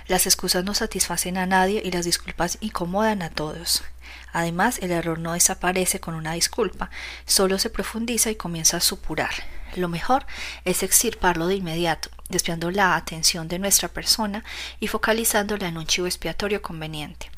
Las 0.08 0.26
excusas 0.26 0.64
no 0.64 0.74
satisfacen 0.74 1.38
a 1.38 1.46
nadie 1.46 1.82
y 1.84 1.92
las 1.92 2.06
disculpas 2.06 2.58
incomodan 2.62 3.22
a 3.22 3.32
todos. 3.32 3.84
Además, 4.32 4.80
el 4.82 4.92
error 4.92 5.20
no 5.20 5.34
desaparece 5.34 6.00
con 6.00 6.16
una 6.16 6.32
disculpa, 6.32 6.90
solo 7.26 7.60
se 7.60 7.70
profundiza 7.70 8.32
y 8.32 8.36
comienza 8.36 8.78
a 8.78 8.82
supurar. 8.82 9.34
Lo 9.76 9.90
mejor 9.90 10.26
es 10.64 10.84
extirparlo 10.84 11.48
de 11.48 11.56
inmediato, 11.56 12.10
desviando 12.30 12.72
la 12.72 12.96
atención 12.96 13.48
de 13.50 13.60
nuestra 13.60 13.90
persona 13.90 14.44
y 14.80 14.88
focalizándola 14.88 15.68
en 15.68 15.78
un 15.78 15.86
chivo 15.86 16.08
expiatorio 16.08 16.62
conveniente, 16.62 17.30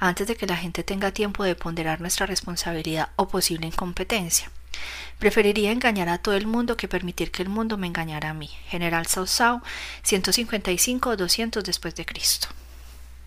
antes 0.00 0.26
de 0.26 0.36
que 0.36 0.46
la 0.46 0.56
gente 0.56 0.82
tenga 0.82 1.12
tiempo 1.12 1.44
de 1.44 1.54
ponderar 1.54 2.00
nuestra 2.00 2.26
responsabilidad 2.26 3.10
o 3.14 3.28
posible 3.28 3.68
incompetencia. 3.68 4.50
Preferiría 5.18 5.70
engañar 5.70 6.08
a 6.08 6.18
todo 6.18 6.34
el 6.34 6.46
mundo 6.46 6.76
que 6.76 6.88
permitir 6.88 7.30
que 7.30 7.42
el 7.42 7.48
mundo 7.48 7.78
me 7.78 7.86
engañara 7.86 8.30
a 8.30 8.34
mí. 8.34 8.50
General 8.68 9.06
Sao, 9.06 9.62
155-200 10.04 11.62
después 11.62 11.94
de 11.94 12.04
Cristo. 12.04 12.48